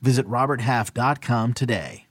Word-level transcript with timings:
Visit 0.00 0.26
RobertHalf.com 0.28 1.54
today. 1.54 2.06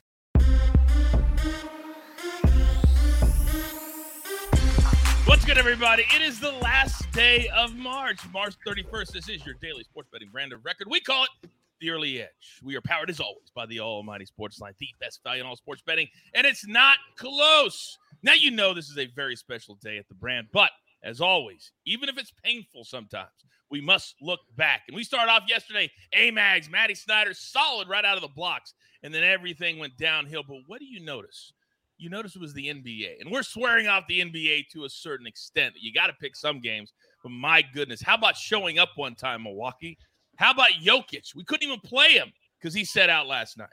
What's 5.26 5.44
good, 5.44 5.58
everybody? 5.58 6.06
It 6.16 6.22
is 6.22 6.40
the 6.40 6.52
last 6.52 7.12
day 7.12 7.48
of 7.56 7.76
March, 7.76 8.20
March 8.32 8.56
31st. 8.66 9.12
This 9.12 9.30
is 9.30 9.46
your 9.46 9.56
daily 9.62 9.84
sports 9.84 10.08
betting 10.12 10.30
brand 10.30 10.54
of 10.54 10.64
record. 10.64 10.88
We 10.90 11.00
call 11.00 11.24
it 11.24 11.50
the 11.82 11.90
early 11.90 12.22
edge. 12.22 12.60
We 12.64 12.76
are 12.76 12.82
powered, 12.82 13.10
as 13.10 13.20
always, 13.20 13.50
by 13.54 13.66
the 13.66 13.80
Almighty 13.80 14.26
SportsLine, 14.26 14.78
the 14.80 14.88
best 15.00 15.22
value 15.24 15.42
in 15.42 15.48
all 15.48 15.56
sports 15.56 15.82
betting, 15.86 16.08
and 16.34 16.46
it's 16.48 16.68
not 16.68 16.98
close. 17.18 17.98
Now, 18.24 18.34
you 18.34 18.52
know 18.52 18.74
this 18.74 18.90
is 18.90 18.98
a 18.98 19.08
very 19.08 19.36
special 19.36 19.76
day 19.76 19.98
at 19.98 20.08
the 20.08 20.16
brand, 20.16 20.48
but 20.52 20.72
as 21.06 21.22
always, 21.22 21.72
even 21.86 22.10
if 22.10 22.18
it's 22.18 22.34
painful 22.44 22.84
sometimes, 22.84 23.30
we 23.70 23.80
must 23.80 24.16
look 24.22 24.42
back. 24.58 24.82
And 24.88 24.96
we 24.96 25.04
started 25.04 25.32
off 25.32 25.44
yesterday, 25.48 25.90
A-Mags, 26.14 26.70
Matty 26.70 26.96
Snyder, 26.96 27.34
solid 27.34 27.88
right 27.88 28.04
out 28.04 28.18
of 28.18 28.22
the 28.22 28.28
blocks, 28.28 28.74
and 29.04 29.14
then 29.14 29.24
everything 29.24 29.78
went 29.78 29.98
downhill. 29.98 30.44
But 30.48 30.58
what 30.68 30.80
do 30.80 30.86
you 30.86 31.00
notice? 31.00 31.54
You 31.98 32.10
notice 32.10 32.36
it 32.36 32.42
was 32.42 32.54
the 32.54 32.68
NBA, 32.68 33.22
and 33.22 33.32
we're 33.32 33.44
swearing 33.44 33.88
off 33.88 34.04
the 34.08 34.20
NBA 34.20 34.68
to 34.74 34.84
a 34.84 34.90
certain 34.90 35.28
extent. 35.28 35.76
You 35.80 35.94
got 35.94 36.08
to 36.08 36.14
pick 36.14 36.36
some 36.36 36.60
games, 36.60 36.92
but 37.24 37.32
my 37.32 37.64
goodness, 37.74 38.02
how 38.02 38.16
about 38.16 38.36
showing 38.36 38.80
up 38.80 38.90
one 38.96 39.16
time, 39.16 39.44
Milwaukee? 39.44 39.98
How 40.36 40.52
about 40.52 40.72
Jokic? 40.84 41.34
We 41.36 41.46
couldn't 41.46 41.68
even 41.68 41.80
play 41.80 42.10
him 42.10 42.34
because 42.60 42.74
he 42.74 42.84
said 42.84 43.10
out 43.10 43.28
last 43.28 43.58
night. 43.58 43.70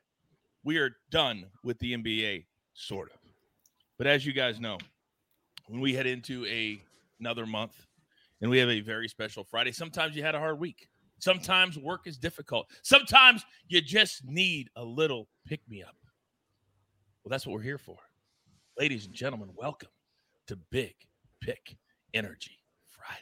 We 0.62 0.78
are 0.78 0.96
done 1.10 1.46
with 1.64 1.78
the 1.80 1.94
NBA, 1.94 2.44
sort 2.74 3.10
of. 3.10 3.18
But 3.98 4.06
as 4.06 4.24
you 4.24 4.32
guys 4.32 4.60
know, 4.60 4.78
when 5.66 5.80
we 5.80 5.92
head 5.92 6.06
into 6.06 6.46
a 6.46 6.80
another 7.22 7.46
month 7.46 7.86
and 8.40 8.50
we 8.50 8.58
have 8.58 8.68
a 8.68 8.80
very 8.80 9.06
special 9.06 9.44
Friday, 9.44 9.70
sometimes 9.70 10.16
you 10.16 10.24
had 10.24 10.34
a 10.34 10.40
hard 10.40 10.58
week. 10.58 10.88
Sometimes 11.20 11.78
work 11.78 12.08
is 12.08 12.18
difficult. 12.18 12.66
Sometimes 12.82 13.44
you 13.68 13.80
just 13.80 14.24
need 14.24 14.68
a 14.74 14.84
little 14.84 15.28
pick 15.46 15.60
me 15.68 15.84
up. 15.84 15.94
Well, 17.22 17.30
that's 17.30 17.46
what 17.46 17.54
we're 17.54 17.62
here 17.62 17.78
for. 17.78 17.96
Ladies 18.76 19.06
and 19.06 19.14
gentlemen, 19.14 19.50
welcome 19.54 19.90
to 20.48 20.56
Big 20.72 20.96
Pick 21.40 21.76
Energy 22.12 22.58
Friday. 22.88 23.20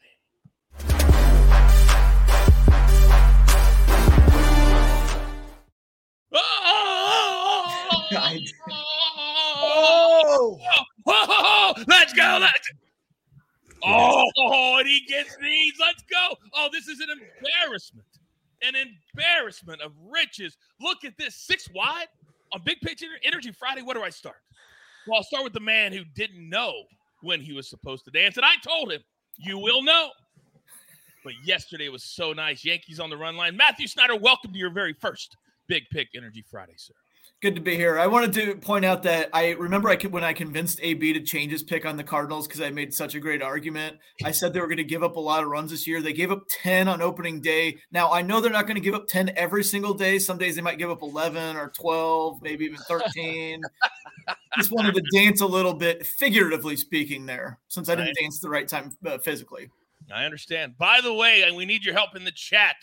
Oh, 9.53 10.59
oh, 11.07 11.75
let's 11.87 12.15
go. 12.15 12.39
Let's 12.41 12.71
Oh, 13.85 14.77
and 14.79 14.89
he 14.89 15.01
gets 15.07 15.37
these. 15.41 15.75
Let's 15.81 16.03
go. 16.11 16.37
Oh, 16.55 16.69
this 16.73 16.89
is 16.89 17.01
an 17.01 17.09
embarrassment. 17.11 18.07
An 18.63 18.75
embarrassment 18.75 19.81
of 19.81 19.93
riches. 20.11 20.57
Look 20.81 21.05
at 21.05 21.17
this. 21.19 21.35
Six 21.35 21.69
wide 21.75 22.09
on 22.53 22.61
Big 22.65 22.81
Pick 22.81 22.99
Energy 23.23 23.53
Friday. 23.53 23.83
Where 23.83 23.95
do 23.95 24.03
I 24.03 24.11
start? 24.11 24.37
Well, 25.07 25.19
I'll 25.19 25.25
start 25.25 25.45
with 25.45 25.55
the 25.55 25.61
man 25.61 25.93
who 25.93 26.05
didn't 26.15 26.49
know 26.49 26.73
when 27.23 27.41
he 27.41 27.53
was 27.53 27.69
supposed 27.69 28.05
to 28.05 28.11
dance. 28.11 28.37
And 28.37 28.45
I 28.45 28.57
told 28.63 28.93
him, 28.93 29.01
you 29.39 29.59
will 29.59 29.83
know. 29.83 30.11
But 31.25 31.35
yesterday 31.45 31.89
was 31.89 32.05
so 32.05 32.33
nice. 32.33 32.65
Yankees 32.65 33.01
on 33.01 33.11
the 33.11 33.17
run 33.17 33.37
line. 33.37 33.57
Matthew 33.57 33.87
Snyder, 33.87 34.17
welcome 34.17 34.53
to 34.53 34.59
your 34.59 34.71
very 34.71 34.95
first 34.95 35.37
Big 35.69 35.85
Pick 35.91 36.09
Energy 36.17 36.43
Friday, 36.51 36.75
sir. 36.77 36.95
Good 37.43 37.55
to 37.55 37.63
be 37.63 37.75
here. 37.75 37.99
I 37.99 38.07
wanted 38.07 38.35
to 38.35 38.55
point 38.57 38.85
out 38.85 39.03
that 39.05 39.31
I 39.33 39.53
remember 39.53 39.89
I 39.89 39.97
could, 39.97 40.13
when 40.13 40.23
I 40.23 40.35
convinced 40.35 40.79
AB 40.83 41.15
to 41.15 41.21
change 41.21 41.53
his 41.53 41.63
pick 41.63 41.87
on 41.87 41.97
the 41.97 42.05
Cardinals 42.05 42.47
because 42.47 42.61
I 42.61 42.69
made 42.69 42.93
such 42.93 43.15
a 43.15 43.19
great 43.19 43.41
argument. 43.41 43.97
I 44.23 44.31
said 44.31 44.53
they 44.53 44.61
were 44.61 44.67
going 44.67 44.77
to 44.77 44.85
give 44.85 45.03
up 45.03 45.17
a 45.17 45.21
lot 45.21 45.43
of 45.43 45.49
runs 45.49 45.71
this 45.71 45.87
year. 45.87 46.03
They 46.03 46.13
gave 46.13 46.31
up 46.31 46.43
10 46.63 46.87
on 46.87 47.01
opening 47.01 47.41
day. 47.41 47.79
Now, 47.93 48.13
I 48.13 48.21
know 48.21 48.43
they're 48.43 48.53
not 48.53 48.67
going 48.67 48.75
to 48.75 48.83
give 48.83 48.93
up 48.93 49.09
10 49.09 49.33
every 49.37 49.65
single 49.65 49.95
day. 49.95 50.19
Some 50.19 50.37
days 50.37 50.55
they 50.55 50.61
might 50.61 50.77
give 50.77 50.91
up 50.91 51.01
11 51.01 51.57
or 51.57 51.71
12, 51.71 52.43
maybe 52.43 52.67
even 52.67 52.77
13. 52.77 53.63
Just 54.59 54.71
wanted 54.71 54.95
to 54.97 55.03
dance 55.11 55.41
a 55.41 55.47
little 55.47 55.73
bit, 55.73 56.05
figuratively 56.05 56.77
speaking, 56.77 57.25
there, 57.25 57.59
since 57.69 57.89
I 57.89 57.95
didn't 57.95 58.19
dance 58.21 58.39
the 58.41 58.51
right 58.51 58.69
time 58.69 58.95
uh, 59.07 59.17
physically. 59.17 59.71
I 60.15 60.27
understand. 60.27 60.77
By 60.77 61.01
the 61.01 61.15
way, 61.15 61.41
and 61.41 61.57
we 61.57 61.65
need 61.65 61.87
your 61.87 61.95
help 61.95 62.15
in 62.17 62.25
the 62.25 62.33
chat. 62.33 62.77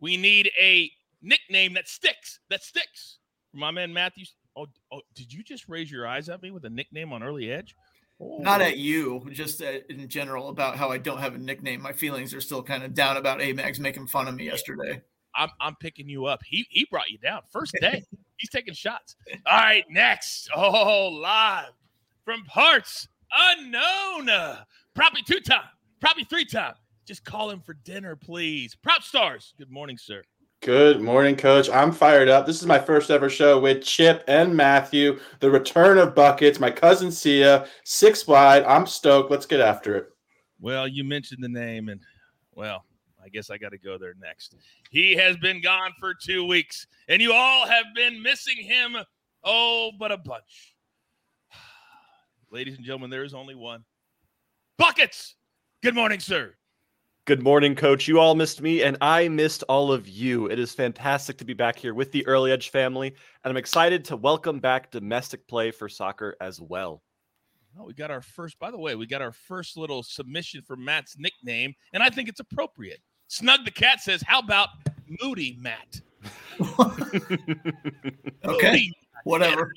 We 0.00 0.16
need 0.16 0.50
a 0.58 0.90
nickname 1.20 1.74
that 1.74 1.88
sticks. 1.88 2.40
That 2.48 2.62
sticks 2.62 3.17
my 3.52 3.70
man 3.70 3.92
Matthew. 3.92 4.24
Oh, 4.56 4.66
oh, 4.92 5.00
did 5.14 5.32
you 5.32 5.42
just 5.42 5.68
raise 5.68 5.90
your 5.90 6.06
eyes 6.06 6.28
at 6.28 6.42
me 6.42 6.50
with 6.50 6.64
a 6.64 6.70
nickname 6.70 7.12
on 7.12 7.22
early 7.22 7.50
edge? 7.50 7.76
Oh. 8.20 8.38
Not 8.38 8.60
at 8.60 8.72
oh. 8.72 8.76
you, 8.76 9.26
just 9.32 9.62
uh, 9.62 9.78
in 9.88 10.08
general 10.08 10.48
about 10.48 10.76
how 10.76 10.90
I 10.90 10.98
don't 10.98 11.18
have 11.18 11.34
a 11.34 11.38
nickname. 11.38 11.80
My 11.80 11.92
feelings 11.92 12.34
are 12.34 12.40
still 12.40 12.62
kind 12.62 12.82
of 12.82 12.94
down 12.94 13.16
about 13.16 13.40
Amags 13.40 13.78
making 13.78 14.08
fun 14.08 14.26
of 14.26 14.34
me 14.34 14.46
yesterday. 14.46 15.00
I'm, 15.34 15.50
I'm 15.60 15.76
picking 15.76 16.08
you 16.08 16.26
up. 16.26 16.40
He 16.44 16.66
he 16.70 16.86
brought 16.90 17.10
you 17.10 17.18
down 17.18 17.42
first 17.50 17.76
day. 17.80 18.02
He's 18.36 18.50
taking 18.50 18.74
shots. 18.74 19.16
All 19.46 19.56
right, 19.56 19.84
next. 19.88 20.50
Oh, 20.54 21.08
live 21.08 21.72
from 22.24 22.44
parts 22.44 23.08
unknown. 23.32 24.28
Probably 24.94 25.22
two 25.22 25.40
time, 25.40 25.68
probably 26.00 26.24
three 26.24 26.44
time. 26.44 26.74
Just 27.06 27.24
call 27.24 27.50
him 27.50 27.60
for 27.60 27.74
dinner, 27.84 28.16
please. 28.16 28.76
PropStarz. 28.86 29.52
Good 29.56 29.70
morning, 29.70 29.96
sir. 29.96 30.22
Good 30.60 31.00
morning, 31.00 31.36
Coach. 31.36 31.70
I'm 31.70 31.92
fired 31.92 32.28
up. 32.28 32.44
This 32.44 32.60
is 32.60 32.66
my 32.66 32.80
first 32.80 33.12
ever 33.12 33.30
show 33.30 33.60
with 33.60 33.80
Chip 33.84 34.24
and 34.26 34.56
Matthew. 34.56 35.20
The 35.38 35.48
return 35.48 35.98
of 35.98 36.16
buckets. 36.16 36.58
My 36.58 36.70
cousin 36.70 37.12
Sia, 37.12 37.68
six 37.84 38.26
wide. 38.26 38.64
I'm 38.64 38.84
stoked. 38.84 39.30
Let's 39.30 39.46
get 39.46 39.60
after 39.60 39.94
it. 39.94 40.08
Well, 40.60 40.88
you 40.88 41.04
mentioned 41.04 41.44
the 41.44 41.48
name, 41.48 41.88
and 41.88 42.00
well, 42.56 42.84
I 43.24 43.28
guess 43.28 43.50
I 43.50 43.56
got 43.56 43.70
to 43.70 43.78
go 43.78 43.98
there 43.98 44.14
next. 44.20 44.56
He 44.90 45.14
has 45.14 45.36
been 45.36 45.62
gone 45.62 45.92
for 46.00 46.12
two 46.12 46.44
weeks, 46.44 46.88
and 47.08 47.22
you 47.22 47.32
all 47.32 47.68
have 47.68 47.86
been 47.94 48.20
missing 48.20 48.56
him. 48.56 48.96
Oh, 49.44 49.92
but 49.96 50.10
a 50.10 50.18
bunch. 50.18 50.74
Ladies 52.50 52.76
and 52.76 52.84
gentlemen, 52.84 53.10
there 53.10 53.24
is 53.24 53.32
only 53.32 53.54
one. 53.54 53.84
Buckets. 54.76 55.36
Good 55.84 55.94
morning, 55.94 56.18
sir. 56.18 56.54
Good 57.28 57.42
morning, 57.42 57.74
coach. 57.74 58.08
You 58.08 58.20
all 58.20 58.34
missed 58.34 58.62
me, 58.62 58.82
and 58.82 58.96
I 59.02 59.28
missed 59.28 59.62
all 59.68 59.92
of 59.92 60.08
you. 60.08 60.46
It 60.46 60.58
is 60.58 60.72
fantastic 60.72 61.36
to 61.36 61.44
be 61.44 61.52
back 61.52 61.78
here 61.78 61.92
with 61.92 62.10
the 62.10 62.26
Early 62.26 62.52
Edge 62.52 62.70
family, 62.70 63.08
and 63.08 63.50
I'm 63.50 63.58
excited 63.58 64.02
to 64.06 64.16
welcome 64.16 64.60
back 64.60 64.90
domestic 64.90 65.46
play 65.46 65.70
for 65.70 65.90
soccer 65.90 66.36
as 66.40 66.58
well. 66.58 67.02
Oh, 67.78 67.84
we 67.84 67.92
got 67.92 68.10
our 68.10 68.22
first, 68.22 68.58
by 68.58 68.70
the 68.70 68.78
way, 68.78 68.94
we 68.94 69.06
got 69.06 69.20
our 69.20 69.32
first 69.32 69.76
little 69.76 70.02
submission 70.02 70.62
for 70.62 70.74
Matt's 70.74 71.18
nickname, 71.18 71.74
and 71.92 72.02
I 72.02 72.08
think 72.08 72.30
it's 72.30 72.40
appropriate. 72.40 73.00
Snug 73.26 73.62
the 73.66 73.72
Cat 73.72 74.00
says, 74.00 74.24
How 74.26 74.38
about 74.38 74.70
Moody 75.20 75.58
Matt? 75.60 76.00
okay, 78.46 78.70
Moody 78.72 78.94
whatever. 79.24 79.74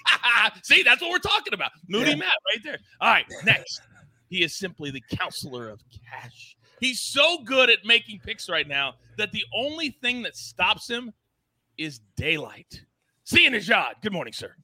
See, 0.62 0.82
that's 0.84 1.02
what 1.02 1.10
we're 1.10 1.18
talking 1.18 1.52
about. 1.52 1.72
Moody 1.86 2.12
yeah. 2.12 2.16
Matt 2.16 2.34
right 2.46 2.64
there. 2.64 2.78
All 3.02 3.10
right, 3.10 3.26
next. 3.44 3.82
He 4.30 4.42
is 4.42 4.56
simply 4.56 4.90
the 4.90 5.02
counselor 5.10 5.68
of 5.68 5.82
cash 6.10 6.56
He's 6.80 7.00
so 7.00 7.38
good 7.44 7.70
at 7.70 7.84
making 7.84 8.20
picks 8.20 8.48
right 8.48 8.66
now 8.66 8.94
that 9.16 9.32
the 9.32 9.44
only 9.54 9.90
thing 10.02 10.22
that 10.22 10.36
stops 10.36 10.88
him 10.88 11.12
is 11.76 12.00
daylight. 12.16 12.82
See 13.24 13.44
you, 13.44 13.50
Nejad. 13.50 13.94
Good 14.02 14.12
morning, 14.12 14.32
sir. 14.32 14.54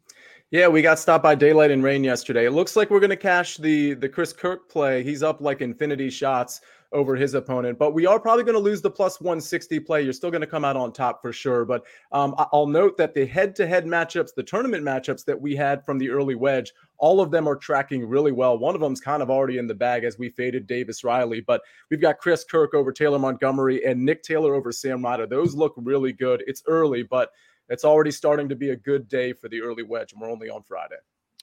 Yeah, 0.50 0.68
we 0.68 0.82
got 0.82 0.98
stopped 0.98 1.24
by 1.24 1.34
daylight 1.34 1.70
and 1.70 1.82
rain 1.82 2.04
yesterday. 2.04 2.46
It 2.46 2.52
looks 2.52 2.76
like 2.76 2.90
we're 2.90 3.00
going 3.00 3.10
to 3.10 3.16
cash 3.16 3.56
the 3.56 3.94
the 3.94 4.08
Chris 4.08 4.32
Kirk 4.32 4.70
play. 4.70 5.02
He's 5.02 5.22
up 5.22 5.40
like 5.40 5.60
infinity 5.60 6.10
shots 6.10 6.60
over 6.94 7.16
his 7.16 7.34
opponent. 7.34 7.78
But 7.78 7.92
we 7.92 8.06
are 8.06 8.18
probably 8.18 8.44
going 8.44 8.54
to 8.54 8.60
lose 8.60 8.80
the 8.80 8.90
plus 8.90 9.20
160 9.20 9.80
play. 9.80 10.02
You're 10.02 10.12
still 10.12 10.30
going 10.30 10.40
to 10.40 10.46
come 10.46 10.64
out 10.64 10.76
on 10.76 10.92
top 10.92 11.20
for 11.20 11.32
sure. 11.32 11.64
But 11.64 11.84
um, 12.12 12.34
I'll 12.52 12.66
note 12.66 12.96
that 12.96 13.12
the 13.12 13.26
head 13.26 13.54
to 13.56 13.66
head 13.66 13.84
matchups, 13.84 14.30
the 14.34 14.42
tournament 14.42 14.84
matchups 14.84 15.24
that 15.26 15.38
we 15.38 15.56
had 15.56 15.84
from 15.84 15.98
the 15.98 16.08
early 16.08 16.34
wedge, 16.34 16.72
all 16.96 17.20
of 17.20 17.30
them 17.30 17.48
are 17.48 17.56
tracking 17.56 18.08
really 18.08 18.32
well. 18.32 18.56
One 18.56 18.74
of 18.74 18.80
them's 18.80 19.00
kind 19.00 19.22
of 19.22 19.30
already 19.30 19.58
in 19.58 19.66
the 19.66 19.74
bag 19.74 20.04
as 20.04 20.18
we 20.18 20.30
faded 20.30 20.66
Davis 20.66 21.04
Riley. 21.04 21.40
But 21.40 21.60
we've 21.90 22.00
got 22.00 22.18
Chris 22.18 22.44
Kirk 22.44 22.72
over 22.74 22.92
Taylor 22.92 23.18
Montgomery 23.18 23.84
and 23.84 24.04
Nick 24.04 24.22
Taylor 24.22 24.54
over 24.54 24.72
Sam 24.72 25.04
Ryder. 25.04 25.26
Those 25.26 25.54
look 25.54 25.74
really 25.76 26.12
good. 26.12 26.44
It's 26.46 26.62
early, 26.66 27.02
but 27.02 27.30
it's 27.68 27.84
already 27.84 28.12
starting 28.12 28.48
to 28.48 28.56
be 28.56 28.70
a 28.70 28.76
good 28.76 29.08
day 29.08 29.32
for 29.32 29.48
the 29.48 29.60
early 29.60 29.82
wedge. 29.82 30.12
And 30.12 30.20
we're 30.20 30.30
only 30.30 30.48
on 30.48 30.62
Friday. 30.62 30.96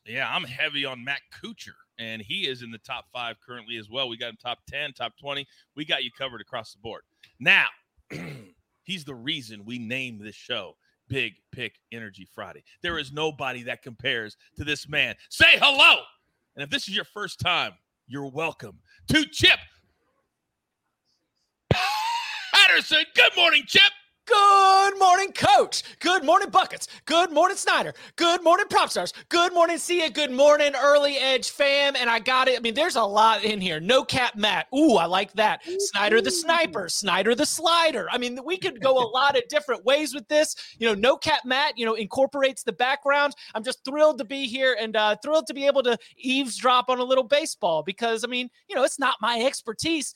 Yeah, 0.05 0.33
I'm 0.33 0.43
heavy 0.43 0.85
on 0.85 1.03
Matt 1.03 1.21
Kuchar 1.43 1.75
and 2.01 2.19
he 2.19 2.47
is 2.47 2.63
in 2.63 2.71
the 2.71 2.79
top 2.79 3.05
five 3.13 3.35
currently 3.45 3.77
as 3.77 3.87
well. 3.87 4.09
We 4.09 4.17
got 4.17 4.29
him 4.29 4.37
top 4.41 4.59
10, 4.67 4.93
top 4.93 5.13
20. 5.19 5.45
We 5.75 5.85
got 5.85 6.03
you 6.03 6.09
covered 6.17 6.41
across 6.41 6.73
the 6.73 6.79
board. 6.79 7.03
Now, 7.39 7.67
he's 8.83 9.05
the 9.05 9.13
reason 9.13 9.63
we 9.65 9.77
named 9.77 10.19
this 10.19 10.33
show 10.33 10.75
Big 11.07 11.33
Pick 11.51 11.75
Energy 11.91 12.27
Friday. 12.33 12.63
There 12.81 12.97
is 12.97 13.11
nobody 13.11 13.61
that 13.63 13.83
compares 13.83 14.35
to 14.57 14.63
this 14.63 14.89
man. 14.89 15.13
Say 15.29 15.59
hello. 15.59 16.01
And 16.55 16.63
if 16.63 16.71
this 16.71 16.87
is 16.87 16.95
your 16.95 17.05
first 17.05 17.39
time, 17.39 17.73
you're 18.07 18.27
welcome 18.27 18.79
to 19.09 19.23
Chip 19.25 19.59
Patterson. 22.51 23.05
Good 23.15 23.31
morning, 23.37 23.63
Chip. 23.67 23.83
Good 24.27 24.99
morning, 24.99 25.31
coach. 25.31 25.83
Good 25.99 26.23
morning, 26.23 26.49
Buckets. 26.49 26.87
Good 27.05 27.31
morning, 27.31 27.57
Snyder. 27.57 27.93
Good 28.17 28.43
morning, 28.43 28.67
PropStarz. 28.67 29.13
Good 29.29 29.53
morning, 29.53 29.77
Sia. 29.77 30.09
Good 30.11 30.31
morning, 30.31 30.73
Early 30.79 31.17
Edge 31.17 31.49
fam. 31.49 31.95
And 31.95 32.09
I 32.09 32.19
got 32.19 32.47
it. 32.47 32.57
I 32.57 32.61
mean, 32.61 32.75
there's 32.75 32.95
a 32.95 33.03
lot 33.03 33.43
in 33.43 33.59
here. 33.59 33.79
No 33.79 34.03
cap 34.03 34.35
Matt. 34.35 34.67
Ooh, 34.75 34.95
I 34.95 35.05
like 35.05 35.33
that. 35.33 35.61
Snyder 35.65 36.21
the 36.21 36.29
sniper. 36.29 36.87
Snyder 36.87 37.33
the 37.33 37.45
slider. 37.45 38.07
I 38.11 38.19
mean, 38.19 38.39
we 38.45 38.57
could 38.57 38.79
go 38.79 38.97
a 38.97 39.07
lot 39.09 39.35
of 39.35 39.47
different 39.49 39.83
ways 39.85 40.13
with 40.13 40.27
this. 40.27 40.55
You 40.77 40.87
know, 40.87 40.93
no 40.93 41.17
cap 41.17 41.41
Matt, 41.43 41.77
you 41.77 41.85
know, 41.85 41.95
incorporates 41.95 42.63
the 42.63 42.73
background. 42.73 43.33
I'm 43.55 43.63
just 43.63 43.83
thrilled 43.83 44.19
to 44.19 44.25
be 44.25 44.45
here 44.45 44.77
and 44.79 44.95
uh, 44.95 45.15
thrilled 45.23 45.47
to 45.47 45.53
be 45.53 45.65
able 45.65 45.83
to 45.83 45.97
eavesdrop 46.17 46.89
on 46.89 46.99
a 46.99 47.03
little 47.03 47.23
baseball 47.23 47.81
because, 47.81 48.23
I 48.23 48.27
mean, 48.27 48.49
you 48.69 48.75
know, 48.75 48.83
it's 48.83 48.99
not 48.99 49.15
my 49.19 49.41
expertise. 49.41 50.13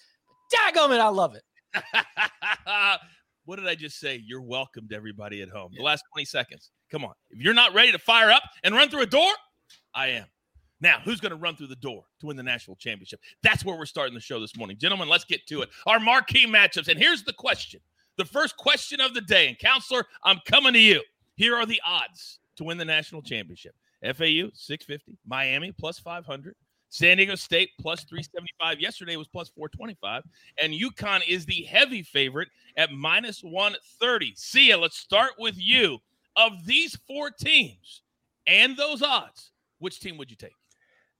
Daggum 0.53 0.93
it, 0.93 1.01
I 1.01 1.09
love 1.09 1.35
it. 1.35 1.43
what 3.45 3.57
did 3.57 3.67
I 3.67 3.75
just 3.75 3.99
say? 3.99 4.21
You're 4.25 4.41
welcome 4.41 4.87
to 4.89 4.95
everybody 4.95 5.41
at 5.41 5.49
home. 5.49 5.71
The 5.75 5.83
last 5.83 6.03
20 6.13 6.25
seconds. 6.25 6.71
Come 6.91 7.05
on. 7.05 7.13
If 7.29 7.39
you're 7.39 7.53
not 7.53 7.73
ready 7.73 7.91
to 7.91 7.99
fire 7.99 8.31
up 8.31 8.43
and 8.63 8.75
run 8.75 8.89
through 8.89 9.03
a 9.03 9.07
door, 9.07 9.31
I 9.93 10.07
am. 10.07 10.25
Now, 10.81 10.99
who's 11.03 11.21
going 11.21 11.31
to 11.31 11.37
run 11.37 11.55
through 11.55 11.67
the 11.67 11.75
door 11.77 12.03
to 12.19 12.25
win 12.27 12.37
the 12.37 12.43
national 12.43 12.75
championship? 12.75 13.19
That's 13.43 13.63
where 13.63 13.77
we're 13.77 13.85
starting 13.85 14.13
the 14.13 14.19
show 14.19 14.39
this 14.39 14.57
morning. 14.57 14.77
Gentlemen, 14.77 15.07
let's 15.07 15.23
get 15.23 15.45
to 15.47 15.61
it. 15.61 15.69
Our 15.85 15.99
marquee 15.99 16.47
matchups. 16.47 16.89
And 16.89 16.99
here's 16.99 17.23
the 17.23 17.33
question 17.33 17.79
the 18.17 18.25
first 18.25 18.57
question 18.57 18.99
of 18.99 19.13
the 19.13 19.21
day. 19.21 19.47
And, 19.47 19.57
counselor, 19.57 20.05
I'm 20.23 20.39
coming 20.45 20.73
to 20.73 20.79
you. 20.79 21.01
Here 21.35 21.55
are 21.55 21.65
the 21.65 21.81
odds 21.85 22.39
to 22.57 22.63
win 22.63 22.77
the 22.77 22.85
national 22.85 23.21
championship 23.21 23.75
FAU, 24.03 24.49
650, 24.53 25.17
Miami, 25.25 25.71
plus 25.71 25.99
500. 25.99 26.55
San 26.95 27.17
Diego 27.17 27.35
State 27.35 27.71
plus 27.77 28.05
375. 28.05 28.79
Yesterday 28.79 29.17
was 29.17 29.27
plus 29.27 29.49
425. 29.49 30.23
And 30.61 30.71
UConn 30.71 31.27
is 31.27 31.45
the 31.45 31.63
heavy 31.63 32.01
favorite 32.01 32.47
at 32.77 32.93
minus 32.93 33.43
130. 33.43 34.33
Sia, 34.37 34.77
let's 34.77 34.97
start 34.97 35.31
with 35.37 35.55
you. 35.57 35.97
Of 36.37 36.65
these 36.65 36.97
four 37.05 37.31
teams 37.31 38.03
and 38.47 38.77
those 38.77 39.01
odds, 39.01 39.51
which 39.79 39.99
team 39.99 40.17
would 40.17 40.29
you 40.29 40.37
take? 40.37 40.55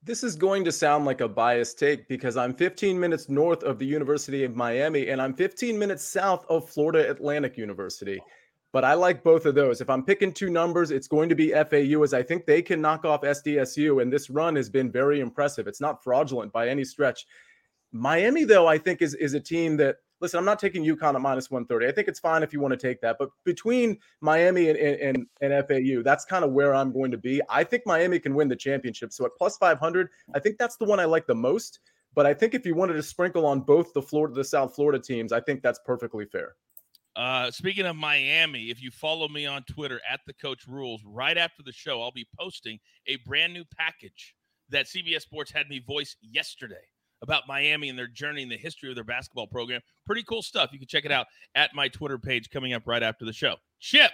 This 0.02 0.24
is 0.24 0.34
going 0.34 0.64
to 0.64 0.72
sound 0.72 1.04
like 1.04 1.20
a 1.20 1.28
biased 1.28 1.78
take 1.78 2.08
because 2.08 2.38
I'm 2.38 2.54
15 2.54 2.98
minutes 2.98 3.28
north 3.28 3.62
of 3.62 3.78
the 3.78 3.86
University 3.86 4.44
of 4.44 4.56
Miami 4.56 5.10
and 5.10 5.20
I'm 5.20 5.34
15 5.34 5.78
minutes 5.78 6.02
south 6.02 6.46
of 6.48 6.70
Florida 6.70 7.10
Atlantic 7.10 7.58
University. 7.58 8.18
But 8.72 8.84
I 8.84 8.94
like 8.94 9.22
both 9.22 9.46
of 9.46 9.54
those. 9.54 9.80
If 9.80 9.88
I'm 9.88 10.02
picking 10.02 10.32
two 10.32 10.50
numbers, 10.50 10.90
it's 10.90 11.08
going 11.08 11.28
to 11.28 11.34
be 11.34 11.52
FAU, 11.52 12.02
as 12.02 12.12
I 12.12 12.22
think 12.22 12.44
they 12.44 12.60
can 12.60 12.80
knock 12.80 13.04
off 13.04 13.22
SDSU. 13.22 14.02
And 14.02 14.12
this 14.12 14.28
run 14.28 14.56
has 14.56 14.68
been 14.68 14.90
very 14.90 15.20
impressive. 15.20 15.66
It's 15.66 15.80
not 15.80 16.02
fraudulent 16.02 16.52
by 16.52 16.68
any 16.68 16.84
stretch. 16.84 17.26
Miami, 17.92 18.44
though, 18.44 18.66
I 18.66 18.78
think 18.78 19.00
is 19.02 19.14
is 19.14 19.34
a 19.34 19.40
team 19.40 19.76
that 19.78 19.96
listen. 20.20 20.38
I'm 20.38 20.44
not 20.44 20.58
taking 20.58 20.84
UConn 20.84 21.14
at 21.14 21.20
minus 21.20 21.50
130. 21.50 21.86
I 21.86 21.92
think 21.92 22.08
it's 22.08 22.20
fine 22.20 22.42
if 22.42 22.52
you 22.52 22.60
want 22.60 22.72
to 22.72 22.76
take 22.76 23.00
that. 23.00 23.16
But 23.18 23.30
between 23.44 23.98
Miami 24.20 24.68
and 24.68 24.78
and, 24.78 25.26
and 25.40 25.66
FAU, 25.66 26.02
that's 26.02 26.24
kind 26.24 26.44
of 26.44 26.52
where 26.52 26.74
I'm 26.74 26.92
going 26.92 27.10
to 27.12 27.18
be. 27.18 27.40
I 27.48 27.64
think 27.64 27.84
Miami 27.86 28.18
can 28.18 28.34
win 28.34 28.48
the 28.48 28.56
championship. 28.56 29.12
So 29.12 29.24
at 29.24 29.32
plus 29.38 29.56
500, 29.56 30.10
I 30.34 30.40
think 30.40 30.58
that's 30.58 30.76
the 30.76 30.84
one 30.84 31.00
I 31.00 31.04
like 31.04 31.26
the 31.26 31.34
most. 31.34 31.80
But 32.14 32.26
I 32.26 32.32
think 32.32 32.54
if 32.54 32.64
you 32.64 32.74
wanted 32.74 32.94
to 32.94 33.02
sprinkle 33.02 33.46
on 33.46 33.60
both 33.60 33.92
the 33.92 34.02
Florida, 34.02 34.34
the 34.34 34.44
South 34.44 34.74
Florida 34.74 34.98
teams, 34.98 35.32
I 35.32 35.40
think 35.40 35.62
that's 35.62 35.78
perfectly 35.84 36.24
fair. 36.24 36.56
Uh, 37.16 37.50
speaking 37.50 37.86
of 37.86 37.96
Miami, 37.96 38.64
if 38.64 38.82
you 38.82 38.90
follow 38.90 39.26
me 39.26 39.46
on 39.46 39.62
Twitter 39.62 40.00
at 40.10 40.20
the 40.26 40.34
Coach 40.34 40.66
Rules, 40.68 41.00
right 41.06 41.38
after 41.38 41.62
the 41.62 41.72
show, 41.72 42.02
I'll 42.02 42.12
be 42.12 42.26
posting 42.38 42.78
a 43.06 43.16
brand 43.26 43.54
new 43.54 43.64
package 43.78 44.34
that 44.68 44.86
CBS 44.86 45.22
Sports 45.22 45.50
had 45.50 45.68
me 45.68 45.78
voice 45.78 46.14
yesterday 46.20 46.74
about 47.22 47.44
Miami 47.48 47.88
and 47.88 47.98
their 47.98 48.06
journey 48.06 48.42
and 48.42 48.52
the 48.52 48.58
history 48.58 48.90
of 48.90 48.94
their 48.94 49.04
basketball 49.04 49.46
program. 49.46 49.80
Pretty 50.04 50.24
cool 50.24 50.42
stuff. 50.42 50.70
You 50.72 50.78
can 50.78 50.88
check 50.88 51.06
it 51.06 51.12
out 51.12 51.26
at 51.54 51.74
my 51.74 51.88
Twitter 51.88 52.18
page 52.18 52.50
coming 52.50 52.74
up 52.74 52.82
right 52.86 53.02
after 53.02 53.24
the 53.24 53.32
show. 53.32 53.54
Chip, 53.80 54.10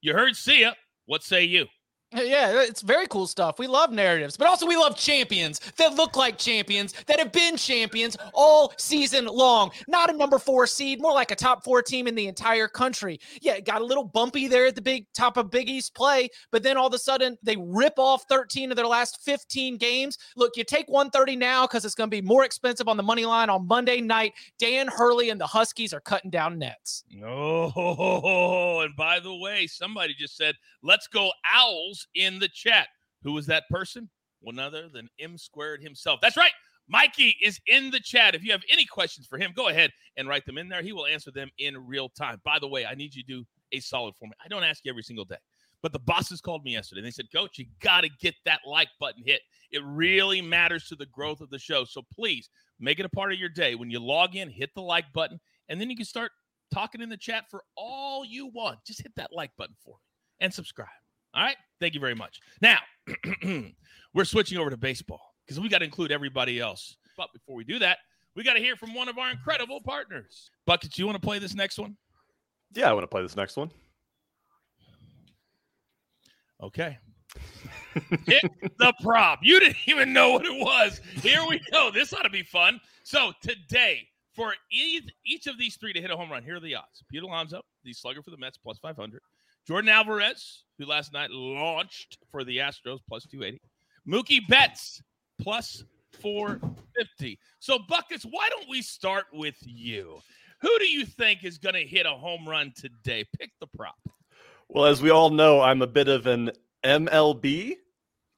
you 0.00 0.12
heard 0.12 0.34
Sia. 0.34 0.74
What 1.06 1.22
say 1.22 1.44
you? 1.44 1.66
Yeah, 2.12 2.62
it's 2.62 2.80
very 2.80 3.06
cool 3.06 3.28
stuff. 3.28 3.60
We 3.60 3.68
love 3.68 3.92
narratives, 3.92 4.36
but 4.36 4.48
also 4.48 4.66
we 4.66 4.76
love 4.76 4.96
champions 4.96 5.60
that 5.76 5.94
look 5.94 6.16
like 6.16 6.38
champions 6.38 6.92
that 7.06 7.20
have 7.20 7.30
been 7.30 7.56
champions 7.56 8.16
all 8.34 8.72
season 8.78 9.26
long. 9.26 9.70
Not 9.86 10.12
a 10.12 10.16
number 10.16 10.40
four 10.40 10.66
seed, 10.66 11.00
more 11.00 11.12
like 11.12 11.30
a 11.30 11.36
top 11.36 11.62
four 11.62 11.82
team 11.82 12.08
in 12.08 12.16
the 12.16 12.26
entire 12.26 12.66
country. 12.66 13.20
Yeah, 13.40 13.54
it 13.54 13.64
got 13.64 13.80
a 13.80 13.84
little 13.84 14.02
bumpy 14.02 14.48
there 14.48 14.66
at 14.66 14.74
the 14.74 14.82
big 14.82 15.06
top 15.12 15.36
of 15.36 15.52
Big 15.52 15.68
East 15.68 15.94
play, 15.94 16.28
but 16.50 16.64
then 16.64 16.76
all 16.76 16.88
of 16.88 16.94
a 16.94 16.98
sudden 16.98 17.38
they 17.44 17.56
rip 17.56 17.94
off 17.96 18.24
13 18.28 18.72
of 18.72 18.76
their 18.76 18.88
last 18.88 19.22
15 19.22 19.76
games. 19.76 20.18
Look, 20.36 20.56
you 20.56 20.64
take 20.64 20.88
130 20.88 21.36
now 21.36 21.64
because 21.68 21.84
it's 21.84 21.94
going 21.94 22.10
to 22.10 22.16
be 22.16 22.22
more 22.22 22.44
expensive 22.44 22.88
on 22.88 22.96
the 22.96 23.04
money 23.04 23.24
line 23.24 23.50
on 23.50 23.68
Monday 23.68 24.00
night. 24.00 24.32
Dan 24.58 24.88
Hurley 24.88 25.30
and 25.30 25.40
the 25.40 25.46
Huskies 25.46 25.94
are 25.94 26.00
cutting 26.00 26.30
down 26.30 26.58
nets. 26.58 27.04
Oh, 27.24 28.80
and 28.84 28.96
by 28.96 29.20
the 29.20 29.34
way, 29.34 29.68
somebody 29.68 30.12
just 30.18 30.36
said, 30.36 30.56
let's 30.82 31.06
go 31.06 31.30
Owls 31.54 31.99
in 32.14 32.38
the 32.38 32.48
chat. 32.48 32.88
Who 33.22 33.32
was 33.32 33.46
that 33.46 33.64
person? 33.70 34.08
None 34.42 34.58
other 34.58 34.88
than 34.88 35.08
M 35.18 35.36
squared 35.36 35.82
himself. 35.82 36.20
That's 36.22 36.36
right. 36.36 36.52
Mikey 36.88 37.36
is 37.42 37.60
in 37.66 37.90
the 37.90 38.00
chat. 38.00 38.34
If 38.34 38.42
you 38.42 38.50
have 38.50 38.64
any 38.70 38.84
questions 38.84 39.26
for 39.26 39.38
him, 39.38 39.52
go 39.54 39.68
ahead 39.68 39.92
and 40.16 40.28
write 40.28 40.44
them 40.44 40.58
in 40.58 40.68
there. 40.68 40.82
He 40.82 40.92
will 40.92 41.06
answer 41.06 41.30
them 41.30 41.50
in 41.58 41.86
real 41.86 42.08
time. 42.08 42.40
By 42.44 42.58
the 42.58 42.66
way, 42.66 42.84
I 42.84 42.94
need 42.94 43.14
you 43.14 43.22
to 43.22 43.28
do 43.28 43.44
a 43.72 43.80
solid 43.80 44.14
for 44.16 44.26
me. 44.26 44.32
I 44.44 44.48
don't 44.48 44.64
ask 44.64 44.84
you 44.84 44.90
every 44.90 45.04
single 45.04 45.24
day, 45.24 45.36
but 45.82 45.92
the 45.92 46.00
bosses 46.00 46.40
called 46.40 46.64
me 46.64 46.72
yesterday. 46.72 47.00
And 47.00 47.06
they 47.06 47.12
said, 47.12 47.30
Coach, 47.32 47.58
you 47.58 47.66
got 47.80 48.00
to 48.00 48.10
get 48.20 48.34
that 48.44 48.60
like 48.66 48.88
button 48.98 49.22
hit. 49.24 49.42
It 49.70 49.82
really 49.84 50.42
matters 50.42 50.88
to 50.88 50.96
the 50.96 51.06
growth 51.06 51.40
of 51.40 51.50
the 51.50 51.60
show. 51.60 51.84
So 51.84 52.02
please 52.12 52.48
make 52.80 52.98
it 52.98 53.06
a 53.06 53.10
part 53.10 53.32
of 53.32 53.38
your 53.38 53.50
day. 53.50 53.76
When 53.76 53.90
you 53.90 54.00
log 54.00 54.34
in, 54.34 54.50
hit 54.50 54.70
the 54.74 54.82
like 54.82 55.12
button, 55.12 55.38
and 55.68 55.80
then 55.80 55.90
you 55.90 55.96
can 55.96 56.06
start 56.06 56.32
talking 56.74 57.00
in 57.00 57.08
the 57.08 57.16
chat 57.16 57.44
for 57.50 57.62
all 57.76 58.24
you 58.24 58.48
want. 58.48 58.78
Just 58.84 59.02
hit 59.02 59.12
that 59.16 59.30
like 59.32 59.50
button 59.56 59.76
for 59.84 59.94
me 59.94 60.02
and 60.40 60.52
subscribe. 60.52 60.88
All 61.34 61.42
right. 61.42 61.56
Thank 61.80 61.94
you 61.94 62.00
very 62.00 62.14
much. 62.14 62.40
Now, 62.60 62.78
we're 64.14 64.24
switching 64.24 64.58
over 64.58 64.70
to 64.70 64.76
baseball 64.76 65.34
because 65.46 65.60
we 65.60 65.68
got 65.68 65.78
to 65.78 65.84
include 65.84 66.12
everybody 66.12 66.60
else. 66.60 66.96
But 67.16 67.28
before 67.32 67.56
we 67.56 67.64
do 67.64 67.78
that, 67.78 67.98
we 68.36 68.44
got 68.44 68.54
to 68.54 68.60
hear 68.60 68.76
from 68.76 68.94
one 68.94 69.08
of 69.08 69.18
our 69.18 69.30
incredible 69.30 69.80
partners. 69.80 70.50
Buckets, 70.66 70.98
you 70.98 71.06
want 71.06 71.20
to 71.20 71.26
play 71.26 71.38
this 71.38 71.54
next 71.54 71.78
one? 71.78 71.96
Yeah, 72.72 72.88
I 72.88 72.92
want 72.92 73.02
to 73.04 73.08
play 73.08 73.22
this 73.22 73.36
next 73.36 73.56
one. 73.56 73.70
Okay. 76.62 76.98
Hit 78.26 78.42
the 78.78 78.92
prop. 79.02 79.40
You 79.42 79.60
didn't 79.60 79.76
even 79.86 80.12
know 80.12 80.30
what 80.30 80.44
it 80.44 80.52
was. 80.52 81.00
Here 81.22 81.40
we 81.48 81.60
go. 81.72 81.90
This 81.92 82.12
ought 82.12 82.22
to 82.22 82.30
be 82.30 82.42
fun. 82.42 82.80
So 83.02 83.32
today, 83.42 84.06
for 84.34 84.54
each, 84.70 85.04
each 85.24 85.46
of 85.46 85.58
these 85.58 85.76
three 85.76 85.92
to 85.92 86.00
hit 86.00 86.10
a 86.10 86.16
home 86.16 86.30
run, 86.30 86.42
here 86.42 86.56
are 86.56 86.60
the 86.60 86.74
odds. 86.76 87.02
Pete 87.10 87.22
Alonso, 87.22 87.62
the 87.84 87.92
slugger 87.92 88.22
for 88.22 88.30
the 88.30 88.36
Mets, 88.36 88.58
plus 88.58 88.78
500. 88.78 89.20
Jordan 89.66 89.88
Alvarez, 89.88 90.64
who 90.80 90.86
last 90.86 91.12
night 91.12 91.30
launched 91.30 92.16
for 92.30 92.42
the 92.42 92.56
Astros, 92.56 93.00
plus 93.06 93.26
280. 93.26 93.60
Mookie 94.08 94.48
Betts, 94.48 95.02
plus 95.38 95.84
450. 96.20 97.38
So, 97.58 97.78
Buckets, 97.86 98.24
why 98.24 98.48
don't 98.48 98.68
we 98.68 98.80
start 98.80 99.26
with 99.30 99.56
you? 99.60 100.20
Who 100.62 100.78
do 100.78 100.86
you 100.86 101.04
think 101.04 101.44
is 101.44 101.58
going 101.58 101.74
to 101.74 101.84
hit 101.84 102.06
a 102.06 102.10
home 102.10 102.48
run 102.48 102.72
today? 102.74 103.26
Pick 103.38 103.50
the 103.60 103.66
prop. 103.76 103.98
Well, 104.68 104.86
as 104.86 105.02
we 105.02 105.10
all 105.10 105.28
know, 105.28 105.60
I'm 105.60 105.82
a 105.82 105.86
bit 105.86 106.08
of 106.08 106.26
an 106.26 106.50
MLB 106.82 107.74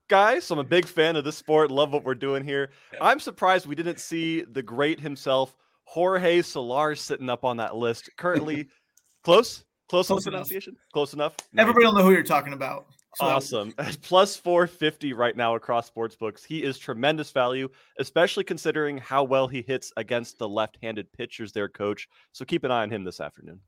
guy, 0.09 0.41
so 0.41 0.55
I'm 0.55 0.59
a 0.59 0.65
big 0.65 0.87
fan 0.87 1.15
of 1.15 1.25
this 1.25 1.37
sport. 1.37 1.71
Love 1.71 1.93
what 1.93 2.05
we're 2.05 2.15
doing 2.17 2.43
here. 2.43 2.71
I'm 3.01 3.21
surprised 3.21 3.67
we 3.67 3.77
didn't 3.77 4.01
see 4.01 4.43
the 4.43 4.63
great 4.63 4.99
himself, 4.99 5.57
Jorge 5.85 6.43
Soler, 6.43 6.97
sitting 6.97 7.31
up 7.31 7.45
on 7.45 7.57
that 7.59 7.77
list. 7.77 8.11
Currently 8.17 8.69
close, 9.23 9.65
Close, 9.93 10.07
Close 10.07 10.27
enough. 10.27 10.49
pronunciation? 10.49 10.77
Close 10.95 11.13
enough. 11.13 11.37
Everybody 11.59 11.85
will 11.85 11.93
know 11.93 12.03
who 12.03 12.13
you're 12.13 12.23
talking 12.23 12.55
about. 12.55 12.87
So. 13.17 13.27
Awesome. 13.27 13.73
Plus 14.03 14.35
450 14.35 15.13
right 15.13 15.37
now 15.37 15.55
across 15.55 15.87
sports 15.87 16.17
books. 16.17 16.43
He 16.43 16.63
is 16.63 16.79
tremendous 16.79 17.31
value, 17.31 17.69
especially 17.99 18.43
considering 18.45 18.97
how 18.97 19.23
well 19.23 19.47
he 19.47 19.61
hits 19.61 19.93
against 19.99 20.39
the 20.39 20.49
left 20.49 20.79
handed 20.83 21.13
pitchers 21.13 21.53
there, 21.53 21.69
coach. 21.69 22.09
So 22.33 22.47
keep 22.47 22.65
an 22.65 22.71
eye 22.71 22.81
on 22.81 22.91
him 22.91 23.05
this 23.05 23.21
afternoon. 23.21 23.61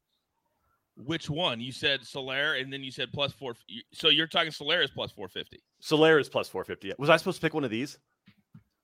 Which 0.97 1.29
one? 1.29 1.61
You 1.61 1.73
said 1.73 2.07
Soler 2.07 2.55
and 2.55 2.73
then 2.73 2.83
you 2.83 2.91
said 2.91 3.13
plus 3.13 3.35
four. 3.35 3.53
So 3.93 4.09
you're 4.09 4.27
talking 4.27 4.51
Soler 4.51 4.81
is 4.81 4.91
plus 4.93 5.13
450. 5.13 5.63
Soler 5.81 6.19
is 6.19 6.31
plus 6.31 6.49
450. 6.49 6.95
Was 6.99 7.11
I 7.11 7.19
supposed 7.19 7.37
to 7.37 7.43
pick 7.43 7.53
one 7.53 7.65
of 7.65 7.71
these? 7.71 7.99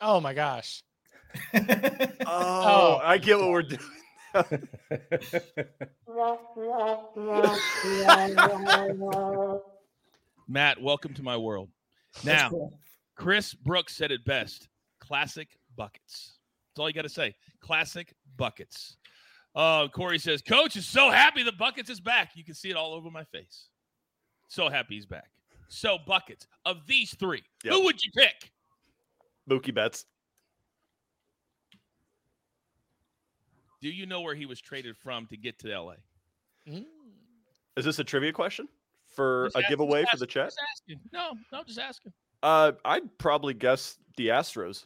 Oh 0.03 0.21
my 0.21 0.35
gosh. 0.35 0.83
oh, 1.55 2.09
oh, 2.27 3.01
I 3.03 3.17
get 3.17 3.39
what 3.39 3.49
we're 3.49 3.63
doing. 3.63 3.81
Matt, 10.49 10.81
welcome 10.81 11.15
to 11.15 11.23
my 11.23 11.37
world. 11.37 11.69
Now, 12.25 12.51
cool. 12.51 12.79
Chris 13.17 13.55
Brooks 13.55 13.95
said 13.95 14.11
it 14.11 14.25
best 14.25 14.69
classic 15.01 15.49
buckets. 15.77 16.39
That's 16.71 16.81
all 16.81 16.89
you 16.89 16.95
got 16.95 17.03
to 17.03 17.09
say. 17.09 17.35
Classic 17.61 18.13
buckets. 18.37 18.97
Uh, 19.55 19.89
Corey 19.89 20.19
says, 20.19 20.43
Coach 20.43 20.77
is 20.77 20.87
so 20.87 21.11
happy 21.11 21.43
the 21.43 21.53
buckets 21.53 21.91
is 21.91 22.01
back. 22.01 22.31
You 22.35 22.45
can 22.45 22.55
see 22.55 22.71
it 22.71 22.77
all 22.77 22.93
over 22.95 23.11
my 23.11 23.25
face. 23.25 23.69
So 24.49 24.69
happy 24.69 24.95
he's 24.95 25.07
back. 25.07 25.31
So 25.69 25.99
buckets 26.07 26.47
of 26.65 26.87
these 26.87 27.15
three, 27.15 27.43
Yep. 27.65 27.75
who 27.75 27.85
would 27.85 28.03
you 28.03 28.11
pick? 28.13 28.53
Mookie 29.49 29.75
Betts. 29.75 30.05
Do 33.81 33.89
you 33.89 34.07
know 34.07 34.21
where 34.21 34.35
he 34.35 34.47
was 34.47 34.61
traded 34.61 34.97
from 34.97 35.27
to 35.29 35.37
get 35.37 35.59
to 35.61 35.69
LA? 35.69 35.95
Mm. 36.69 36.85
Is 37.77 37.85
this 37.85 37.99
a 37.99 38.05
trivia 38.05 38.33
question 38.33 38.69
for 39.15 39.47
Just 39.47 39.57
a 39.57 39.59
ask- 39.61 39.69
giveaway 39.69 40.03
just 40.03 40.13
for 40.13 40.19
the 40.19 40.27
chat? 40.27 40.47
Just 40.49 40.61
asking. 40.73 41.01
No, 41.13 41.33
no, 41.53 41.63
just 41.65 41.79
asking. 41.79 42.13
Uh, 42.43 42.73
I'd 42.85 43.17
probably 43.19 43.55
guess 43.55 43.97
the 44.17 44.29
Astros. 44.29 44.85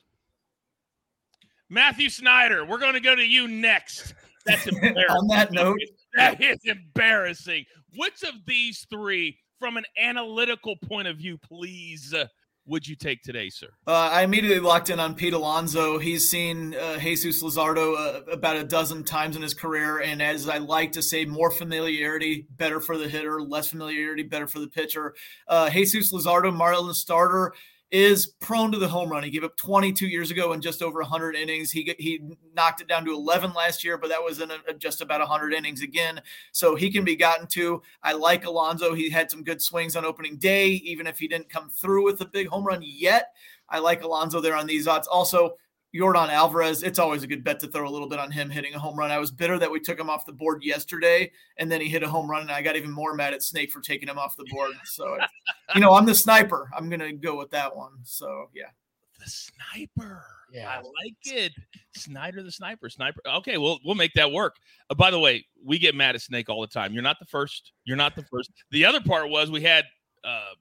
Matthew 1.70 2.08
Snyder, 2.08 2.64
we're 2.64 2.78
going 2.78 2.94
to 2.94 3.00
go 3.00 3.14
to 3.16 3.26
you 3.26 3.48
next. 3.48 4.14
That's 4.46 4.66
embarrassing. 4.66 5.06
On 5.10 5.28
that 5.28 5.50
note, 5.52 5.78
that 6.16 6.40
is 6.42 6.58
embarrassing. 6.64 7.64
Which 7.96 8.22
of 8.22 8.34
these 8.46 8.86
three, 8.90 9.38
from 9.58 9.76
an 9.76 9.84
analytical 9.98 10.76
point 10.76 11.08
of 11.08 11.16
view, 11.16 11.38
please, 11.38 12.12
uh, 12.12 12.26
would 12.66 12.86
you 12.86 12.96
take 12.96 13.22
today, 13.22 13.48
sir? 13.50 13.68
Uh, 13.86 14.10
I 14.12 14.22
immediately 14.22 14.60
locked 14.60 14.90
in 14.90 14.98
on 14.98 15.14
Pete 15.14 15.34
Alonso. 15.34 15.98
He's 15.98 16.30
seen 16.30 16.74
uh, 16.74 16.98
Jesus 16.98 17.42
Luzardo 17.42 17.96
uh, 17.96 18.20
about 18.30 18.56
a 18.56 18.64
dozen 18.64 19.04
times 19.04 19.36
in 19.36 19.42
his 19.42 19.54
career, 19.54 20.00
and 20.00 20.22
as 20.22 20.48
I 20.48 20.58
like 20.58 20.92
to 20.92 21.02
say, 21.02 21.24
more 21.24 21.50
familiarity, 21.50 22.46
better 22.50 22.80
for 22.80 22.96
the 22.96 23.08
hitter. 23.08 23.40
Less 23.42 23.68
familiarity, 23.68 24.22
better 24.22 24.46
for 24.46 24.60
the 24.60 24.68
pitcher. 24.68 25.14
Uh, 25.46 25.68
Jesus 25.70 26.12
Luzardo, 26.12 26.54
Marlins 26.54 26.94
starter, 26.94 27.52
is 27.94 28.26
prone 28.40 28.72
to 28.72 28.78
the 28.78 28.88
home 28.88 29.08
run. 29.08 29.22
He 29.22 29.30
gave 29.30 29.44
up 29.44 29.56
22 29.56 30.08
years 30.08 30.32
ago 30.32 30.52
in 30.52 30.60
just 30.60 30.82
over 30.82 30.98
100 30.98 31.36
innings. 31.36 31.70
He 31.70 31.94
he 32.00 32.20
knocked 32.52 32.80
it 32.80 32.88
down 32.88 33.04
to 33.04 33.12
11 33.12 33.52
last 33.52 33.84
year, 33.84 33.96
but 33.96 34.08
that 34.08 34.22
was 34.22 34.40
in 34.40 34.50
a, 34.50 34.74
just 34.76 35.00
about 35.00 35.20
100 35.20 35.54
innings 35.54 35.80
again. 35.80 36.20
So 36.50 36.74
he 36.74 36.90
can 36.90 37.04
be 37.04 37.14
gotten 37.14 37.46
to. 37.48 37.80
I 38.02 38.14
like 38.14 38.46
Alonso. 38.46 38.94
He 38.94 39.10
had 39.10 39.30
some 39.30 39.44
good 39.44 39.62
swings 39.62 39.94
on 39.94 40.04
opening 40.04 40.38
day, 40.38 40.70
even 40.70 41.06
if 41.06 41.20
he 41.20 41.28
didn't 41.28 41.48
come 41.48 41.70
through 41.70 42.04
with 42.04 42.20
a 42.20 42.26
big 42.26 42.48
home 42.48 42.64
run 42.64 42.82
yet. 42.82 43.28
I 43.68 43.78
like 43.78 44.02
Alonso 44.02 44.40
there 44.40 44.56
on 44.56 44.66
these 44.66 44.88
odds. 44.88 45.06
Also, 45.06 45.54
Jordan 45.94 46.28
Alvarez, 46.28 46.82
it's 46.82 46.98
always 46.98 47.22
a 47.22 47.26
good 47.26 47.44
bet 47.44 47.60
to 47.60 47.68
throw 47.68 47.88
a 47.88 47.90
little 47.90 48.08
bit 48.08 48.18
on 48.18 48.30
him 48.30 48.50
hitting 48.50 48.74
a 48.74 48.78
home 48.78 48.98
run. 48.98 49.12
I 49.12 49.18
was 49.18 49.30
bitter 49.30 49.58
that 49.58 49.70
we 49.70 49.78
took 49.78 49.98
him 49.98 50.10
off 50.10 50.26
the 50.26 50.32
board 50.32 50.64
yesterday, 50.64 51.30
and 51.58 51.70
then 51.70 51.80
he 51.80 51.88
hit 51.88 52.02
a 52.02 52.08
home 52.08 52.28
run, 52.28 52.42
and 52.42 52.50
I 52.50 52.62
got 52.62 52.74
even 52.74 52.90
more 52.90 53.14
mad 53.14 53.32
at 53.32 53.42
Snake 53.42 53.70
for 53.70 53.80
taking 53.80 54.08
him 54.08 54.18
off 54.18 54.36
the 54.36 54.46
board. 54.50 54.72
So, 54.84 55.16
you 55.74 55.80
know, 55.80 55.94
I'm 55.94 56.04
the 56.04 56.14
sniper. 56.14 56.68
I'm 56.76 56.88
going 56.88 57.00
to 57.00 57.12
go 57.12 57.38
with 57.38 57.50
that 57.50 57.74
one. 57.74 57.92
So, 58.02 58.50
yeah. 58.54 58.70
The 59.24 59.30
sniper. 59.30 60.24
Yeah. 60.52 60.68
I 60.68 60.76
like 60.78 61.14
it. 61.24 61.52
Snyder 61.96 62.42
the 62.42 62.50
sniper. 62.50 62.90
Sniper. 62.90 63.20
Okay, 63.26 63.58
well, 63.58 63.78
we'll 63.84 63.94
make 63.94 64.12
that 64.14 64.30
work. 64.30 64.56
Uh, 64.90 64.94
by 64.94 65.10
the 65.10 65.18
way, 65.18 65.44
we 65.64 65.78
get 65.78 65.94
mad 65.94 66.16
at 66.16 66.22
Snake 66.22 66.48
all 66.48 66.60
the 66.60 66.66
time. 66.66 66.92
You're 66.92 67.02
not 67.02 67.18
the 67.20 67.26
first. 67.26 67.72
You're 67.84 67.96
not 67.96 68.16
the 68.16 68.24
first. 68.24 68.50
The 68.72 68.84
other 68.84 69.00
part 69.00 69.30
was 69.30 69.50
we 69.50 69.62
had 69.62 69.84
uh, 70.24 70.54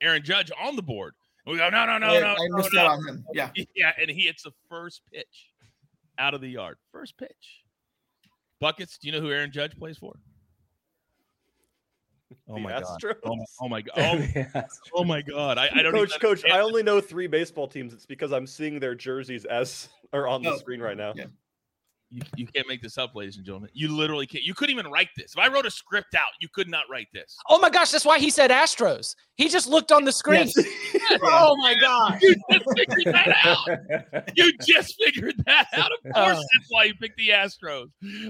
Aaron 0.00 0.22
Judge 0.22 0.50
on 0.58 0.76
the 0.76 0.82
board. 0.82 1.14
And 1.46 1.52
we 1.52 1.58
go, 1.58 1.70
no, 1.70 1.86
no, 1.86 1.98
no, 1.98 2.06
I, 2.08 2.20
no. 2.20 2.26
I 2.28 2.36
no, 2.48 2.56
missed 2.56 2.70
no. 2.74 2.80
out 2.82 2.90
on 2.98 3.08
him. 3.08 3.24
Yeah. 3.32 3.50
Yeah, 3.74 3.92
and 4.00 4.10
he 4.10 4.22
hits 4.26 4.42
the 4.42 4.52
first 4.68 5.02
pitch 5.12 5.50
out 6.18 6.34
of 6.34 6.40
the 6.40 6.48
yard. 6.48 6.76
First 6.92 7.16
pitch. 7.16 7.62
Buckets. 8.60 8.98
Do 8.98 9.08
you 9.08 9.12
know 9.12 9.20
who 9.20 9.30
Aaron 9.30 9.50
Judge 9.52 9.76
plays 9.78 9.96
for? 9.96 10.12
Oh 12.48 12.54
The 12.54 12.60
my 12.60 12.70
god. 12.70 12.84
Astros? 13.02 13.14
Oh 13.24 13.34
my, 13.36 13.44
oh 13.62 13.68
my 13.68 13.80
god. 14.34 14.44
Oh, 14.54 14.62
oh 14.96 15.04
my 15.04 15.22
god. 15.22 15.58
I, 15.58 15.68
I 15.74 15.82
don't 15.82 15.92
Coach, 15.92 16.10
even 16.10 16.20
coach, 16.20 16.28
understand 16.44 16.52
I 16.54 16.60
only 16.60 16.82
know 16.82 17.00
three 17.00 17.26
baseball 17.26 17.66
teams. 17.66 17.92
It's 17.92 18.06
because 18.06 18.32
I'm 18.32 18.46
seeing 18.46 18.78
their 18.78 18.94
jerseys 18.94 19.44
as 19.46 19.88
are 20.12 20.28
on 20.28 20.42
the 20.42 20.50
Oh, 20.50 20.56
screen 20.58 20.80
right 20.80 20.96
now. 20.96 21.12
yeah. 21.16 21.24
You, 22.12 22.22
you 22.36 22.46
can't 22.48 22.66
make 22.66 22.82
this 22.82 22.98
up, 22.98 23.14
ladies 23.14 23.36
and 23.36 23.44
gentlemen. 23.46 23.70
You 23.72 23.94
literally 23.96 24.26
can't. 24.26 24.42
You 24.42 24.52
couldn't 24.52 24.76
even 24.76 24.90
write 24.90 25.08
this. 25.16 25.32
If 25.34 25.38
I 25.38 25.46
wrote 25.48 25.64
a 25.64 25.70
script 25.70 26.14
out, 26.16 26.28
you 26.40 26.48
could 26.52 26.68
not 26.68 26.84
write 26.90 27.06
this. 27.14 27.36
Oh 27.48 27.58
my 27.60 27.70
gosh, 27.70 27.90
that's 27.92 28.04
why 28.04 28.18
he 28.18 28.30
said 28.30 28.50
Astros. 28.50 29.14
He 29.36 29.48
just 29.48 29.68
looked 29.68 29.92
on 29.92 30.04
the 30.04 30.12
screen. 30.12 30.50
Oh 31.22 31.56
my 31.58 31.74
god. 31.80 32.20
You 32.22 32.34
just 32.52 32.64
figured 32.76 33.14
that 33.14 33.36
out. 33.44 34.22
You 34.36 34.52
just 34.64 34.94
figured 35.02 35.34
that 35.46 35.66
out. 35.74 35.90
Of 35.92 36.12
course, 36.12 36.36
Oh. 36.38 36.44
that's 36.54 36.66
why 36.68 36.84
you 36.84 36.94
picked 36.94 37.16
the 37.16 37.30
Astros. 37.30 37.86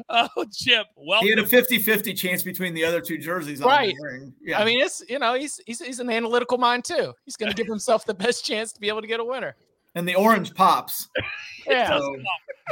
Oh, 0.09 0.29
Chip. 0.53 0.87
Well, 0.97 1.21
He 1.23 1.29
had 1.31 1.39
a 1.39 1.47
50 1.47 1.79
50 1.79 2.15
chance 2.15 2.43
between 2.43 2.73
the 2.75 2.85
other 2.85 3.01
two 3.01 3.19
jerseys. 3.19 3.61
on 3.61 3.69
Right. 3.69 3.95
wearing. 4.01 4.33
Yeah. 4.41 4.61
I 4.61 4.65
mean, 4.65 4.81
it's 4.81 5.03
you 5.09 5.19
know, 5.19 5.35
he's 5.35 5.61
he's 5.67 5.81
he's 5.85 6.01
an 6.01 6.11
analytical 6.11 6.59
mind 6.59 6.85
too. 6.85 7.13
He's 7.25 7.37
gonna 7.37 7.55
give 7.55 7.67
himself 7.67 8.05
the 8.07 8.15
best 8.15 8.45
chance 8.45 8.73
to 8.73 8.81
be 8.81 8.89
able 8.89 9.01
to 9.03 9.07
get 9.09 9.21
a 9.21 9.25
winner. 9.25 9.57
And 9.95 10.09
the 10.09 10.15
orange 10.15 10.55
pops. 10.55 11.09
Yeah. 11.67 11.99
So, 11.99 12.17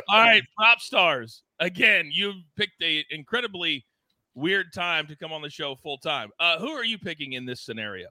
all 0.08 0.18
right, 0.18 0.42
PropStarz. 0.58 1.42
Again, 1.60 2.08
you 2.10 2.32
picked 2.56 2.82
a 2.82 3.04
incredibly 3.10 3.84
weird 4.34 4.72
time 4.72 5.06
to 5.08 5.14
come 5.14 5.32
on 5.32 5.42
the 5.42 5.50
show 5.50 5.76
full 5.76 5.98
time. 5.98 6.30
Uh, 6.40 6.58
who 6.58 6.68
are 6.68 6.84
you 6.84 6.98
picking 6.98 7.34
in 7.34 7.44
this 7.44 7.60
scenario? 7.60 8.08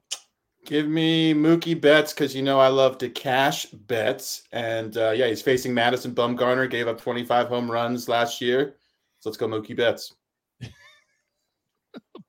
Give 0.64 0.86
me 0.86 1.34
Mookie 1.34 1.78
Betts 1.78 2.12
because 2.12 2.34
you 2.34 2.42
know 2.42 2.60
I 2.60 2.68
love 2.68 2.98
to 2.98 3.08
cash 3.08 3.66
bets, 3.66 4.42
and 4.52 4.96
uh, 4.96 5.10
yeah, 5.10 5.26
he's 5.26 5.42
facing 5.42 5.72
Madison 5.72 6.14
Bumgarner. 6.14 6.70
Gave 6.70 6.88
up 6.88 7.00
25 7.00 7.48
home 7.48 7.70
runs 7.70 8.08
last 8.08 8.40
year, 8.40 8.76
so 9.18 9.30
let's 9.30 9.36
go 9.36 9.48
Mookie 9.48 9.76
Betts. 9.76 10.14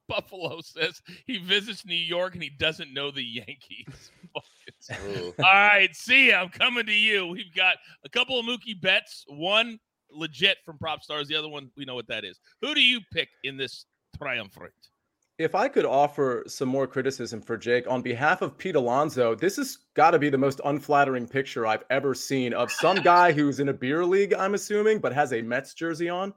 Buffalo 0.08 0.62
says 0.62 1.02
he 1.26 1.38
visits 1.38 1.86
New 1.86 1.96
York 1.96 2.34
and 2.34 2.44
he 2.44 2.50
doesn't 2.50 2.94
know 2.94 3.12
the 3.12 3.24
Yankees. 3.24 4.12
All 4.36 5.34
right, 5.44 5.90
Sia. 5.94 6.38
I'm 6.38 6.50
coming 6.50 6.86
to 6.86 6.94
you. 6.94 7.28
We've 7.28 7.54
got 7.56 7.78
a 8.04 8.10
couple 8.10 8.40
of 8.40 8.46
Mookie 8.46 8.80
bets. 8.80 9.26
One 9.28 9.80
legit 10.12 10.58
from 10.66 10.78
PropStarz. 10.78 11.28
The 11.28 11.36
other 11.36 11.50
one, 11.50 11.70
we 11.78 11.86
know 11.86 11.96
what 11.96 12.08
that 12.08 12.26
is. 12.26 12.40
Who 12.62 12.74
do 12.74 12.82
you 12.82 13.00
pick 13.12 13.30
in 13.44 13.58
this 13.58 13.86
triumvirate? 14.18 14.74
If 15.38 15.56
I 15.56 15.70
could 15.70 15.86
offer 15.86 16.44
some 16.48 16.68
more 16.68 16.86
criticism 16.86 17.42
for 17.42 17.58
Jake 17.58 17.88
on 17.88 18.02
behalf 18.02 18.42
of 18.42 18.58
Pete 18.58 18.76
Alonso, 18.76 19.36
this 19.36 19.56
has 19.56 19.78
got 19.94 20.12
to 20.12 20.20
be 20.20 20.30
the 20.30 20.38
most 20.38 20.60
unflattering 20.66 21.28
picture 21.28 21.66
I've 21.66 21.86
ever 21.90 22.14
seen 22.14 22.54
of 22.54 22.70
some 22.70 22.98
guy 23.04 23.32
who's 23.32 23.62
in 23.62 23.70
a 23.70 23.74
beer 23.74 24.04
league, 24.04 24.34
I'm 24.34 24.54
assuming, 24.54 25.00
but 25.00 25.14
has 25.14 25.32
a 25.32 25.42
Mets 25.42 25.74
jersey 25.74 26.10
on. 26.10 26.34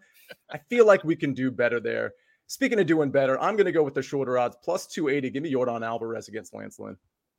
I 0.53 0.59
feel 0.71 0.87
like 0.87 1.03
we 1.03 1.17
can 1.17 1.35
do 1.35 1.51
better 1.51 1.81
there. 1.81 2.13
Speaking 2.47 2.79
of 2.79 2.87
doing 2.87 3.11
better, 3.11 3.41
I'm 3.41 3.57
going 3.57 3.67
to 3.67 3.73
go 3.73 3.83
with 3.83 3.95
the 3.95 4.03
shorter 4.03 4.39
odds, 4.39 4.57
plus 4.63 4.87
280. 4.87 5.31
Give 5.31 5.43
me 5.43 5.51
Jordan 5.51 5.83
Alvarez 5.83 6.29
against 6.29 6.55
Lance 6.55 6.79
Lynn. 6.79 6.97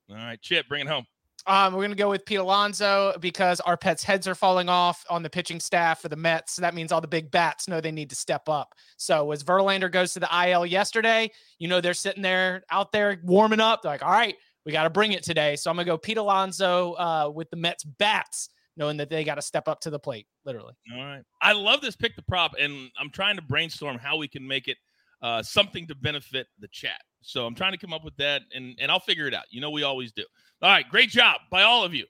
All 0.09 0.15
right, 0.15 0.41
Chip, 0.41 0.67
bring 0.67 0.81
it 0.81 0.87
home. 0.87 1.05
Um, 1.45 1.73
we're 1.73 1.83
gonna 1.83 1.95
go 1.95 2.09
with 2.09 2.25
Pete 2.25 2.39
Alonso 2.39 3.13
because 3.19 3.59
our 3.61 3.75
pets' 3.75 4.03
heads 4.03 4.27
are 4.27 4.35
falling 4.35 4.69
off 4.69 5.05
on 5.09 5.23
the 5.23 5.29
pitching 5.29 5.59
staff 5.59 6.01
for 6.01 6.07
the 6.07 6.15
Mets. 6.15 6.53
So 6.53 6.61
that 6.61 6.73
means 6.73 6.91
all 6.91 7.01
the 7.01 7.07
big 7.07 7.31
bats 7.31 7.67
know 7.67 7.81
they 7.81 7.91
need 7.91 8.09
to 8.11 8.15
step 8.15 8.47
up. 8.47 8.73
So 8.95 9.29
as 9.31 9.43
Verlander 9.43 9.91
goes 9.91 10.13
to 10.13 10.21
the 10.21 10.47
IL 10.47 10.65
yesterday, 10.65 11.31
you 11.59 11.67
know 11.67 11.81
they're 11.81 11.93
sitting 11.93 12.23
there 12.23 12.63
out 12.71 12.93
there 12.93 13.19
warming 13.23 13.59
up. 13.59 13.81
They're 13.81 13.91
like, 13.91 14.03
all 14.03 14.11
right, 14.11 14.35
we 14.65 14.71
got 14.71 14.83
to 14.83 14.89
bring 14.89 15.11
it 15.11 15.23
today. 15.23 15.57
So 15.57 15.69
I'm 15.69 15.75
gonna 15.75 15.85
go 15.85 15.97
Pete 15.97 16.17
Alonso 16.17 16.93
uh, 16.93 17.31
with 17.33 17.49
the 17.49 17.57
Mets 17.57 17.83
bats, 17.83 18.49
knowing 18.77 18.95
that 18.97 19.09
they 19.09 19.25
got 19.25 19.35
to 19.35 19.41
step 19.41 19.67
up 19.67 19.81
to 19.81 19.89
the 19.89 19.99
plate, 19.99 20.27
literally. 20.45 20.73
All 20.93 21.03
right. 21.03 21.23
I 21.41 21.51
love 21.51 21.81
this 21.81 21.97
pick 21.97 22.15
the 22.15 22.21
prop, 22.23 22.53
and 22.57 22.89
I'm 22.97 23.09
trying 23.09 23.35
to 23.35 23.41
brainstorm 23.41 23.97
how 23.97 24.15
we 24.15 24.29
can 24.29 24.47
make 24.47 24.69
it 24.69 24.77
uh, 25.21 25.43
something 25.43 25.87
to 25.87 25.95
benefit 25.95 26.47
the 26.59 26.69
chat. 26.69 27.01
So 27.23 27.45
I'm 27.45 27.55
trying 27.55 27.71
to 27.71 27.77
come 27.77 27.93
up 27.93 28.03
with 28.03 28.15
that, 28.17 28.43
and 28.53 28.75
and 28.79 28.91
I'll 28.91 28.99
figure 28.99 29.27
it 29.27 29.33
out. 29.33 29.45
You 29.49 29.61
know, 29.61 29.71
we 29.71 29.83
always 29.83 30.11
do. 30.11 30.23
All 30.61 30.69
right, 30.69 30.87
great 30.87 31.09
job 31.09 31.37
by 31.51 31.63
all 31.63 31.83
of 31.83 31.93
you. 31.93 32.05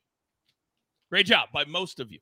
Great 1.10 1.26
job 1.26 1.50
by 1.54 1.66
most 1.66 2.00
of 2.00 2.12
you. 2.12 2.20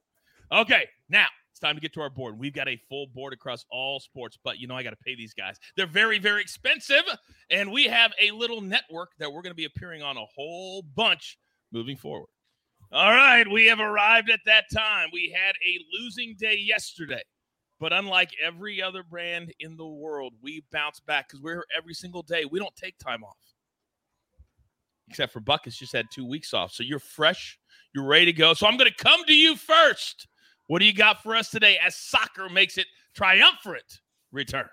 Okay, 0.52 0.88
now 1.10 1.28
it's 1.52 1.60
time 1.60 1.76
to 1.76 1.82
get 1.82 1.94
to 1.94 2.02
our 2.02 2.10
board. 2.10 2.38
We've 2.38 2.54
got 2.54 2.68
a 2.68 2.78
full 2.90 3.08
board 3.08 3.34
across 3.34 3.66
all 3.72 4.00
sports, 4.00 4.38
but 4.44 4.60
you 4.60 4.68
know 4.68 4.76
I 4.76 4.84
got 4.84 4.92
to 4.92 4.98
pay 4.98 5.16
these 5.16 5.34
guys. 5.34 5.58
They're 5.78 5.88
very, 5.88 6.20
very 6.20 6.42
expensive, 6.42 7.04
and 7.50 7.72
we 7.72 7.86
have 7.86 8.12
a 8.22 8.32
little 8.32 8.62
network 8.62 9.12
that 9.20 9.32
we're 9.32 9.42
going 9.42 9.52
to 9.52 9.56
be 9.56 9.66
appearing 9.66 10.02
on 10.02 10.18
a 10.18 10.26
whole 10.36 10.82
bunch 10.82 11.38
moving 11.72 11.96
forward. 11.96 12.30
All 12.92 13.12
right, 13.12 13.50
we 13.50 13.66
have 13.68 13.80
arrived 13.80 14.30
at 14.30 14.42
that 14.46 14.66
time. 14.74 15.10
We 15.14 15.34
had 15.34 15.56
a 15.56 15.80
losing 15.98 16.36
day 16.38 16.58
yesterday, 16.58 17.22
but 17.82 17.92
unlike 17.92 18.30
every 18.42 18.80
other 18.80 19.02
brand 19.02 19.52
in 19.60 19.76
the 19.76 19.88
world, 19.88 20.34
we 20.40 20.64
bounce 20.72 21.00
back 21.00 21.28
because 21.28 21.42
we're 21.42 21.56
here 21.56 21.66
every 21.76 21.96
single 21.96 22.22
day. 22.22 22.46
We 22.46 22.60
don't 22.60 22.76
take 22.76 22.96
time 23.00 23.24
off, 23.24 23.40
except 25.10 25.34
for 25.34 25.40
Buckets 25.40 25.78
just 25.78 25.92
had 25.92 26.06
two 26.12 26.24
weeks 26.24 26.54
off. 26.54 26.72
So 26.72 26.84
you're 26.84 27.00
fresh, 27.00 27.60
you're 27.96 28.06
ready 28.06 28.26
to 28.26 28.34
go. 28.34 28.54
So 28.54 28.68
I'm 28.68 28.78
going 28.78 28.92
to 28.92 29.04
come 29.04 29.26
to 29.26 29.34
you 29.34 29.56
first. 29.56 30.28
What 30.68 30.78
do 30.78 30.86
you 30.86 30.94
got 30.94 31.24
for 31.24 31.36
us 31.36 31.50
today 31.50 31.80
as 31.84 31.96
soccer 31.96 32.50
makes 32.50 32.78
it 32.78 32.86
triumphant 33.16 34.02
return? 34.32 34.70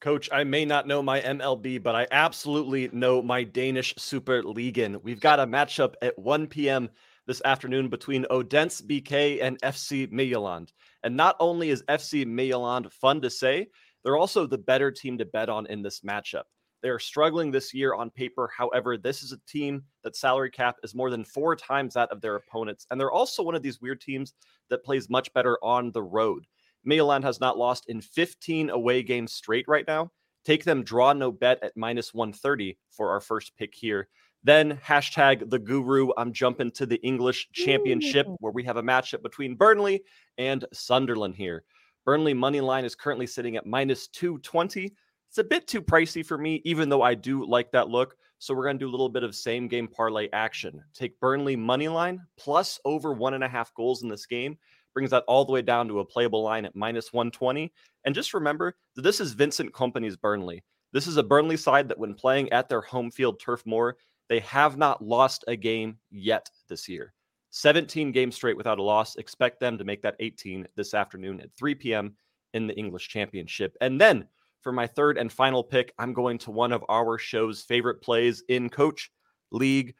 Coach, 0.00 0.28
I 0.32 0.42
may 0.42 0.64
not 0.64 0.88
know 0.88 1.04
my 1.04 1.20
MLB, 1.20 1.80
but 1.80 1.94
I 1.94 2.08
absolutely 2.10 2.90
know 2.92 3.22
my 3.22 3.44
Danish 3.44 3.94
Super 3.96 4.42
Ligaen. 4.42 5.00
We've 5.04 5.20
got 5.20 5.38
a 5.38 5.46
matchup 5.46 5.94
at 6.02 6.18
1 6.18 6.48
p.m. 6.48 6.90
this 7.26 7.42
afternoon 7.44 7.88
between 7.88 8.26
Odense 8.30 8.80
BK 8.82 9.42
and 9.42 9.60
FC 9.62 10.10
Midtjylland. 10.12 10.70
And 11.02 11.16
not 11.16 11.36
only 11.40 11.70
is 11.70 11.82
FC 11.88 12.26
Midtjylland 12.26 12.92
fun 12.92 13.20
to 13.22 13.30
say, 13.30 13.68
they're 14.04 14.16
also 14.16 14.46
the 14.46 14.58
better 14.58 14.90
team 14.90 15.16
to 15.18 15.24
bet 15.24 15.48
on 15.48 15.66
in 15.66 15.82
this 15.82 16.00
matchup. 16.00 16.44
They 16.82 16.90
are 16.90 16.98
struggling 16.98 17.50
this 17.50 17.72
year 17.72 17.94
on 17.94 18.10
paper. 18.10 18.50
However, 18.54 18.98
this 18.98 19.22
is 19.22 19.32
a 19.32 19.40
team 19.48 19.84
that 20.02 20.16
salary 20.16 20.50
cap 20.50 20.76
is 20.82 20.94
more 20.94 21.08
than 21.08 21.24
four 21.24 21.56
times 21.56 21.94
that 21.94 22.10
of 22.10 22.20
their 22.20 22.36
opponents. 22.36 22.86
And 22.90 23.00
they're 23.00 23.10
also 23.10 23.42
one 23.42 23.54
of 23.54 23.62
these 23.62 23.80
weird 23.80 24.02
teams 24.02 24.34
that 24.68 24.84
plays 24.84 25.08
much 25.08 25.32
better 25.32 25.58
on 25.62 25.92
the 25.92 26.02
road. 26.02 26.44
Midtjylland 26.86 27.22
has 27.24 27.40
not 27.40 27.56
lost 27.56 27.86
in 27.88 28.02
15 28.02 28.68
away 28.68 29.02
games 29.02 29.32
straight 29.32 29.64
right 29.66 29.86
now. 29.88 30.10
Take 30.44 30.64
them 30.64 30.84
draw 30.84 31.14
no 31.14 31.32
bet 31.32 31.58
at 31.62 31.74
minus 31.74 32.12
130 32.12 32.76
for 32.90 33.10
our 33.10 33.20
first 33.20 33.56
pick 33.56 33.74
here. 33.74 34.08
Then 34.44 34.78
hashtag 34.86 35.48
the 35.48 35.58
guru. 35.58 36.10
I'm 36.18 36.32
jumping 36.32 36.70
to 36.72 36.84
the 36.86 37.02
English 37.02 37.48
Championship 37.52 38.26
where 38.40 38.52
we 38.52 38.62
have 38.64 38.76
a 38.76 38.82
matchup 38.82 39.22
between 39.22 39.56
Burnley 39.56 40.02
and 40.36 40.64
Sunderland 40.72 41.34
here. 41.34 41.64
Burnley 42.04 42.34
money 42.34 42.60
line 42.60 42.84
is 42.84 42.94
currently 42.94 43.26
sitting 43.26 43.56
at 43.56 43.64
minus 43.66 44.06
220. 44.08 44.92
It's 45.30 45.38
a 45.38 45.44
bit 45.44 45.66
too 45.66 45.80
pricey 45.80 46.24
for 46.24 46.36
me, 46.36 46.60
even 46.64 46.90
though 46.90 47.02
I 47.02 47.14
do 47.14 47.46
like 47.46 47.72
that 47.72 47.88
look. 47.88 48.16
So 48.38 48.52
we're 48.52 48.64
going 48.64 48.78
to 48.78 48.84
do 48.84 48.90
a 48.90 48.92
little 48.92 49.08
bit 49.08 49.22
of 49.22 49.34
same 49.34 49.66
game 49.66 49.88
parlay 49.88 50.28
action. 50.34 50.84
Take 50.92 51.18
Burnley 51.18 51.56
money 51.56 51.88
line 51.88 52.20
plus 52.38 52.78
over 52.84 53.14
one 53.14 53.32
and 53.32 53.42
a 53.42 53.48
half 53.48 53.72
goals 53.74 54.02
in 54.02 54.10
this 54.10 54.26
game. 54.26 54.58
Brings 54.92 55.10
that 55.10 55.24
all 55.26 55.46
the 55.46 55.52
way 55.52 55.62
down 55.62 55.88
to 55.88 56.00
a 56.00 56.04
playable 56.04 56.42
line 56.42 56.66
at 56.66 56.76
minus 56.76 57.12
120. 57.14 57.72
And 58.04 58.14
just 58.14 58.34
remember 58.34 58.76
that 58.94 59.02
this 59.02 59.18
is 59.18 59.32
Vincent 59.32 59.72
Kompany's 59.72 60.16
Burnley. 60.16 60.62
This 60.92 61.06
is 61.06 61.16
a 61.16 61.22
Burnley 61.22 61.56
side 61.56 61.88
that, 61.88 61.98
when 61.98 62.14
playing 62.14 62.52
at 62.52 62.68
their 62.68 62.82
home 62.82 63.10
field, 63.10 63.40
Turf 63.40 63.64
Moor, 63.66 63.96
they 64.28 64.40
have 64.40 64.76
not 64.76 65.04
lost 65.04 65.44
a 65.48 65.56
game 65.56 65.98
yet 66.10 66.50
this 66.68 66.88
year. 66.88 67.12
17 67.50 68.10
games 68.10 68.34
straight 68.34 68.56
without 68.56 68.78
a 68.78 68.82
loss. 68.82 69.16
Expect 69.16 69.60
them 69.60 69.78
to 69.78 69.84
make 69.84 70.02
that 70.02 70.16
18 70.18 70.66
this 70.74 70.92
afternoon 70.92 71.40
at 71.40 71.54
3 71.56 71.74
p.m. 71.76 72.16
in 72.52 72.66
the 72.66 72.76
English 72.76 73.08
Championship. 73.08 73.76
And 73.80 74.00
then 74.00 74.26
for 74.60 74.72
my 74.72 74.86
third 74.86 75.18
and 75.18 75.30
final 75.30 75.62
pick, 75.62 75.92
I'm 75.98 76.12
going 76.12 76.38
to 76.38 76.50
one 76.50 76.72
of 76.72 76.84
our 76.88 77.16
show's 77.16 77.62
favorite 77.62 78.02
plays 78.02 78.42
in 78.48 78.70
Coach 78.70 79.12
League. 79.52 79.94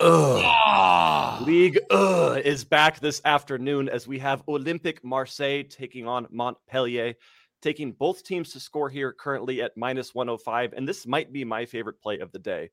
Ugh. 0.00 0.42
Ah. 0.44 1.40
League 1.46 1.78
Ugh 1.90 2.40
is 2.44 2.64
back 2.64 2.98
this 2.98 3.20
afternoon 3.24 3.88
as 3.88 4.08
we 4.08 4.18
have 4.18 4.44
Olympique 4.46 5.04
Marseille 5.04 5.62
taking 5.62 6.08
on 6.08 6.26
Montpellier, 6.30 7.14
taking 7.62 7.92
both 7.92 8.24
teams 8.24 8.52
to 8.52 8.60
score 8.60 8.88
here 8.88 9.12
currently 9.12 9.62
at 9.62 9.76
minus 9.76 10.14
105. 10.14 10.72
And 10.72 10.88
this 10.88 11.06
might 11.06 11.32
be 11.32 11.44
my 11.44 11.64
favorite 11.64 12.00
play 12.00 12.18
of 12.18 12.32
the 12.32 12.38
day. 12.38 12.70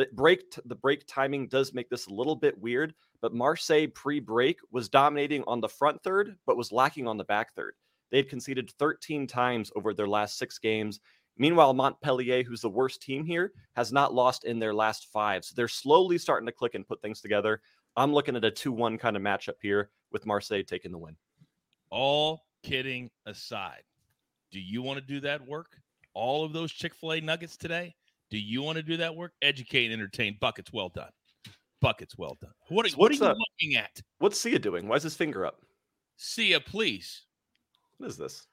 The 0.00 0.06
break 0.14 0.58
the 0.64 0.74
break 0.74 1.06
timing 1.06 1.46
does 1.48 1.74
make 1.74 1.90
this 1.90 2.06
a 2.06 2.14
little 2.14 2.34
bit 2.34 2.58
weird, 2.58 2.94
but 3.20 3.34
Marseille 3.34 3.86
pre-break 3.86 4.58
was 4.70 4.88
dominating 4.88 5.44
on 5.46 5.60
the 5.60 5.68
front 5.68 6.02
third, 6.02 6.38
but 6.46 6.56
was 6.56 6.72
lacking 6.72 7.06
on 7.06 7.18
the 7.18 7.24
back 7.24 7.54
third. 7.54 7.74
They 8.10 8.16
had 8.16 8.30
conceded 8.30 8.70
13 8.78 9.26
times 9.26 9.70
over 9.76 9.92
their 9.92 10.08
last 10.08 10.38
six 10.38 10.58
games. 10.58 11.00
Meanwhile, 11.36 11.74
Montpellier, 11.74 12.42
who's 12.42 12.62
the 12.62 12.70
worst 12.70 13.02
team 13.02 13.26
here, 13.26 13.52
has 13.76 13.92
not 13.92 14.14
lost 14.14 14.44
in 14.44 14.58
their 14.58 14.72
last 14.72 15.08
five. 15.12 15.44
So 15.44 15.52
they're 15.54 15.68
slowly 15.68 16.16
starting 16.16 16.46
to 16.46 16.52
click 16.52 16.74
and 16.74 16.88
put 16.88 17.02
things 17.02 17.20
together. 17.20 17.60
I'm 17.94 18.14
looking 18.14 18.36
at 18.36 18.44
a 18.44 18.50
2 18.50 18.72
1 18.72 18.96
kind 18.96 19.18
of 19.18 19.22
matchup 19.22 19.60
here 19.60 19.90
with 20.12 20.24
Marseille 20.24 20.62
taking 20.62 20.92
the 20.92 20.98
win. 20.98 21.14
All 21.90 22.46
kidding 22.62 23.10
aside, 23.26 23.82
do 24.50 24.60
you 24.60 24.80
want 24.80 24.98
to 24.98 25.04
do 25.04 25.20
that 25.20 25.46
work? 25.46 25.76
All 26.14 26.42
of 26.42 26.54
those 26.54 26.72
Chick 26.72 26.94
fil 26.94 27.12
A 27.12 27.20
nuggets 27.20 27.58
today? 27.58 27.94
Do 28.30 28.38
you 28.38 28.62
want 28.62 28.76
to 28.76 28.82
do 28.82 28.96
that 28.98 29.14
work? 29.14 29.32
Educate 29.42 29.86
and 29.86 29.94
entertain. 29.94 30.36
Buckets 30.40 30.72
well 30.72 30.88
done. 30.88 31.10
Buckets 31.80 32.16
well 32.16 32.36
done. 32.40 32.52
What 32.68 32.86
are, 32.86 32.90
So 32.90 32.96
what 32.98 33.06
are 33.06 33.14
what's 33.14 33.20
you 33.20 33.26
up? 33.26 33.36
looking 33.60 33.76
at? 33.76 34.00
What's 34.18 34.40
Sia 34.40 34.58
doing? 34.58 34.86
Why 34.86 34.96
is 34.96 35.02
his 35.02 35.16
finger 35.16 35.46
up? 35.46 35.60
Sia, 36.16 36.60
please. 36.60 37.22
What 37.98 38.08
is 38.08 38.16
this? 38.16 38.46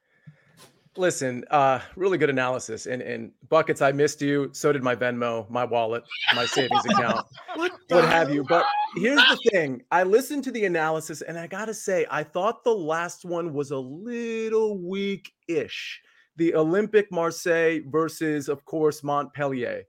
Listen, 0.96 1.44
uh, 1.52 1.78
really 1.94 2.18
good 2.18 2.30
analysis. 2.30 2.86
And 2.86 3.02
and 3.02 3.30
buckets, 3.48 3.82
I 3.82 3.92
missed 3.92 4.20
you. 4.20 4.48
So 4.52 4.72
did 4.72 4.82
my 4.82 4.96
Venmo, 4.96 5.48
my 5.48 5.64
wallet, 5.64 6.02
my 6.34 6.44
savings 6.44 6.84
account, 6.86 7.24
what 7.54 8.04
have 8.04 8.30
you. 8.34 8.42
But 8.48 8.64
here's 8.96 9.20
the 9.28 9.38
thing: 9.52 9.82
I 9.92 10.02
listened 10.02 10.42
to 10.44 10.50
the 10.50 10.64
analysis, 10.64 11.22
and 11.22 11.38
I 11.38 11.46
gotta 11.46 11.74
say, 11.74 12.04
I 12.10 12.24
thought 12.24 12.64
the 12.64 12.74
last 12.74 13.24
one 13.24 13.52
was 13.52 13.70
a 13.70 13.76
little 13.78 14.78
weak-ish. 14.78 16.02
The 16.38 16.52
Olympique 16.52 17.10
Marseille 17.10 17.80
versus, 17.86 18.48
of 18.48 18.64
course, 18.64 19.04
Montpellier. 19.04 19.82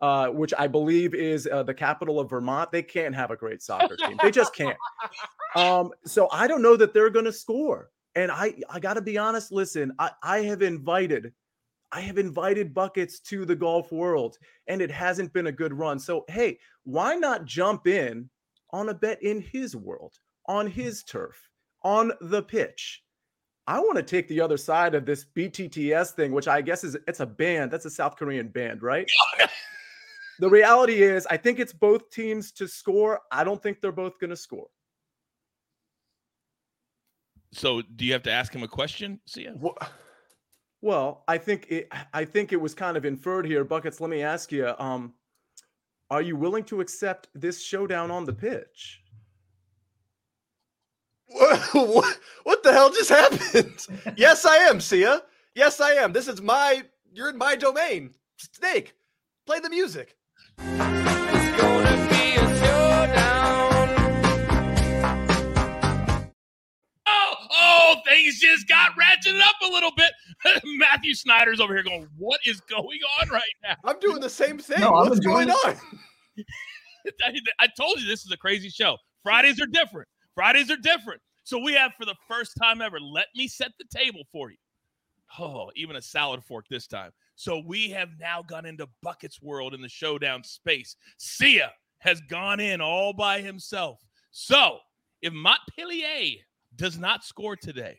Uh, 0.00 0.26
which 0.30 0.52
I 0.58 0.66
believe 0.66 1.14
is 1.14 1.46
uh, 1.46 1.62
the 1.62 1.72
capital 1.72 2.18
of 2.18 2.28
Vermont. 2.28 2.72
They 2.72 2.82
can't 2.82 3.14
have 3.14 3.30
a 3.30 3.36
great 3.36 3.62
soccer 3.62 3.94
team. 3.94 4.18
They 4.20 4.32
just 4.32 4.52
can't. 4.52 4.76
Um, 5.54 5.90
so 6.06 6.28
I 6.32 6.46
don't 6.46 6.62
know 6.62 6.76
that 6.76 6.94
they're 6.94 7.10
going 7.10 7.26
to 7.26 7.32
score. 7.32 7.90
And 8.14 8.30
I, 8.30 8.54
I 8.70 8.80
got 8.80 8.94
to 8.94 9.02
be 9.02 9.18
honest. 9.18 9.52
Listen, 9.52 9.92
I, 9.98 10.10
I 10.22 10.38
have 10.44 10.62
invited, 10.62 11.32
I 11.92 12.00
have 12.00 12.18
invited 12.18 12.74
buckets 12.74 13.20
to 13.20 13.44
the 13.44 13.56
golf 13.56 13.92
world, 13.92 14.38
and 14.66 14.80
it 14.80 14.90
hasn't 14.90 15.32
been 15.32 15.48
a 15.48 15.52
good 15.52 15.72
run. 15.72 15.98
So 15.98 16.24
hey, 16.28 16.58
why 16.84 17.16
not 17.16 17.44
jump 17.44 17.86
in 17.86 18.28
on 18.70 18.88
a 18.88 18.94
bet 18.94 19.22
in 19.22 19.40
his 19.40 19.76
world, 19.76 20.14
on 20.46 20.66
his 20.66 21.02
turf, 21.02 21.36
on 21.82 22.12
the 22.20 22.42
pitch? 22.42 23.02
I 23.66 23.78
want 23.78 23.96
to 23.96 24.02
take 24.02 24.28
the 24.28 24.40
other 24.40 24.56
side 24.56 24.94
of 24.94 25.06
this 25.06 25.24
BTTS 25.24 26.10
thing, 26.10 26.32
which 26.32 26.48
I 26.48 26.62
guess 26.62 26.82
is 26.82 26.96
it's 27.06 27.20
a 27.20 27.26
band. 27.26 27.70
That's 27.70 27.84
a 27.84 27.90
South 27.90 28.16
Korean 28.16 28.48
band, 28.48 28.82
right? 28.82 29.08
the 30.40 30.50
reality 30.50 31.02
is, 31.02 31.26
I 31.26 31.36
think 31.36 31.60
it's 31.60 31.72
both 31.72 32.10
teams 32.10 32.50
to 32.52 32.66
score. 32.66 33.20
I 33.30 33.44
don't 33.44 33.62
think 33.62 33.80
they're 33.80 33.92
both 33.92 34.18
going 34.18 34.30
to 34.30 34.36
score. 34.36 34.66
So, 37.52 37.82
do 37.82 38.04
you 38.04 38.12
have 38.14 38.22
to 38.24 38.32
ask 38.32 38.52
him 38.52 38.62
a 38.62 38.68
question, 38.68 39.20
Sia? 39.26 39.54
Well, 40.80 41.22
I 41.28 41.38
think 41.38 41.66
it, 41.68 41.88
I 42.12 42.24
think 42.24 42.52
it 42.52 42.60
was 42.60 42.74
kind 42.74 42.96
of 42.96 43.04
inferred 43.04 43.46
here, 43.46 43.62
buckets. 43.62 44.00
Let 44.00 44.10
me 44.10 44.22
ask 44.22 44.50
you: 44.50 44.74
um, 44.78 45.12
Are 46.10 46.22
you 46.22 46.34
willing 46.34 46.64
to 46.64 46.80
accept 46.80 47.28
this 47.34 47.62
showdown 47.62 48.10
on 48.10 48.24
the 48.24 48.32
pitch? 48.32 49.01
what, 51.72 52.18
what 52.44 52.62
the 52.62 52.72
hell 52.72 52.90
just 52.90 53.10
happened? 53.10 53.86
yes, 54.16 54.44
I 54.44 54.56
am, 54.56 54.80
Sia. 54.80 55.22
Yes, 55.54 55.80
I 55.80 55.92
am. 55.92 56.12
This 56.12 56.28
is 56.28 56.42
my, 56.42 56.82
you're 57.12 57.30
in 57.30 57.38
my 57.38 57.56
domain. 57.56 58.14
Snake, 58.36 58.94
play 59.46 59.60
the 59.60 59.70
music. 59.70 60.16
Oh, 67.06 67.34
oh, 67.50 67.96
things 68.06 68.38
just 68.38 68.68
got 68.68 68.92
ratcheted 68.92 69.40
up 69.40 69.56
a 69.62 69.70
little 69.72 69.92
bit. 69.96 70.12
Matthew 70.64 71.14
Snyder's 71.14 71.60
over 71.60 71.74
here 71.74 71.82
going, 71.82 72.08
What 72.18 72.40
is 72.46 72.60
going 72.62 72.98
on 73.20 73.28
right 73.28 73.42
now? 73.62 73.74
I'm 73.84 73.98
doing 74.00 74.20
the 74.20 74.30
same 74.30 74.58
thing. 74.58 74.80
No, 74.80 74.92
What's 74.92 75.16
enjoying 75.16 75.48
going 75.48 75.76
it. 75.76 75.78
on? 76.38 76.44
I, 77.24 77.40
I 77.60 77.68
told 77.76 78.00
you 78.00 78.06
this 78.06 78.24
is 78.24 78.32
a 78.32 78.36
crazy 78.36 78.68
show. 78.68 78.96
Fridays 79.22 79.60
are 79.60 79.66
different. 79.66 80.08
Fridays 80.34 80.70
are 80.70 80.76
different. 80.76 81.20
So 81.44 81.58
we 81.58 81.74
have 81.74 81.92
for 81.98 82.04
the 82.04 82.14
first 82.28 82.52
time 82.60 82.80
ever, 82.80 83.00
let 83.00 83.26
me 83.34 83.48
set 83.48 83.72
the 83.78 83.84
table 83.96 84.22
for 84.30 84.50
you. 84.50 84.56
Oh, 85.38 85.70
even 85.74 85.96
a 85.96 86.02
salad 86.02 86.44
fork 86.44 86.66
this 86.68 86.86
time. 86.86 87.10
So 87.36 87.62
we 87.66 87.90
have 87.90 88.10
now 88.20 88.42
gone 88.42 88.66
into 88.66 88.88
Bucket's 89.02 89.40
world 89.40 89.74
in 89.74 89.80
the 89.80 89.88
showdown 89.88 90.44
space. 90.44 90.96
Sia 91.16 91.72
has 91.98 92.20
gone 92.28 92.60
in 92.60 92.80
all 92.80 93.12
by 93.12 93.40
himself. 93.40 94.00
So 94.30 94.78
if 95.22 95.32
Montpellier 95.32 96.36
does 96.76 96.98
not 96.98 97.24
score 97.24 97.56
today, 97.56 97.98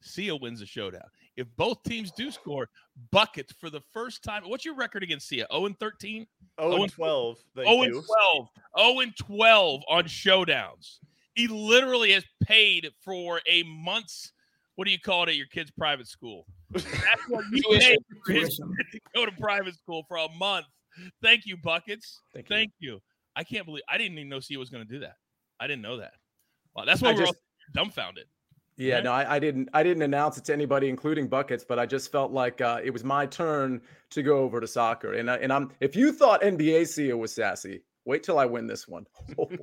Sia 0.00 0.34
wins 0.36 0.60
the 0.60 0.66
showdown. 0.66 1.08
If 1.36 1.46
both 1.56 1.82
teams 1.82 2.12
do 2.12 2.30
score, 2.30 2.68
Buckets 3.10 3.52
for 3.52 3.70
the 3.70 3.80
first 3.92 4.22
time. 4.22 4.42
What's 4.44 4.64
your 4.64 4.74
record 4.74 5.02
against 5.02 5.28
Sia? 5.28 5.46
0 5.52 5.66
and 5.66 5.78
13? 5.78 6.26
Oh, 6.58 6.72
Oh, 6.72 6.82
and 6.82 6.92
12. 6.92 7.38
Thank 7.56 7.68
0 7.68 7.82
and 7.82 8.04
12. 8.04 8.48
0 8.78 9.00
and 9.00 9.16
12 9.16 9.82
on 9.88 10.04
showdowns. 10.04 10.98
He 11.38 11.46
literally 11.46 12.10
has 12.12 12.24
paid 12.42 12.88
for 13.04 13.40
a 13.46 13.62
month's 13.62 14.32
what 14.74 14.86
do 14.86 14.90
you 14.92 14.98
call 14.98 15.22
it 15.24 15.28
at 15.28 15.36
your 15.36 15.46
kid's 15.46 15.70
private 15.70 16.08
school? 16.08 16.46
That's 16.72 16.86
what 17.28 17.44
you 17.52 17.62
Tuition. 17.62 17.80
paid 17.80 17.98
for 18.26 18.32
his 18.32 18.56
to 18.56 19.00
go 19.14 19.24
to 19.24 19.32
private 19.32 19.74
school 19.76 20.02
for 20.08 20.16
a 20.16 20.28
month. 20.36 20.66
Thank 21.22 21.46
you, 21.46 21.56
Buckets. 21.56 22.20
Thank 22.34 22.48
you. 22.50 22.56
Thank 22.56 22.72
you. 22.80 23.00
I 23.36 23.44
can't 23.44 23.66
believe 23.66 23.84
I 23.88 23.98
didn't 23.98 24.18
even 24.18 24.28
know 24.28 24.40
Sia 24.40 24.58
was 24.58 24.68
going 24.68 24.84
to 24.84 24.92
do 24.92 24.98
that. 25.00 25.14
I 25.60 25.68
didn't 25.68 25.82
know 25.82 25.98
that. 25.98 26.14
Wow, 26.74 26.84
that's 26.86 27.00
why 27.02 27.10
I 27.10 27.12
we're 27.12 27.20
just- 27.20 27.34
all 27.34 27.84
dumbfounded. 27.84 28.24
Yeah, 28.76 28.96
Right? 28.96 29.04
no, 29.04 29.12
I, 29.12 29.34
I 29.34 29.38
didn't. 29.40 29.68
I 29.74 29.82
didn't 29.82 30.02
announce 30.02 30.38
it 30.38 30.44
to 30.46 30.52
anybody, 30.52 30.88
including 30.88 31.26
buckets. 31.26 31.64
But 31.68 31.80
I 31.80 31.86
just 31.86 32.12
felt 32.12 32.30
like 32.30 32.60
uh, 32.60 32.80
it 32.82 32.90
was 32.90 33.02
my 33.02 33.26
turn 33.26 33.80
to 34.10 34.22
go 34.22 34.38
over 34.38 34.60
to 34.60 34.68
soccer. 34.68 35.14
And 35.14 35.28
I, 35.28 35.36
and 35.38 35.52
I'm. 35.52 35.72
If 35.80 35.96
you 35.96 36.12
thought 36.12 36.42
NBA 36.42 36.86
Sia 36.86 37.16
was 37.16 37.32
sassy, 37.32 37.82
wait 38.04 38.22
till 38.22 38.38
I 38.38 38.44
win 38.46 38.66
this 38.68 38.86
one. 38.86 39.04
Oh 39.36 39.46
boy, 39.46 39.56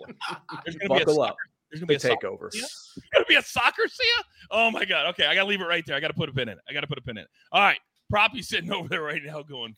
There's 0.65 0.75
going 0.75 0.89
to 0.89 0.95
be 0.97 1.01
a 1.01 1.05
buckle 1.05 1.21
up. 1.21 1.37
There's 1.69 1.81
going 1.81 1.87
to 1.87 1.93
be 1.93 1.97
The 1.97 2.13
a 2.13 2.17
takeover. 2.17 2.51
Sia? 2.51 2.65
gonna 3.13 3.25
be 3.27 3.35
a 3.35 3.41
soccer 3.41 3.87
Sia? 3.87 4.23
Oh 4.51 4.71
my 4.71 4.85
god. 4.85 5.07
Okay, 5.07 5.25
I 5.25 5.35
gotta 5.35 5.47
leave 5.47 5.61
it 5.61 5.65
right 5.65 5.83
there. 5.85 5.95
I 5.95 5.99
gotta 5.99 6.13
put 6.13 6.29
a 6.29 6.31
pin 6.31 6.49
in 6.49 6.57
it. 6.57 6.63
I 6.69 6.73
gotta 6.73 6.87
put 6.87 6.97
a 6.97 7.01
pin 7.01 7.17
in 7.17 7.23
it. 7.23 7.29
All 7.51 7.61
right. 7.61 7.79
Proppy 8.13 8.43
sitting 8.43 8.71
over 8.73 8.87
there 8.87 9.01
right 9.01 9.21
now 9.23 9.41
going, 9.41 9.75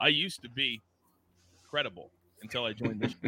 I 0.00 0.08
used 0.08 0.42
to 0.42 0.48
be 0.48 0.82
credible 1.68 2.10
until 2.42 2.64
I 2.64 2.72
joined 2.72 3.00
this. 3.00 3.14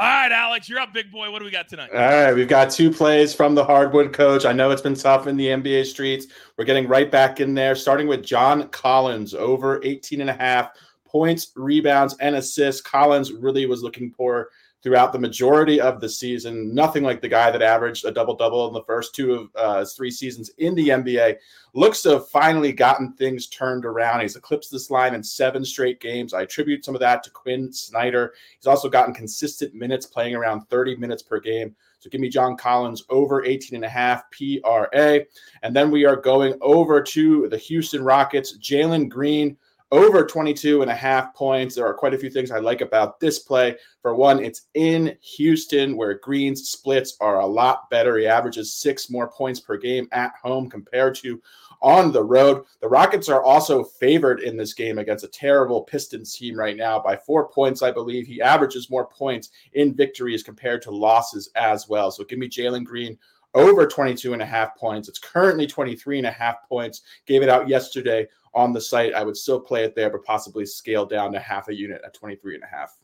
All 0.00 0.06
right, 0.06 0.30
Alex, 0.30 0.68
you're 0.68 0.78
up, 0.78 0.92
big 0.94 1.10
boy. 1.10 1.30
What 1.30 1.40
do 1.40 1.44
we 1.44 1.50
got 1.50 1.68
tonight? 1.68 1.90
All 1.92 1.98
right, 1.98 2.32
we've 2.32 2.48
got 2.48 2.70
two 2.70 2.90
plays 2.90 3.34
from 3.34 3.54
the 3.54 3.64
hardwood 3.64 4.12
coach. 4.12 4.44
I 4.44 4.52
know 4.52 4.70
it's 4.70 4.82
been 4.82 4.94
tough 4.94 5.26
in 5.26 5.36
the 5.36 5.46
NBA 5.46 5.86
streets. 5.86 6.26
We're 6.56 6.64
getting 6.64 6.86
right 6.86 7.10
back 7.10 7.40
in 7.40 7.52
there, 7.54 7.74
starting 7.74 8.06
with 8.06 8.22
John 8.24 8.68
Collins 8.68 9.34
over 9.34 9.80
18 9.84 10.20
and 10.20 10.30
a 10.30 10.34
half 10.34 10.70
points, 11.04 11.50
rebounds, 11.56 12.16
and 12.20 12.36
assists. 12.36 12.80
Collins 12.80 13.32
really 13.32 13.66
was 13.66 13.82
looking 13.82 14.12
poor 14.12 14.50
throughout 14.82 15.12
the 15.12 15.18
majority 15.18 15.80
of 15.80 16.00
the 16.00 16.08
season. 16.08 16.74
Nothing 16.74 17.02
like 17.02 17.20
the 17.20 17.28
guy 17.28 17.50
that 17.50 17.62
averaged 17.62 18.04
a 18.04 18.12
double 18.12 18.36
double 18.36 18.68
in 18.68 18.74
the 18.74 18.84
first 18.84 19.14
two 19.14 19.34
of 19.34 19.50
uh, 19.56 19.84
three 19.84 20.10
seasons 20.10 20.50
in 20.58 20.74
the 20.74 20.88
NBA. 20.88 21.36
Looks 21.74 22.02
to 22.02 22.10
have 22.10 22.28
finally 22.28 22.72
gotten 22.72 23.12
things 23.14 23.48
turned 23.48 23.84
around. 23.84 24.20
He's 24.20 24.36
eclipsed 24.36 24.70
this 24.70 24.90
line 24.90 25.14
in 25.14 25.22
seven 25.22 25.64
straight 25.64 26.00
games. 26.00 26.32
I 26.32 26.42
attribute 26.42 26.84
some 26.84 26.94
of 26.94 27.00
that 27.00 27.22
to 27.24 27.30
Quin 27.30 27.72
Snyder. 27.72 28.34
He's 28.56 28.66
also 28.66 28.88
gotten 28.88 29.14
consistent 29.14 29.74
minutes, 29.74 30.06
playing 30.06 30.34
around 30.34 30.62
30 30.68 30.96
minutes 30.96 31.22
per 31.22 31.40
game. 31.40 31.74
So 31.98 32.08
give 32.08 32.20
me 32.20 32.28
John 32.28 32.56
Collins 32.56 33.04
over 33.10 33.44
18 33.44 33.74
and 33.74 33.84
a 33.84 33.88
half 33.88 34.24
PRA. 34.30 35.20
And 35.62 35.74
then 35.74 35.90
we 35.90 36.04
are 36.04 36.16
going 36.16 36.56
over 36.60 37.02
to 37.02 37.48
the 37.48 37.58
Houston 37.58 38.04
Rockets. 38.04 38.56
Jalen 38.58 39.08
Green 39.08 39.56
over 39.90 40.26
22 40.26 40.82
and 40.82 40.90
a 40.90 40.94
half 40.94 41.34
points. 41.34 41.74
There 41.74 41.86
are 41.86 41.94
quite 41.94 42.14
a 42.14 42.18
few 42.18 42.30
things 42.30 42.50
I 42.50 42.58
like 42.58 42.80
about 42.80 43.20
this 43.20 43.38
play. 43.38 43.76
For 44.02 44.14
one, 44.14 44.44
it's 44.44 44.66
in 44.74 45.16
Houston 45.36 45.96
where 45.96 46.18
Green's 46.18 46.68
splits 46.68 47.16
are 47.20 47.40
a 47.40 47.46
lot 47.46 47.88
better. 47.90 48.18
He 48.18 48.26
averages 48.26 48.74
six 48.74 49.10
more 49.10 49.30
points 49.30 49.60
per 49.60 49.76
game 49.76 50.08
at 50.12 50.32
home 50.42 50.68
compared 50.68 51.14
to 51.16 51.40
on 51.80 52.12
the 52.12 52.22
road. 52.22 52.64
The 52.80 52.88
Rockets 52.88 53.28
are 53.28 53.42
also 53.42 53.84
favored 53.84 54.40
in 54.40 54.56
this 54.56 54.74
game 54.74 54.98
against 54.98 55.24
a 55.24 55.28
terrible 55.28 55.82
Pistons 55.82 56.36
team 56.36 56.58
right 56.58 56.76
now 56.76 56.98
by 56.98 57.16
four 57.16 57.48
points, 57.48 57.82
I 57.82 57.90
believe. 57.90 58.26
He 58.26 58.42
averages 58.42 58.90
more 58.90 59.06
points 59.06 59.50
in 59.74 59.94
victories 59.94 60.42
compared 60.42 60.82
to 60.82 60.90
losses 60.90 61.50
as 61.54 61.88
well. 61.88 62.10
So 62.10 62.24
give 62.24 62.38
me 62.38 62.48
Jalen 62.48 62.84
Green 62.84 63.16
over 63.54 63.86
22 63.86 64.32
and 64.32 64.42
a 64.42 64.46
half 64.46 64.76
points. 64.76 65.08
It's 65.08 65.18
currently 65.18 65.66
23 65.66 66.18
and 66.18 66.26
a 66.26 66.32
half 66.32 66.56
points. 66.68 67.02
Gave 67.26 67.42
it 67.42 67.48
out 67.48 67.68
yesterday 67.68 68.26
on 68.54 68.72
the 68.72 68.80
site. 68.80 69.14
I 69.14 69.24
would 69.24 69.36
still 69.36 69.60
play 69.60 69.84
it 69.84 69.94
there, 69.94 70.10
but 70.10 70.24
possibly 70.24 70.66
scale 70.66 71.06
down 71.06 71.32
to 71.32 71.40
half 71.40 71.68
a 71.68 71.74
unit 71.74 72.00
at 72.04 72.14
23 72.14 72.56
and 72.56 72.64
a 72.64 72.66
half. 72.66 72.96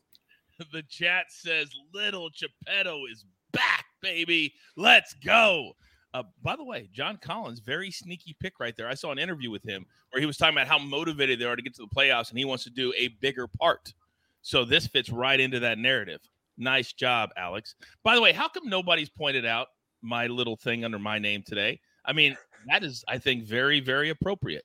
The 0.71 0.83
chat 0.83 1.25
says 1.27 1.67
little 1.93 2.29
Geppetto 2.29 3.01
is 3.11 3.25
back, 3.51 3.83
baby. 4.01 4.53
Let's 4.77 5.13
go. 5.15 5.73
Uh, 6.13 6.23
by 6.41 6.55
the 6.55 6.63
way, 6.63 6.87
John 6.93 7.17
Collins, 7.21 7.59
very 7.59 7.91
sneaky 7.91 8.37
pick 8.39 8.53
right 8.61 8.73
there. 8.77 8.87
I 8.87 8.93
saw 8.93 9.11
an 9.11 9.19
interview 9.19 9.51
with 9.51 9.67
him 9.67 9.85
where 10.11 10.21
he 10.21 10.25
was 10.25 10.37
talking 10.37 10.55
about 10.55 10.69
how 10.69 10.77
motivated 10.77 11.39
they 11.39 11.45
are 11.45 11.57
to 11.57 11.61
get 11.61 11.75
to 11.75 11.81
the 11.81 11.93
playoffs 11.93 12.29
and 12.29 12.39
he 12.39 12.45
wants 12.45 12.63
to 12.63 12.69
do 12.69 12.93
a 12.95 13.09
bigger 13.19 13.47
part. 13.47 13.93
So 14.41 14.63
this 14.63 14.87
fits 14.87 15.09
right 15.09 15.37
into 15.37 15.59
that 15.59 15.77
narrative. 15.77 16.21
Nice 16.57 16.93
job, 16.93 17.31
Alex. 17.35 17.75
By 18.01 18.15
the 18.15 18.21
way, 18.21 18.31
how 18.31 18.47
come 18.47 18.69
nobody's 18.69 19.09
pointed 19.09 19.45
out 19.45 19.67
my 20.01 20.27
little 20.27 20.55
thing 20.55 20.85
under 20.85 20.99
my 20.99 21.19
name 21.19 21.43
today? 21.45 21.81
I 22.05 22.13
mean, 22.13 22.37
that 22.67 22.83
is, 22.83 23.03
I 23.07 23.17
think, 23.17 23.43
very, 23.43 23.81
very 23.81 24.09
appropriate. 24.09 24.63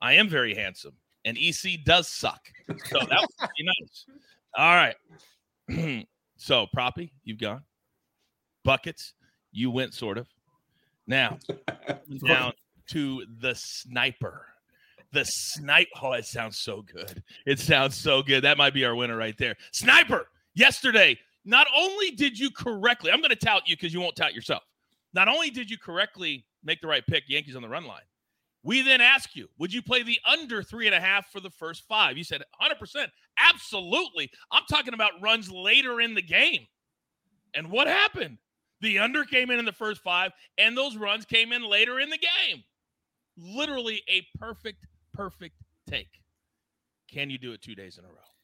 I 0.00 0.14
am 0.14 0.28
very 0.28 0.54
handsome, 0.54 0.94
and 1.24 1.36
EC 1.38 1.84
does 1.84 2.08
suck. 2.08 2.40
So 2.68 2.98
that 2.98 3.08
was 3.10 3.34
pretty 3.38 3.64
nice. 3.64 4.06
All 4.56 4.74
right. 4.74 6.06
so, 6.36 6.66
Proppy, 6.74 7.10
you've 7.24 7.40
gone. 7.40 7.62
Buckets, 8.64 9.14
you 9.52 9.70
went 9.70 9.94
sort 9.94 10.18
of. 10.18 10.26
Now, 11.06 11.38
down 12.26 12.52
to 12.88 13.24
the 13.40 13.54
sniper. 13.54 14.46
The 15.12 15.24
snipe. 15.24 15.88
Oh, 16.02 16.12
it 16.12 16.26
sounds 16.26 16.58
so 16.58 16.82
good. 16.82 17.22
It 17.46 17.58
sounds 17.58 17.96
so 17.96 18.22
good. 18.22 18.42
That 18.44 18.58
might 18.58 18.74
be 18.74 18.84
our 18.84 18.94
winner 18.94 19.16
right 19.16 19.36
there. 19.38 19.56
Sniper, 19.72 20.28
yesterday, 20.54 21.18
not 21.44 21.66
only 21.74 22.10
did 22.10 22.38
you 22.38 22.50
correctly, 22.50 23.12
I'm 23.12 23.20
going 23.20 23.30
to 23.30 23.36
tout 23.36 23.62
you 23.66 23.76
because 23.76 23.94
you 23.94 24.00
won't 24.00 24.16
tout 24.16 24.34
yourself. 24.34 24.64
Not 25.14 25.28
only 25.28 25.50
did 25.50 25.70
you 25.70 25.78
correctly 25.78 26.44
make 26.64 26.80
the 26.80 26.88
right 26.88 27.06
pick, 27.06 27.24
Yankees 27.28 27.56
on 27.56 27.62
the 27.62 27.68
run 27.68 27.86
line, 27.86 28.02
we 28.66 28.82
then 28.82 29.00
ask 29.00 29.36
you, 29.36 29.46
would 29.58 29.72
you 29.72 29.80
play 29.80 30.02
the 30.02 30.18
under 30.28 30.60
three 30.60 30.86
and 30.86 30.94
a 30.94 31.00
half 31.00 31.30
for 31.30 31.38
the 31.38 31.50
first 31.50 31.84
five? 31.88 32.18
You 32.18 32.24
said 32.24 32.42
100%. 32.60 33.06
Absolutely. 33.38 34.28
I'm 34.50 34.64
talking 34.68 34.92
about 34.92 35.12
runs 35.22 35.48
later 35.48 36.00
in 36.00 36.14
the 36.14 36.22
game. 36.22 36.66
And 37.54 37.70
what 37.70 37.86
happened? 37.86 38.38
The 38.80 38.98
under 38.98 39.24
came 39.24 39.52
in 39.52 39.60
in 39.60 39.64
the 39.64 39.72
first 39.72 40.02
five, 40.02 40.32
and 40.58 40.76
those 40.76 40.96
runs 40.96 41.24
came 41.24 41.52
in 41.52 41.62
later 41.62 42.00
in 42.00 42.10
the 42.10 42.18
game. 42.18 42.64
Literally 43.38 44.02
a 44.08 44.26
perfect, 44.36 44.84
perfect 45.14 45.54
take. 45.88 46.20
Can 47.08 47.30
you 47.30 47.38
do 47.38 47.52
it 47.52 47.62
two 47.62 47.76
days 47.76 47.98
in 47.98 48.04
a 48.04 48.08
row? 48.08 48.35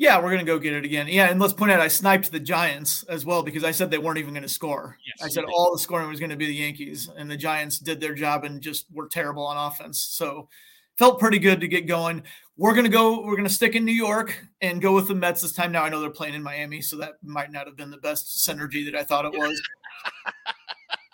Yeah, 0.00 0.18
we're 0.18 0.30
gonna 0.30 0.44
go 0.44 0.58
get 0.58 0.72
it 0.72 0.86
again. 0.86 1.08
Yeah, 1.08 1.28
and 1.28 1.38
let's 1.38 1.52
point 1.52 1.72
out 1.72 1.78
I 1.78 1.88
sniped 1.88 2.32
the 2.32 2.40
Giants 2.40 3.02
as 3.02 3.26
well 3.26 3.42
because 3.42 3.64
I 3.64 3.70
said 3.70 3.90
they 3.90 3.98
weren't 3.98 4.16
even 4.16 4.32
going 4.32 4.42
to 4.42 4.48
score. 4.48 4.96
Yes, 5.06 5.22
I 5.22 5.28
said 5.28 5.44
all 5.44 5.74
the 5.74 5.78
scoring 5.78 6.08
was 6.08 6.18
going 6.18 6.30
to 6.30 6.36
be 6.36 6.46
the 6.46 6.54
Yankees, 6.54 7.10
and 7.14 7.30
the 7.30 7.36
Giants 7.36 7.78
did 7.78 8.00
their 8.00 8.14
job 8.14 8.44
and 8.44 8.62
just 8.62 8.86
were 8.90 9.08
terrible 9.08 9.44
on 9.44 9.58
offense. 9.58 10.00
So 10.00 10.48
felt 10.96 11.20
pretty 11.20 11.38
good 11.38 11.60
to 11.60 11.68
get 11.68 11.86
going. 11.86 12.22
We're 12.56 12.72
gonna 12.72 12.88
go. 12.88 13.20
We're 13.20 13.36
gonna 13.36 13.50
stick 13.50 13.76
in 13.76 13.84
New 13.84 13.92
York 13.92 14.42
and 14.62 14.80
go 14.80 14.94
with 14.94 15.06
the 15.06 15.14
Mets 15.14 15.42
this 15.42 15.52
time. 15.52 15.70
Now 15.70 15.84
I 15.84 15.90
know 15.90 16.00
they're 16.00 16.08
playing 16.08 16.32
in 16.32 16.42
Miami, 16.42 16.80
so 16.80 16.96
that 16.96 17.22
might 17.22 17.52
not 17.52 17.66
have 17.66 17.76
been 17.76 17.90
the 17.90 17.98
best 17.98 18.48
synergy 18.48 18.86
that 18.86 18.98
I 18.98 19.04
thought 19.04 19.26
it 19.26 19.38
was. 19.38 19.60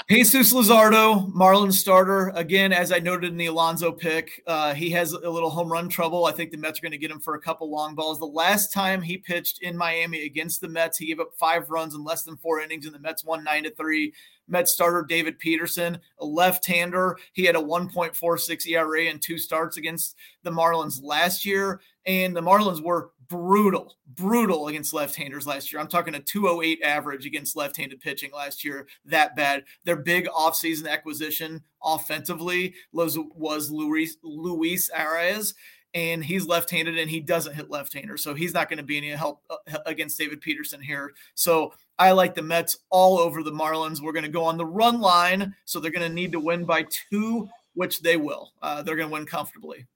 Jesus 0.08 0.52
Luzardo, 0.52 1.32
Marlins 1.32 1.72
starter. 1.72 2.28
Again, 2.36 2.72
as 2.72 2.92
I 2.92 3.00
noted 3.00 3.32
in 3.32 3.36
the 3.36 3.46
Alonso 3.46 3.90
pick, 3.90 4.40
uh, 4.46 4.72
he 4.72 4.88
has 4.90 5.12
a 5.12 5.28
little 5.28 5.50
home 5.50 5.70
run 5.70 5.88
trouble. 5.88 6.26
I 6.26 6.32
think 6.32 6.52
the 6.52 6.58
Mets 6.58 6.78
are 6.78 6.82
going 6.82 6.92
to 6.92 6.98
get 6.98 7.10
him 7.10 7.18
for 7.18 7.34
a 7.34 7.40
couple 7.40 7.68
long 7.68 7.96
balls. 7.96 8.20
The 8.20 8.24
last 8.26 8.72
time 8.72 9.02
he 9.02 9.18
pitched 9.18 9.62
in 9.62 9.76
Miami 9.76 10.24
against 10.24 10.60
the 10.60 10.68
Mets, 10.68 10.96
he 10.96 11.06
gave 11.06 11.18
up 11.18 11.34
five 11.36 11.70
runs 11.70 11.96
in 11.96 12.04
less 12.04 12.22
than 12.22 12.36
four 12.36 12.60
innings, 12.60 12.86
and 12.86 12.94
the 12.94 13.00
Mets 13.00 13.24
won 13.24 13.42
nine 13.42 13.64
to 13.64 13.74
three. 13.74 14.14
Mets 14.46 14.72
starter 14.72 15.02
David 15.02 15.40
Peterson, 15.40 15.98
a 16.20 16.24
left-hander. 16.24 17.18
He 17.32 17.44
had 17.44 17.56
a 17.56 17.60
1.46 17.60 18.68
ERA 18.68 19.06
in 19.06 19.18
two 19.18 19.38
starts 19.38 19.76
against 19.76 20.14
the 20.44 20.52
Marlins 20.52 21.02
last 21.02 21.44
year, 21.44 21.80
and 22.06 22.36
the 22.36 22.40
Marlins 22.40 22.82
were 22.82 23.10
brutal, 23.28 23.96
brutal 24.14 24.68
against 24.68 24.94
left-handers 24.94 25.46
last 25.46 25.72
year. 25.72 25.80
I'm 25.80 25.88
talking 25.88 26.14
a 26.14 26.20
208 26.20 26.80
average 26.82 27.26
against 27.26 27.56
left-handed 27.56 28.00
pitching 28.00 28.30
last 28.32 28.64
year. 28.64 28.86
That 29.04 29.34
bad. 29.34 29.64
Their 29.84 29.96
big 29.96 30.26
offseason 30.26 30.88
acquisition 30.88 31.62
offensively 31.82 32.74
was 32.92 33.18
was 33.34 33.70
Luis 33.70 34.16
Luis 34.22 34.90
Arraez 34.90 35.54
and 35.94 36.22
he's 36.22 36.46
left-handed 36.46 36.98
and 36.98 37.10
he 37.10 37.20
doesn't 37.20 37.54
hit 37.54 37.70
left-hander 37.70 38.16
so 38.16 38.34
he's 38.34 38.52
not 38.52 38.68
going 38.68 38.76
to 38.76 38.84
be 38.84 38.98
any 38.98 39.10
help 39.10 39.40
uh, 39.50 39.78
against 39.86 40.18
david 40.18 40.40
peterson 40.40 40.80
here 40.80 41.12
so 41.34 41.72
i 41.98 42.10
like 42.12 42.34
the 42.34 42.42
mets 42.42 42.78
all 42.90 43.18
over 43.18 43.42
the 43.42 43.50
marlins 43.50 44.00
we're 44.00 44.12
going 44.12 44.24
to 44.24 44.30
go 44.30 44.44
on 44.44 44.56
the 44.56 44.66
run 44.66 45.00
line 45.00 45.54
so 45.64 45.80
they're 45.80 45.90
going 45.90 46.06
to 46.06 46.14
need 46.14 46.32
to 46.32 46.40
win 46.40 46.64
by 46.64 46.84
two 47.10 47.48
which 47.74 48.02
they 48.02 48.16
will 48.16 48.52
uh, 48.62 48.82
they're 48.82 48.96
going 48.96 49.08
to 49.08 49.12
win 49.12 49.24
comfortably 49.24 49.86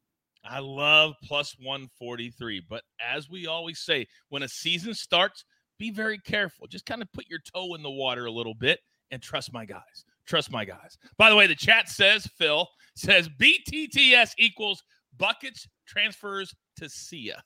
I 0.45 0.59
love 0.61 1.15
plus 1.25 1.57
143. 1.59 2.63
But 2.69 2.83
as 3.01 3.29
we 3.29 3.47
always 3.47 3.81
say, 3.81 4.07
when 4.29 4.43
a 4.43 4.49
season 4.49 4.95
starts, 4.95 5.45
be 5.79 5.91
very 5.91 6.19
careful. 6.19 6.67
Just 6.67 6.87
kind 6.87 7.03
of 7.03 7.13
put 7.13 7.27
your 7.29 7.41
toe 7.55 7.75
in 7.75 7.83
the 7.83 7.91
water 7.91 8.27
a 8.27 8.31
little 8.31 8.55
bit 8.55 8.81
and 9.11 9.21
trust 9.21 9.53
my 9.53 9.65
guys. 9.65 10.05
Trust 10.27 10.51
my 10.51 10.65
guys. 10.65 10.99
By 11.17 11.31
the 11.31 11.37
way, 11.37 11.47
the 11.47 11.55
chat 11.55 11.89
says, 11.89 12.27
Phil 12.39 12.69
says 12.95 13.29
BTTS 13.29 14.33
equals 14.39 14.83
buckets 15.19 15.67
transfers 15.87 16.55
to 16.77 16.89
Sia. 16.89 17.43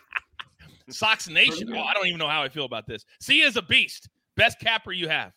Sox 0.90 1.28
Nation. 1.28 1.68
Oh, 1.74 1.82
I 1.82 1.92
don't 1.92 2.06
even 2.06 2.18
know 2.18 2.28
how 2.28 2.42
I 2.42 2.48
feel 2.48 2.64
about 2.64 2.86
this. 2.86 3.04
Sia 3.20 3.46
is 3.46 3.56
a 3.56 3.62
beast. 3.62 4.08
Best 4.36 4.58
capper 4.60 4.92
you 4.92 5.08
have. 5.08 5.32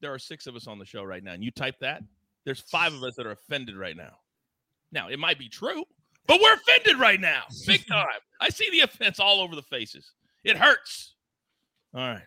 There 0.00 0.12
are 0.12 0.18
six 0.18 0.46
of 0.46 0.54
us 0.56 0.66
on 0.66 0.78
the 0.78 0.84
show 0.84 1.02
right 1.02 1.24
now, 1.24 1.32
and 1.32 1.42
you 1.42 1.50
type 1.50 1.76
that. 1.80 2.02
There's 2.44 2.60
five 2.60 2.92
of 2.92 3.02
us 3.02 3.14
that 3.16 3.26
are 3.26 3.32
offended 3.32 3.76
right 3.76 3.96
now. 3.96 4.18
Now, 4.92 5.08
it 5.08 5.18
might 5.18 5.38
be 5.38 5.48
true, 5.48 5.84
but 6.26 6.40
we're 6.40 6.54
offended 6.54 6.98
right 6.98 7.20
now, 7.20 7.42
big 7.66 7.86
time. 7.88 8.06
I 8.40 8.50
see 8.50 8.70
the 8.70 8.80
offense 8.80 9.18
all 9.18 9.40
over 9.40 9.56
the 9.56 9.62
faces. 9.62 10.12
It 10.44 10.56
hurts. 10.56 11.14
All 11.94 12.00
right. 12.00 12.22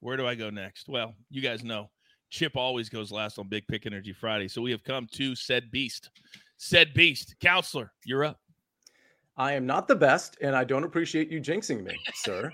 Where 0.00 0.16
do 0.16 0.26
I 0.26 0.34
go 0.34 0.50
next? 0.50 0.88
Well, 0.88 1.14
you 1.30 1.40
guys 1.42 1.64
know 1.64 1.90
Chip 2.30 2.56
always 2.56 2.88
goes 2.88 3.10
last 3.10 3.38
on 3.38 3.48
Big 3.48 3.66
Pick 3.66 3.86
Energy 3.86 4.12
Friday. 4.12 4.48
So 4.48 4.62
we 4.62 4.70
have 4.70 4.84
come 4.84 5.08
to 5.12 5.34
said 5.34 5.70
beast. 5.70 6.10
Said 6.56 6.94
beast. 6.94 7.36
Counselor, 7.40 7.92
you're 8.04 8.24
up. 8.24 8.38
I 9.38 9.52
am 9.52 9.66
not 9.66 9.86
the 9.86 9.94
best, 9.94 10.36
and 10.40 10.56
I 10.56 10.64
don't 10.64 10.82
appreciate 10.82 11.30
you 11.30 11.40
jinxing 11.40 11.84
me, 11.84 11.96
sir. 12.12 12.52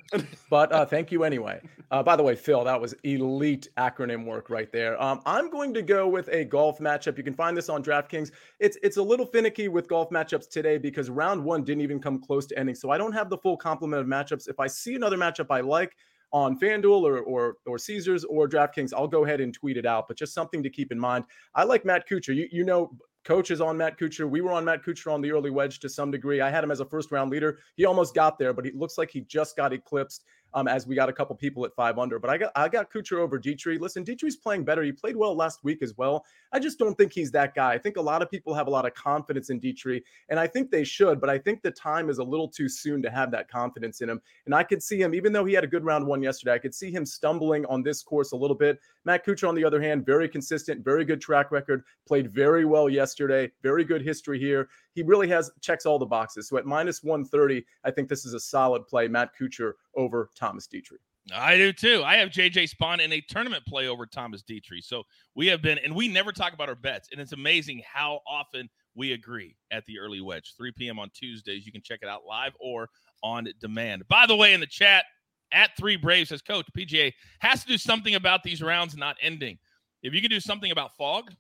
but 0.50 0.70
uh, 0.70 0.84
thank 0.84 1.10
you 1.10 1.24
anyway. 1.24 1.62
Uh, 1.90 2.02
by 2.02 2.14
the 2.14 2.22
way, 2.22 2.36
Phil, 2.36 2.62
that 2.62 2.78
was 2.78 2.92
elite 3.04 3.68
acronym 3.78 4.26
work 4.26 4.50
right 4.50 4.70
there. 4.70 5.00
Um, 5.02 5.22
I'm 5.24 5.48
going 5.48 5.72
to 5.72 5.82
go 5.82 6.06
with 6.06 6.28
a 6.28 6.44
golf 6.44 6.80
matchup. 6.80 7.16
You 7.16 7.24
can 7.24 7.32
find 7.32 7.56
this 7.56 7.70
on 7.70 7.82
DraftKings. 7.82 8.32
It's 8.60 8.76
it's 8.82 8.98
a 8.98 9.02
little 9.02 9.24
finicky 9.24 9.68
with 9.68 9.88
golf 9.88 10.10
matchups 10.10 10.50
today 10.50 10.76
because 10.76 11.08
round 11.08 11.42
one 11.42 11.64
didn't 11.64 11.80
even 11.80 12.00
come 12.00 12.20
close 12.20 12.44
to 12.48 12.58
ending, 12.58 12.74
so 12.74 12.90
I 12.90 12.98
don't 12.98 13.12
have 13.12 13.30
the 13.30 13.38
full 13.38 13.56
complement 13.56 14.02
of 14.02 14.06
matchups. 14.06 14.46
If 14.46 14.60
I 14.60 14.66
see 14.66 14.94
another 14.94 15.16
matchup 15.16 15.46
I 15.48 15.60
like 15.60 15.96
on 16.34 16.58
FanDuel 16.58 17.02
or 17.02 17.20
or 17.20 17.56
or 17.64 17.78
Caesars 17.78 18.24
or 18.24 18.46
DraftKings, 18.46 18.92
I'll 18.94 19.08
go 19.08 19.24
ahead 19.24 19.40
and 19.40 19.54
tweet 19.54 19.78
it 19.78 19.86
out. 19.86 20.06
But 20.06 20.18
just 20.18 20.34
something 20.34 20.62
to 20.62 20.68
keep 20.68 20.92
in 20.92 20.98
mind. 20.98 21.24
I 21.54 21.64
like 21.64 21.86
Matt 21.86 22.06
Kuchar. 22.06 22.34
You 22.34 22.46
you 22.52 22.64
know 22.64 22.92
Coach 23.24 23.50
is 23.50 23.60
on 23.60 23.76
Matt 23.76 23.98
Kuchar. 23.98 24.28
We 24.28 24.42
were 24.42 24.52
on 24.52 24.64
Matt 24.64 24.84
Kuchar 24.84 25.12
on 25.12 25.22
the 25.22 25.32
early 25.32 25.50
wedge 25.50 25.80
to 25.80 25.88
some 25.88 26.10
degree. 26.10 26.40
I 26.40 26.50
had 26.50 26.62
him 26.62 26.70
as 26.70 26.80
a 26.80 26.84
first 26.84 27.10
round 27.10 27.30
leader. 27.30 27.58
He 27.76 27.86
almost 27.86 28.14
got 28.14 28.38
there, 28.38 28.52
but 28.52 28.64
he 28.64 28.72
looks 28.72 28.98
like 28.98 29.10
he 29.10 29.22
just 29.22 29.56
got 29.56 29.72
eclipsed. 29.72 30.24
Um, 30.54 30.68
as 30.68 30.86
we 30.86 30.94
got 30.94 31.08
a 31.08 31.12
couple 31.12 31.36
people 31.36 31.64
at 31.64 31.74
five 31.74 31.98
under. 31.98 32.18
But 32.18 32.30
I 32.30 32.38
got 32.38 32.52
I 32.56 32.68
got 32.68 32.90
Kuchar 32.90 33.18
over 33.18 33.38
Dietrich. 33.38 33.80
Listen, 33.80 34.04
Dietrich's 34.04 34.36
playing 34.36 34.64
better. 34.64 34.82
He 34.82 34.92
played 34.92 35.16
well 35.16 35.34
last 35.34 35.62
week 35.64 35.82
as 35.82 35.96
well. 35.96 36.24
I 36.52 36.60
just 36.60 36.78
don't 36.78 36.96
think 36.96 37.12
he's 37.12 37.30
that 37.32 37.54
guy. 37.54 37.72
I 37.72 37.78
think 37.78 37.96
a 37.96 38.00
lot 38.00 38.22
of 38.22 38.30
people 38.30 38.54
have 38.54 38.68
a 38.68 38.70
lot 38.70 38.86
of 38.86 38.94
confidence 38.94 39.50
in 39.50 39.58
Dietrich, 39.58 40.04
and 40.28 40.38
I 40.38 40.46
think 40.46 40.70
they 40.70 40.84
should, 40.84 41.20
but 41.20 41.28
I 41.28 41.38
think 41.38 41.62
the 41.62 41.70
time 41.70 42.08
is 42.08 42.18
a 42.18 42.24
little 42.24 42.48
too 42.48 42.68
soon 42.68 43.02
to 43.02 43.10
have 43.10 43.30
that 43.32 43.50
confidence 43.50 44.00
in 44.00 44.08
him. 44.08 44.20
And 44.46 44.54
I 44.54 44.62
could 44.62 44.82
see 44.82 45.00
him, 45.00 45.14
even 45.14 45.32
though 45.32 45.44
he 45.44 45.54
had 45.54 45.64
a 45.64 45.68
good 45.68 45.84
round 45.84 46.06
one 46.06 46.22
yesterday, 46.22 46.54
I 46.54 46.58
could 46.58 46.74
see 46.74 46.90
him 46.90 47.04
stumbling 47.04 47.66
on 47.66 47.82
this 47.82 48.02
course 48.02 48.32
a 48.32 48.36
little 48.36 48.56
bit. 48.56 48.78
Matt 49.04 49.26
Kuchar, 49.26 49.48
on 49.48 49.54
the 49.54 49.64
other 49.64 49.82
hand, 49.82 50.06
very 50.06 50.28
consistent, 50.28 50.84
very 50.84 51.04
good 51.04 51.20
track 51.20 51.50
record, 51.50 51.82
played 52.06 52.32
very 52.32 52.64
well 52.64 52.88
yesterday, 52.88 53.50
very 53.62 53.84
good 53.84 54.02
history 54.02 54.38
here. 54.38 54.68
He 54.94 55.02
really 55.02 55.28
has 55.28 55.50
checks 55.60 55.86
all 55.86 55.98
the 55.98 56.06
boxes. 56.06 56.48
So 56.48 56.56
at 56.56 56.66
minus 56.66 57.02
130, 57.02 57.64
I 57.84 57.90
think 57.90 58.08
this 58.08 58.24
is 58.24 58.34
a 58.34 58.40
solid 58.40 58.86
play. 58.86 59.08
Matt 59.08 59.30
Kuchar 59.38 59.72
over 59.96 60.30
Thomas 60.36 60.66
Dietrich. 60.66 61.00
I 61.34 61.56
do 61.56 61.72
too. 61.72 62.02
I 62.04 62.16
have 62.16 62.28
JJ 62.28 62.74
Spaun 62.74 63.00
in 63.00 63.12
a 63.12 63.20
tournament 63.22 63.64
play 63.66 63.88
over 63.88 64.04
Thomas 64.04 64.42
Dietrich. 64.42 64.84
So 64.84 65.04
we 65.34 65.46
have 65.46 65.62
been, 65.62 65.78
and 65.78 65.94
we 65.94 66.06
never 66.06 66.32
talk 66.32 66.52
about 66.52 66.68
our 66.68 66.74
bets. 66.74 67.08
And 67.12 67.20
it's 67.20 67.32
amazing 67.32 67.82
how 67.90 68.20
often 68.28 68.68
we 68.94 69.12
agree 69.12 69.56
at 69.70 69.86
the 69.86 69.98
early 69.98 70.20
wedge, 70.20 70.54
3 70.56 70.72
p.m. 70.72 70.98
on 70.98 71.10
Tuesdays. 71.14 71.64
You 71.64 71.72
can 71.72 71.82
check 71.82 72.00
it 72.02 72.08
out 72.08 72.22
live 72.28 72.52
or 72.60 72.88
on 73.22 73.48
demand. 73.60 74.06
By 74.08 74.26
the 74.26 74.36
way, 74.36 74.52
in 74.52 74.60
the 74.60 74.66
chat, 74.66 75.06
at 75.52 75.70
three 75.78 75.96
Braves 75.96 76.28
says, 76.28 76.42
Coach, 76.42 76.66
PGA 76.76 77.12
has 77.38 77.62
to 77.62 77.68
do 77.68 77.78
something 77.78 78.16
about 78.16 78.42
these 78.42 78.60
rounds 78.60 78.96
not 78.96 79.16
ending. 79.22 79.58
If 80.02 80.12
you 80.12 80.20
can 80.20 80.30
do 80.30 80.40
something 80.40 80.70
about 80.70 80.96
fog, 80.96 81.32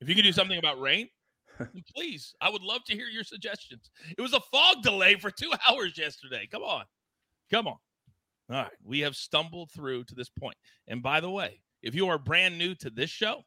if 0.00 0.08
you 0.08 0.14
can 0.14 0.24
do 0.24 0.32
something 0.32 0.58
about 0.58 0.80
rain, 0.80 1.08
please, 1.94 2.34
I 2.40 2.50
would 2.50 2.62
love 2.62 2.84
to 2.86 2.94
hear 2.94 3.06
your 3.06 3.24
suggestions. 3.24 3.90
It 4.16 4.20
was 4.20 4.32
a 4.32 4.40
fog 4.40 4.82
delay 4.82 5.16
for 5.16 5.30
two 5.30 5.50
hours 5.68 5.96
yesterday. 5.96 6.48
Come 6.50 6.62
on. 6.62 6.84
Come 7.50 7.66
on. 7.66 7.76
All 8.50 8.56
right. 8.56 8.72
We 8.84 9.00
have 9.00 9.16
stumbled 9.16 9.70
through 9.70 10.04
to 10.04 10.14
this 10.14 10.28
point. 10.28 10.56
And 10.88 11.02
by 11.02 11.20
the 11.20 11.30
way, 11.30 11.60
if 11.82 11.94
you 11.94 12.08
are 12.08 12.18
brand 12.18 12.58
new 12.58 12.74
to 12.76 12.90
this 12.90 13.10
show, 13.10 13.42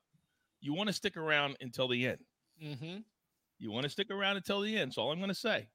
you 0.61 0.73
want 0.73 0.87
to 0.87 0.93
stick 0.93 1.17
around 1.17 1.57
until 1.61 1.87
the 1.87 2.07
end. 2.07 2.19
Mm-hmm. 2.63 2.97
You 3.59 3.71
want 3.71 3.83
to 3.83 3.89
stick 3.89 4.11
around 4.11 4.37
until 4.37 4.61
the 4.61 4.77
end. 4.77 4.91
That's 4.91 4.97
all 4.97 5.11
I'm 5.11 5.19
going 5.19 5.29
to 5.29 5.35
say. 5.35 5.67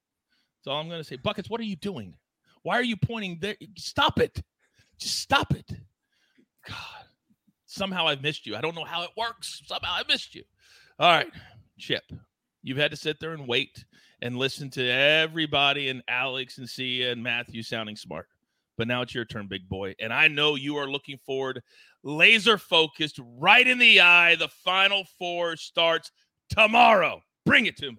That's 0.58 0.66
all 0.72 0.80
I'm 0.80 0.88
going 0.88 1.00
to 1.00 1.04
say. 1.04 1.16
Buckets, 1.16 1.50
what 1.50 1.60
are 1.60 1.64
you 1.64 1.76
doing? 1.76 2.14
Why 2.62 2.76
are 2.76 2.84
you 2.84 2.96
pointing 2.96 3.38
there? 3.40 3.56
Stop 3.76 4.20
it. 4.20 4.40
Just 4.98 5.18
stop 5.18 5.54
it. 5.54 5.68
God. 6.68 6.76
Somehow 7.66 8.06
I've 8.06 8.22
missed 8.22 8.46
you. 8.46 8.54
I 8.54 8.60
don't 8.60 8.74
know 8.74 8.84
how 8.84 9.02
it 9.02 9.10
works. 9.16 9.62
Somehow 9.66 9.92
I 9.92 10.02
missed 10.08 10.34
you. 10.34 10.44
All 10.98 11.10
right. 11.10 11.28
Chip, 11.78 12.04
you've 12.62 12.78
had 12.78 12.90
to 12.90 12.96
sit 12.96 13.18
there 13.20 13.32
and 13.32 13.48
wait 13.48 13.84
and 14.20 14.36
listen 14.36 14.70
to 14.70 14.88
everybody 14.88 15.88
and 15.88 16.02
Alex 16.08 16.58
and 16.58 16.68
Sia 16.68 17.12
and 17.12 17.22
Matthew 17.22 17.62
sounding 17.62 17.96
smart. 17.96 18.26
But 18.78 18.88
now 18.88 19.02
it's 19.02 19.14
your 19.14 19.24
turn, 19.24 19.48
big 19.48 19.68
boy. 19.68 19.94
And 20.00 20.12
I 20.12 20.28
know 20.28 20.54
you 20.54 20.76
are 20.76 20.90
looking 20.90 21.18
forward, 21.26 21.62
laser 22.02 22.56
focused, 22.56 23.20
right 23.38 23.66
in 23.66 23.78
the 23.78 24.00
eye. 24.00 24.36
The 24.36 24.48
final 24.48 25.04
four 25.18 25.56
starts 25.56 26.10
tomorrow. 26.48 27.20
Bring 27.44 27.66
it 27.66 27.76
to 27.78 27.92
me. 27.92 27.98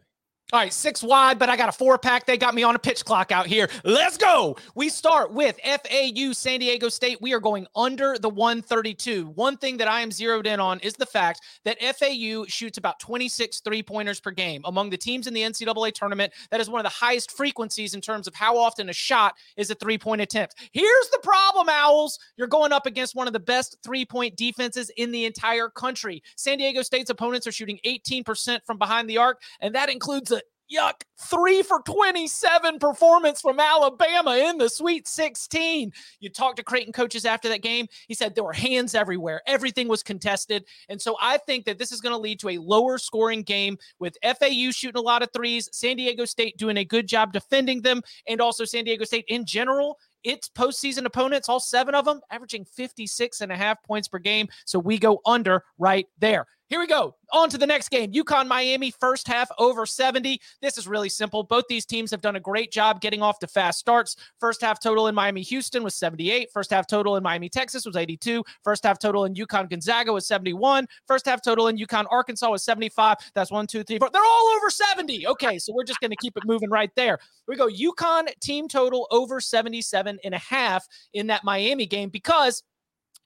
All 0.52 0.60
right, 0.60 0.72
six 0.72 1.02
wide, 1.02 1.40
but 1.40 1.50
I 1.50 1.58
got 1.58 1.70
a 1.70 1.72
four 1.72 1.98
pack. 1.98 2.28
They 2.28 2.38
got 2.38 2.54
me 2.54 2.62
on 2.62 2.76
a 2.76 2.80
pitch 2.80 3.06
clock 3.06 3.32
out 3.32 3.48
here. 3.48 3.68
Let's 3.84 4.18
go. 4.18 4.56
We 4.76 4.90
start 4.90 5.34
with 5.34 5.60
FAU 5.64 6.32
San 6.34 6.60
Diego 6.60 6.90
State. 6.90 7.20
We 7.22 7.34
are 7.34 7.40
going 7.40 7.66
under 7.76 8.20
the 8.20 8.30
132. 8.30 9.30
One 9.34 9.58
thing 9.58 9.78
that 9.78 9.88
I 9.88 10.02
am 10.02 10.12
zeroed 10.12 10.46
in 10.46 10.60
on 10.60 10.80
is 10.82 10.94
the 10.94 11.08
fact 11.08 11.42
that 11.66 11.82
FAU 11.82 12.46
shoots 12.48 12.78
about 12.78 13.00
26 13.00 13.62
three 13.62 13.82
pointers 13.82 14.20
per 14.20 14.30
game. 14.30 14.62
Among 14.66 14.92
the 14.92 14.98
teams 14.98 15.26
in 15.26 15.34
the 15.34 15.42
NCAA 15.42 15.92
tournament, 15.92 16.32
that 16.52 16.60
is 16.60 16.70
one 16.70 16.80
of 16.80 16.84
the 16.86 16.96
highest 16.96 17.32
frequencies 17.32 17.96
in 17.96 18.02
terms 18.02 18.28
of 18.28 18.36
how 18.36 18.56
often 18.56 18.90
a 18.90 18.94
shot 18.94 19.34
is 19.58 19.72
a 19.72 19.76
three 19.76 19.98
point 19.98 20.22
attempt. 20.22 20.54
Here's 20.72 21.10
the 21.10 21.20
problem, 21.24 21.68
Owls. 21.68 22.20
You're 22.38 22.48
going 22.48 22.74
up 22.74 22.86
against 22.86 23.16
one 23.16 23.26
of 23.26 23.34
the 23.34 23.40
best 23.40 23.78
three 23.84 24.06
point 24.06 24.36
defenses 24.36 24.92
in 24.98 25.10
the 25.12 25.26
entire 25.26 25.70
country. 25.70 26.22
San 26.36 26.60
Diego 26.60 26.84
State's 26.84 27.10
opponents 27.10 27.48
are 27.48 27.52
shooting 27.52 27.80
18% 27.88 28.60
from 28.68 28.78
behind 28.78 29.10
the 29.10 29.18
arc, 29.18 29.42
and 29.60 29.74
that 29.74 29.90
includes 29.90 30.32
Yuck. 30.74 31.02
Three 31.18 31.62
for 31.62 31.82
27 31.82 32.80
performance 32.80 33.42
from 33.42 33.60
Alabama 33.60 34.36
in 34.36 34.58
the 34.58 34.70
Sweet 34.70 35.08
16. 35.08 35.92
You 36.20 36.30
talked 36.30 36.58
to 36.58 36.64
Creighton 36.64 36.92
coaches 36.92 37.26
after 37.26 37.48
that 37.50 37.62
game. 37.62 37.88
He 38.08 38.14
said 38.14 38.36
there 38.36 38.44
were 38.44 38.54
hands 38.54 38.96
everywhere. 38.96 39.42
Everything 39.48 39.88
was 39.88 40.04
contested. 40.04 40.66
And 40.90 41.02
so 41.02 41.16
I 41.22 41.38
think 41.38 41.66
that 41.66 41.78
this 41.78 41.92
is 41.92 42.02
going 42.02 42.14
to 42.14 42.20
lead 42.20 42.40
to 42.42 42.50
a 42.50 42.58
lower 42.58 42.98
scoring 42.98 43.44
game 43.44 43.78
with 44.00 44.18
FAU 44.24 44.72
shooting 44.72 45.00
a 45.00 45.02
lot 45.02 45.24
of 45.24 45.30
threes, 45.34 45.70
San 45.72 45.98
Diego 45.98 46.26
State 46.26 46.58
doing 46.58 46.78
a 46.78 46.86
good 46.86 47.08
job 47.08 47.32
defending 47.32 47.82
them, 47.82 48.02
and 48.28 48.42
also 48.42 48.66
San 48.66 48.84
Diego 48.84 49.06
State 49.06 49.26
in 49.28 49.46
general 49.46 49.98
its 50.24 50.50
postseason 50.50 51.06
opponents, 51.06 51.50
all 51.50 51.60
seven 51.60 51.94
of 51.94 52.06
them, 52.06 52.22
averaging 52.32 52.64
56 52.66 53.42
and 53.42 53.52
a 53.52 53.58
half 53.58 53.84
points 53.84 54.08
per 54.08 54.20
game. 54.20 54.48
So 54.66 54.80
we 54.80 54.98
go 54.98 55.20
under 55.26 55.64
right 55.78 56.08
there. 56.20 56.48
Here 56.70 56.80
we 56.80 56.88
go. 56.88 57.16
On 57.32 57.50
to 57.50 57.58
the 57.58 57.68
next 57.68 57.90
game. 57.90 58.12
UConn 58.14 58.48
Miami, 58.48 58.90
first 58.90 59.28
half 59.28 59.50
over 59.60 59.86
70. 59.86 60.40
This 60.62 60.78
is 60.78 60.88
really 60.88 61.10
simple. 61.10 61.44
Both 61.44 61.66
these 61.68 61.86
teams 61.86 62.10
have 62.12 62.22
done 62.22 62.38
a 62.38 62.40
great 62.40 62.72
job 62.72 63.02
getting 63.02 63.22
off 63.22 63.38
to 63.40 63.48
fast 63.48 63.80
starts. 63.80 64.16
First 64.40 64.62
half 64.62 64.80
total 64.80 65.08
in 65.08 65.14
Miami 65.14 65.42
Houston 65.42 65.84
was 65.84 65.94
78. 65.94 66.50
First 66.52 66.72
half 66.72 66.88
total 66.88 67.18
in 67.18 67.24
Miami 67.24 67.50
Texas 67.50 67.86
was 67.86 67.96
82. 67.96 68.44
First 68.64 68.86
half 68.86 68.98
total 68.98 69.26
in 69.26 69.34
UConn 69.34 69.70
Gonzaga 69.70 70.14
was 70.14 70.26
71. 70.26 70.88
First 71.06 71.26
half 71.26 71.44
total 71.44 71.68
in 71.68 71.78
UConn 71.78 72.06
Arkansas 72.10 72.50
was 72.50 72.64
75. 72.64 73.18
That's 73.36 73.52
one, 73.52 73.68
two, 73.68 73.84
three, 73.84 74.00
four. 74.00 74.10
They're 74.12 74.24
all 74.26 74.54
over 74.56 74.70
70. 74.70 75.28
Okay, 75.28 75.60
so 75.60 75.74
we're 75.74 75.84
just 75.84 76.00
going 76.00 76.12
to 76.12 76.18
keep 76.22 76.38
it 76.38 76.44
moving 76.46 76.70
right 76.70 76.92
there. 76.96 77.20
We 77.48 77.58
go 77.58 77.68
UConn 77.68 78.28
team 78.40 78.68
total 78.68 79.08
over 79.12 79.42
77 79.42 80.18
and 80.24 80.34
a 80.34 80.40
half 80.40 80.88
in 81.14 81.28
that 81.28 81.44
Miami 81.44 81.86
game 81.86 82.10
because 82.10 82.64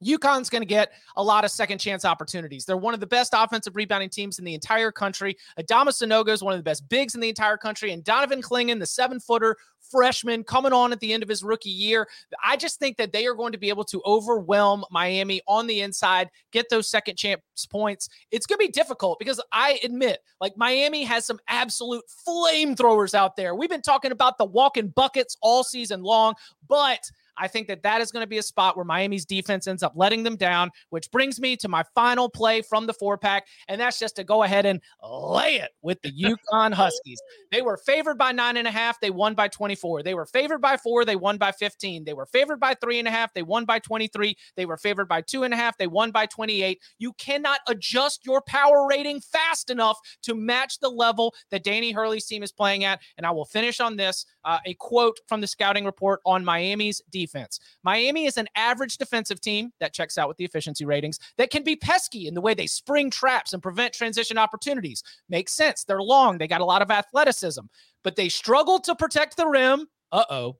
UConn's 0.04 0.50
going 0.50 0.62
to 0.62 0.68
get 0.68 0.92
a 1.16 1.24
lot 1.24 1.44
of 1.44 1.52
second 1.52 1.80
chance 1.80 2.06
opportunities. 2.06 2.66
They're 2.66 2.78
one 2.78 2.94
of 2.94 3.00
the 3.00 3.08
best 3.08 3.34
offensive 3.36 3.76
rebounding 3.76 4.10
teams 4.10 4.40
in 4.40 4.46
the 4.46 4.54
entire 4.54 4.92
country. 4.92 5.38
Adama 5.60 5.90
Sanogo 5.90 6.30
is 6.30 6.44
one 6.44 6.54
of 6.54 6.60
the 6.60 6.64
best 6.64 6.88
bigs 6.90 7.16
in 7.16 7.22
the 7.22 7.30
entire 7.30 7.58
country. 7.58 7.92
And 7.92 8.04
Donovan 8.04 8.42
Clingan, 8.42 8.80
the 8.80 8.86
seven 8.86 9.20
footer 9.20 9.58
freshman 9.90 10.44
coming 10.44 10.74
on 10.74 10.92
at 10.92 11.00
the 11.00 11.14
end 11.14 11.24
of 11.24 11.30
his 11.30 11.44
rookie 11.44 11.70
year. 11.70 12.08
I 12.44 12.58
just 12.58 12.80
think 12.80 12.98
that 12.98 13.14
they 13.14 13.26
are 13.26 13.34
going 13.34 13.52
to 13.54 13.58
be 13.58 13.70
able 13.70 13.86
to 13.86 14.02
overwhelm 14.06 14.84
Miami 14.92 15.42
on 15.48 15.68
the 15.68 15.82
inside, 15.82 16.30
get 16.52 16.68
those 16.70 16.90
second 16.90 17.18
chance 17.18 17.42
points. 17.70 18.10
It's 18.32 18.46
going 18.46 18.60
to 18.60 18.66
be 18.66 18.72
difficult 18.72 19.20
because 19.20 19.42
I 19.52 19.80
admit, 19.84 20.20
like 20.42 20.54
Miami 20.58 21.04
has 21.06 21.26
some 21.26 21.40
absolute 21.48 22.04
flamethrowers 22.28 23.14
out 23.14 23.36
there. 23.36 23.56
We've 23.56 23.70
been 23.70 23.82
talking 23.82 24.12
about 24.12 24.38
the 24.38 24.46
walking 24.46 24.90
buckets 24.90 25.38
all 25.42 25.64
season 25.64 26.04
long, 26.04 26.36
but 26.68 27.10
I 27.38 27.48
think 27.48 27.68
that 27.68 27.84
that 27.84 28.02
is 28.02 28.12
going 28.12 28.24
to 28.24 28.28
be 28.28 28.38
a 28.38 28.44
spot 28.44 28.76
where 28.76 28.86
Miami's 28.86 29.26
defense 29.26 29.68
ends 29.68 29.84
up 29.84 29.94
letting 29.96 30.24
them 30.24 30.36
down, 30.36 30.72
which 30.90 31.10
brings 31.12 31.40
me 31.40 31.56
to 31.58 31.68
my 31.68 31.84
final 31.96 32.30
play 32.30 32.62
from 32.62 32.88
the 32.88 32.94
four 32.94 33.18
pack. 33.18 33.48
And 33.68 33.80
that's 33.80 34.00
just 34.00 34.16
to 34.18 34.24
go 34.24 34.44
ahead 34.44 34.66
and 34.66 34.82
lay 35.04 35.56
it 35.56 35.72
with 35.82 36.02
the 36.02 36.12
UConn 36.12 36.74
Huskies. 36.74 37.20
They 37.52 37.62
were 37.62 37.78
favored 37.78 38.18
by 38.18 38.32
nine 38.32 38.58
and 38.58 38.68
a 38.68 38.72
half. 38.72 39.00
They 39.00 39.12
won 39.12 39.36
by 39.36 39.48
24. 39.48 40.04
They 40.04 40.14
were 40.14 40.26
favored 40.26 40.62
by 40.62 40.78
four. 40.78 41.06
They 41.06 41.16
won 41.16 41.38
by 41.38 41.52
15. 41.52 42.04
They 42.04 42.14
were 42.14 42.26
favored 42.26 42.60
by 42.60 42.74
three 42.74 43.00
and 43.00 43.08
a 43.08 43.12
half. 43.12 43.34
They 43.34 43.44
won 43.44 43.66
by 43.66 43.80
23. 43.80 44.36
They 44.56 44.66
were 44.66 44.78
favored 44.78 45.08
by 45.08 45.22
two 45.22 45.44
and 45.44 45.54
a 45.54 45.58
half. 45.58 45.78
They 45.78 45.88
won 45.88 46.12
by 46.12 46.26
28. 46.26 46.82
You 47.00 47.14
cannot 47.14 47.60
adjust 47.68 48.26
your 48.26 48.42
power 48.42 48.88
rating 48.88 49.22
fast 49.22 49.70
enough 49.70 49.98
to 50.24 50.36
match 50.36 50.80
the 50.80 50.90
level 50.90 51.34
that 51.52 51.64
Danny 51.64 51.92
Hurley's 51.92 52.26
team 52.26 52.44
is 52.44 52.52
playing 52.52 52.84
at. 52.84 53.02
And 53.18 53.26
I 53.26 53.32
will 53.32 53.46
finish 53.46 53.80
on 53.80 53.96
this 53.96 54.26
uh, 54.48 54.60
a 54.66 54.74
quote 54.76 55.20
from 55.28 55.42
the 55.42 55.48
scouting 55.48 55.84
report 55.84 56.22
on 56.26 56.44
Miami's 56.44 57.02
defense. 57.12 57.60
Miami 57.84 58.26
is 58.26 58.38
an 58.38 58.48
average 58.56 58.98
defensive 58.98 59.42
team 59.42 59.74
that 59.82 59.94
checks 59.94 60.18
out 60.18 60.30
with 60.30 60.38
the 60.38 60.46
efficiency 60.46 60.86
ratings 60.86 61.20
that 61.38 61.52
can 61.52 61.64
be 61.64 61.76
pesky 61.76 62.28
in 62.28 62.34
the 62.34 62.40
way 62.40 62.54
they 62.54 62.66
spring 62.66 63.12
traps 63.12 63.52
and 63.52 63.62
prevent 63.62 63.94
transition 63.94 64.38
opportunities. 64.38 65.04
Makes 65.28 65.52
sense. 65.52 65.84
They're 65.84 66.02
long, 66.02 66.38
they 66.38 66.48
got 66.48 66.62
a 66.62 66.66
lot 66.66 66.82
of 66.82 66.90
athleticism, 66.90 67.66
but 68.06 68.16
they 68.16 68.30
struggle 68.30 68.80
to 68.80 68.96
protect 68.96 69.36
the 69.36 69.48
rim. 69.48 69.86
Uh 70.14 70.24
oh. 70.30 70.58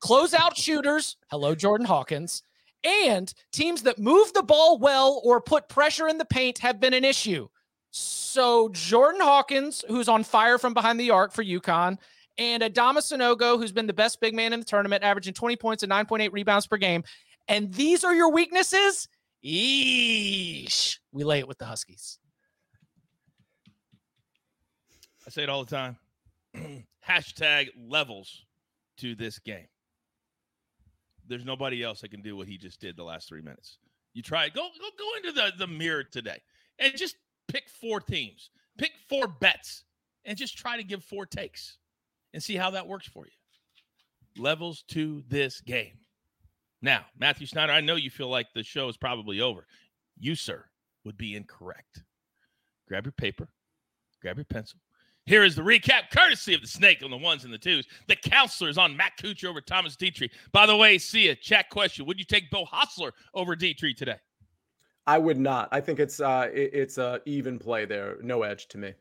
Close 0.00 0.34
out 0.34 0.56
shooters. 0.56 1.16
Hello, 1.30 1.54
Jordan 1.54 1.86
Hawkins. 1.86 2.42
And 2.84 3.32
teams 3.52 3.82
that 3.84 3.98
move 3.98 4.32
the 4.34 4.42
ball 4.42 4.78
well 4.78 5.22
or 5.24 5.40
put 5.40 5.70
pressure 5.70 6.08
in 6.08 6.18
the 6.18 6.24
paint 6.26 6.58
have 6.58 6.80
been 6.80 6.92
an 6.92 7.04
issue. 7.04 7.48
So 7.92 8.68
Jordan 8.70 9.20
Hawkins, 9.22 9.84
who's 9.88 10.08
on 10.08 10.24
fire 10.24 10.58
from 10.58 10.74
behind 10.74 10.98
the 10.98 11.10
arc 11.10 11.32
for 11.32 11.44
UConn, 11.44 11.98
and 12.38 12.62
Adama 12.62 12.98
Sanogo, 12.98 13.58
who's 13.58 13.72
been 13.72 13.86
the 13.86 13.92
best 13.92 14.20
big 14.20 14.34
man 14.34 14.52
in 14.52 14.60
the 14.60 14.66
tournament, 14.66 15.02
averaging 15.02 15.34
20 15.34 15.56
points 15.56 15.82
and 15.82 15.92
9.8 15.92 16.32
rebounds 16.32 16.66
per 16.66 16.76
game. 16.76 17.04
And 17.48 17.72
these 17.72 18.04
are 18.04 18.14
your 18.14 18.30
weaknesses? 18.30 19.08
Eesh. 19.44 20.98
We 21.12 21.24
lay 21.24 21.40
it 21.40 21.48
with 21.48 21.58
the 21.58 21.64
Huskies. 21.64 22.18
I 25.26 25.30
say 25.30 25.42
it 25.42 25.48
all 25.48 25.64
the 25.64 25.70
time. 25.70 25.96
Hashtag 27.08 27.68
levels 27.88 28.44
to 28.98 29.14
this 29.14 29.38
game. 29.38 29.66
There's 31.26 31.44
nobody 31.44 31.82
else 31.82 32.00
that 32.00 32.10
can 32.10 32.22
do 32.22 32.36
what 32.36 32.48
he 32.48 32.58
just 32.58 32.80
did 32.80 32.96
the 32.96 33.04
last 33.04 33.28
three 33.28 33.42
minutes. 33.42 33.78
You 34.14 34.22
try 34.22 34.48
go 34.48 34.68
go 34.78 34.88
go 34.98 35.10
into 35.16 35.32
the, 35.32 35.52
the 35.58 35.66
mirror 35.66 36.04
today 36.04 36.42
and 36.78 36.94
just 36.96 37.16
pick 37.48 37.68
four 37.68 38.00
teams, 38.00 38.50
pick 38.76 38.92
four 39.08 39.26
bets, 39.26 39.84
and 40.24 40.36
just 40.36 40.58
try 40.58 40.76
to 40.76 40.82
give 40.82 41.02
four 41.02 41.24
takes 41.24 41.78
and 42.32 42.42
see 42.42 42.56
how 42.56 42.70
that 42.70 42.86
works 42.86 43.06
for 43.06 43.26
you. 43.26 44.42
Levels 44.42 44.84
to 44.88 45.22
this 45.28 45.60
game. 45.60 45.98
Now, 46.80 47.04
Matthew 47.18 47.46
Snyder, 47.46 47.72
I 47.72 47.80
know 47.80 47.96
you 47.96 48.10
feel 48.10 48.28
like 48.28 48.46
the 48.54 48.62
show 48.62 48.88
is 48.88 48.96
probably 48.96 49.40
over. 49.40 49.66
You, 50.18 50.34
sir, 50.34 50.64
would 51.04 51.16
be 51.16 51.36
incorrect. 51.36 52.02
Grab 52.88 53.04
your 53.04 53.12
paper, 53.12 53.48
grab 54.20 54.36
your 54.36 54.44
pencil. 54.44 54.78
Here 55.24 55.44
is 55.44 55.54
the 55.54 55.62
recap, 55.62 56.10
courtesy 56.12 56.52
of 56.52 56.62
the 56.62 56.66
snake 56.66 57.02
on 57.04 57.10
the 57.10 57.16
ones 57.16 57.44
and 57.44 57.52
the 57.52 57.58
twos. 57.58 57.86
The 58.08 58.16
counselors 58.16 58.76
on 58.76 58.96
Matt 58.96 59.12
Kuchar 59.22 59.48
over 59.48 59.60
Thomas 59.60 59.94
Dietrich. 59.94 60.32
By 60.50 60.66
the 60.66 60.76
way, 60.76 60.98
see 60.98 61.28
a 61.28 61.36
chat 61.36 61.70
question. 61.70 62.06
Would 62.06 62.18
you 62.18 62.24
take 62.24 62.50
Beau 62.50 62.66
Hossler 62.66 63.12
over 63.32 63.54
Dietrich 63.54 63.96
today? 63.96 64.16
I 65.06 65.18
would 65.18 65.38
not. 65.38 65.68
I 65.70 65.80
think 65.80 66.00
it's 66.00 66.20
uh 66.20 66.48
it, 66.52 66.70
it's 66.72 66.98
a 66.98 67.20
even 67.24 67.58
play 67.58 67.84
there. 67.84 68.16
No 68.20 68.42
edge 68.42 68.66
to 68.68 68.78
me. 68.78 68.94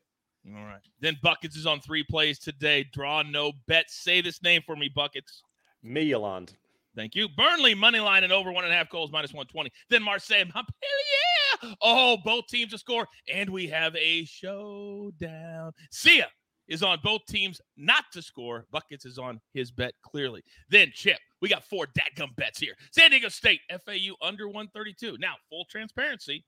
All 0.48 0.66
right. 0.66 0.82
Then 1.00 1.18
Buckets 1.22 1.56
is 1.56 1.68
on 1.68 1.80
three 1.82 2.04
plays 2.04 2.40
today. 2.40 2.86
Draw 2.92 3.24
no 3.24 3.52
bet. 3.68 3.90
Say 3.90 4.22
this 4.22 4.42
name 4.42 4.62
for 4.66 4.76
me, 4.76 4.90
Buckets. 4.94 5.44
Milan. 5.84 6.48
Thank 6.96 7.16
you. 7.16 7.30
Burnley 7.30 7.74
money 7.74 8.00
line 8.00 8.24
and 8.24 8.34
over 8.34 8.52
one 8.52 8.66
and 8.66 8.74
a 8.74 8.76
half 8.76 8.90
goals 8.90 9.12
minus 9.12 9.34
120. 9.34 9.72
Then 9.90 10.04
Marseille, 10.04 10.46
yeah. 10.46 11.74
Oh, 11.82 12.18
both 12.26 12.48
teams 12.48 12.72
to 12.72 12.78
score. 12.78 13.08
And 13.32 13.50
we 13.50 13.68
have 13.68 13.96
a 13.96 14.26
showdown. 14.26 15.72
Sia 15.92 16.28
is 16.68 16.84
on 16.84 17.00
both 17.04 17.22
teams 17.28 17.62
not 17.78 18.06
to 18.14 18.22
score. 18.22 18.66
Buckets 18.72 19.06
is 19.06 19.18
on 19.18 19.40
his 19.54 19.72
bet 19.72 19.94
clearly. 20.02 20.44
Then 20.70 20.92
Chip, 20.94 21.20
we 21.42 21.50
got 21.50 21.64
four 21.64 21.88
dadgum 21.88 22.36
bets 22.36 22.60
here. 22.60 22.74
San 22.92 23.12
Diego 23.12 23.30
State, 23.30 23.62
FAU 23.70 24.16
under 24.22 24.48
132. 24.48 25.18
Now, 25.20 25.36
full 25.50 25.66
transparency, 25.70 26.44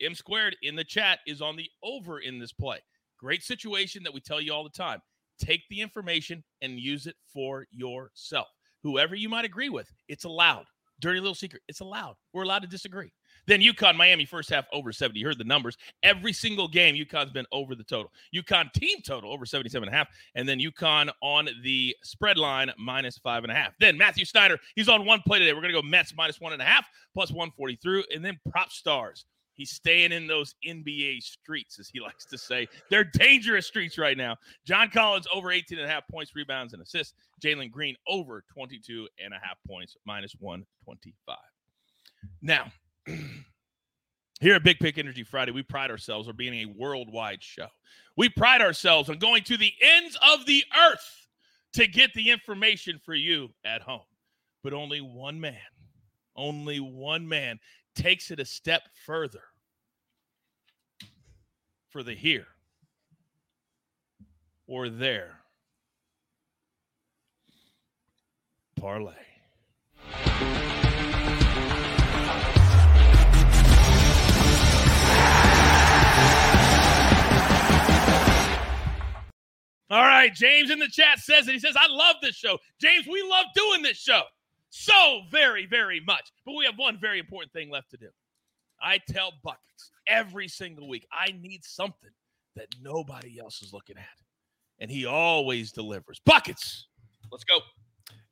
M 0.00 0.14
squared 0.14 0.56
in 0.62 0.76
the 0.76 0.84
chat 0.84 1.20
is 1.26 1.42
on 1.42 1.56
the 1.56 1.68
over 1.82 2.20
in 2.20 2.38
this 2.38 2.52
play. 2.52 2.78
Great 3.18 3.42
situation 3.42 4.02
that 4.04 4.14
we 4.14 4.20
tell 4.20 4.40
you 4.40 4.52
all 4.52 4.64
the 4.64 4.70
time. 4.70 5.00
Take 5.40 5.62
the 5.68 5.80
information 5.80 6.42
and 6.62 6.78
use 6.78 7.06
it 7.06 7.16
for 7.32 7.66
yourself. 7.70 8.48
Whoever 8.82 9.14
you 9.14 9.28
might 9.28 9.44
agree 9.44 9.68
with, 9.68 9.90
it's 10.08 10.24
allowed. 10.24 10.66
Dirty 11.00 11.20
little 11.20 11.34
secret, 11.34 11.62
it's 11.68 11.80
allowed. 11.80 12.16
We're 12.32 12.42
allowed 12.42 12.62
to 12.62 12.68
disagree. 12.68 13.12
Then 13.46 13.60
UConn, 13.60 13.96
Miami, 13.96 14.24
first 14.24 14.50
half 14.50 14.66
over 14.72 14.92
70. 14.92 15.18
You 15.18 15.26
heard 15.26 15.38
the 15.38 15.44
numbers. 15.44 15.76
Every 16.02 16.32
single 16.32 16.68
game, 16.68 16.94
UConn's 16.96 17.30
been 17.30 17.46
over 17.52 17.74
the 17.74 17.84
total. 17.84 18.12
UConn 18.34 18.72
team 18.72 18.98
total 19.06 19.32
over 19.32 19.46
77 19.46 19.88
and 19.88 19.94
a 19.94 19.96
half. 19.96 20.08
And 20.34 20.48
then 20.48 20.58
UConn 20.58 21.10
on 21.22 21.48
the 21.62 21.96
spread 22.02 22.36
line 22.36 22.70
minus 22.78 23.16
five 23.18 23.44
and 23.44 23.52
a 23.52 23.54
half. 23.54 23.72
Then 23.78 23.96
Matthew 23.96 24.24
Snyder, 24.24 24.58
he's 24.74 24.88
on 24.88 25.06
one 25.06 25.22
play 25.26 25.38
today. 25.38 25.52
We're 25.52 25.62
going 25.62 25.72
to 25.72 25.80
go 25.80 25.86
Mets 25.86 26.14
minus 26.16 26.40
one 26.40 26.52
and 26.52 26.60
a 26.60 26.64
half, 26.64 26.86
plus 27.14 27.30
140 27.30 27.76
through. 27.76 28.04
And 28.14 28.24
then 28.24 28.38
PropStarz. 28.48 29.24
He's 29.58 29.72
staying 29.72 30.12
in 30.12 30.28
those 30.28 30.54
NBA 30.66 31.20
streets, 31.20 31.80
as 31.80 31.90
he 31.92 32.00
likes 32.00 32.24
to 32.26 32.38
say. 32.38 32.68
They're 32.90 33.04
dangerous 33.04 33.66
streets 33.66 33.98
right 33.98 34.16
now. 34.16 34.36
John 34.64 34.88
Collins 34.88 35.26
over 35.34 35.50
18 35.50 35.78
and 35.78 35.86
a 35.86 35.90
half 35.90 36.06
points, 36.08 36.34
rebounds, 36.34 36.72
and 36.72 36.80
assists. 36.80 37.14
Jalen 37.44 37.70
Green 37.70 37.96
over 38.06 38.44
22 38.52 39.08
and 39.22 39.34
a 39.34 39.38
half 39.42 39.58
points, 39.66 39.96
minus 40.06 40.34
125. 40.38 41.36
Now, 42.40 42.70
here 44.40 44.54
at 44.54 44.62
Big 44.62 44.78
Pick 44.78 44.96
Energy 44.96 45.24
Friday, 45.24 45.50
we 45.50 45.64
pride 45.64 45.90
ourselves 45.90 46.28
on 46.28 46.36
being 46.36 46.54
a 46.54 46.72
worldwide 46.76 47.42
show. 47.42 47.66
We 48.16 48.28
pride 48.28 48.62
ourselves 48.62 49.10
on 49.10 49.18
going 49.18 49.42
to 49.44 49.56
the 49.56 49.72
ends 49.82 50.16
of 50.32 50.46
the 50.46 50.62
earth 50.88 51.26
to 51.72 51.88
get 51.88 52.14
the 52.14 52.30
information 52.30 53.00
for 53.04 53.14
you 53.14 53.50
at 53.64 53.82
home. 53.82 54.00
But 54.62 54.72
only 54.72 55.00
one 55.00 55.40
man, 55.40 55.54
only 56.36 56.78
one 56.78 57.28
man 57.28 57.58
takes 57.98 58.30
it 58.30 58.38
a 58.38 58.44
step 58.44 58.82
further 59.04 59.42
for 61.88 62.04
the 62.04 62.14
here 62.14 62.46
or 64.68 64.88
there 64.88 65.40
parlay. 68.80 69.12
All 79.90 80.02
right, 80.02 80.32
James 80.32 80.70
in 80.70 80.78
the 80.78 80.86
chat 80.86 81.18
says 81.18 81.48
it. 81.48 81.52
He 81.52 81.58
says, 81.58 81.74
I 81.76 81.88
love 81.88 82.16
this 82.22 82.36
show. 82.36 82.58
James, 82.80 83.06
we 83.08 83.22
love 83.22 83.46
doing 83.54 83.82
this 83.82 83.96
show 83.96 84.22
so 84.70 85.22
very, 85.30 85.66
very 85.66 86.00
much. 86.00 86.30
But 86.44 86.54
we 86.56 86.64
have 86.64 86.78
one 86.78 86.98
very 87.00 87.18
important 87.18 87.52
thing 87.52 87.70
left 87.70 87.90
to 87.90 87.96
do. 87.96 88.08
I 88.80 88.98
tell 89.08 89.32
Buckets 89.42 89.90
every 90.06 90.48
single 90.48 90.88
week, 90.88 91.06
I 91.12 91.32
need 91.40 91.64
something 91.64 92.10
that 92.56 92.68
nobody 92.80 93.38
else 93.40 93.62
is 93.62 93.72
looking 93.72 93.96
at. 93.96 94.04
And 94.80 94.90
he 94.90 95.06
always 95.06 95.72
delivers. 95.72 96.20
Buckets, 96.24 96.86
let's 97.32 97.44
go. 97.44 97.58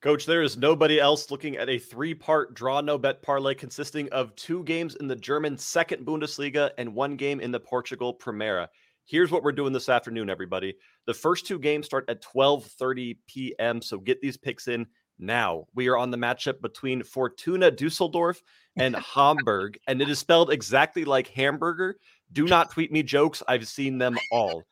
Coach, 0.02 0.26
there 0.26 0.42
is 0.42 0.56
nobody 0.56 1.00
else 1.00 1.30
looking 1.30 1.56
at 1.56 1.68
a 1.68 1.78
three 1.78 2.14
part 2.14 2.54
draw 2.54 2.80
no 2.80 2.96
bet 2.96 3.22
parlay 3.22 3.54
consisting 3.54 4.08
of 4.10 4.34
two 4.36 4.62
games 4.64 4.94
in 4.96 5.08
the 5.08 5.16
German 5.16 5.58
second 5.58 6.06
Bundesliga 6.06 6.70
and 6.78 6.94
one 6.94 7.16
game 7.16 7.40
in 7.40 7.50
the 7.50 7.58
Portugal 7.58 8.14
Primera. 8.14 8.68
Here's 9.04 9.30
what 9.30 9.42
we're 9.42 9.52
doing 9.52 9.72
this 9.72 9.88
afternoon, 9.88 10.30
everybody. 10.30 10.74
The 11.06 11.14
first 11.14 11.46
two 11.46 11.58
games 11.58 11.86
start 11.86 12.04
at 12.08 12.22
12:30 12.22 13.18
p.m. 13.26 13.80
So 13.82 13.98
get 13.98 14.20
these 14.20 14.36
picks 14.36 14.68
in 14.68 14.86
now. 15.18 15.66
We 15.74 15.88
are 15.88 15.96
on 15.96 16.10
the 16.10 16.16
matchup 16.16 16.60
between 16.60 17.02
Fortuna 17.02 17.70
Dusseldorf 17.70 18.42
and 18.76 18.96
Hamburg, 18.96 19.78
and 19.86 20.00
it 20.02 20.08
is 20.08 20.18
spelled 20.18 20.52
exactly 20.52 21.04
like 21.04 21.28
hamburger. 21.28 21.96
Do 22.32 22.44
not 22.48 22.70
tweet 22.70 22.92
me 22.92 23.02
jokes. 23.02 23.42
I've 23.48 23.68
seen 23.68 23.98
them 23.98 24.18
all. 24.30 24.62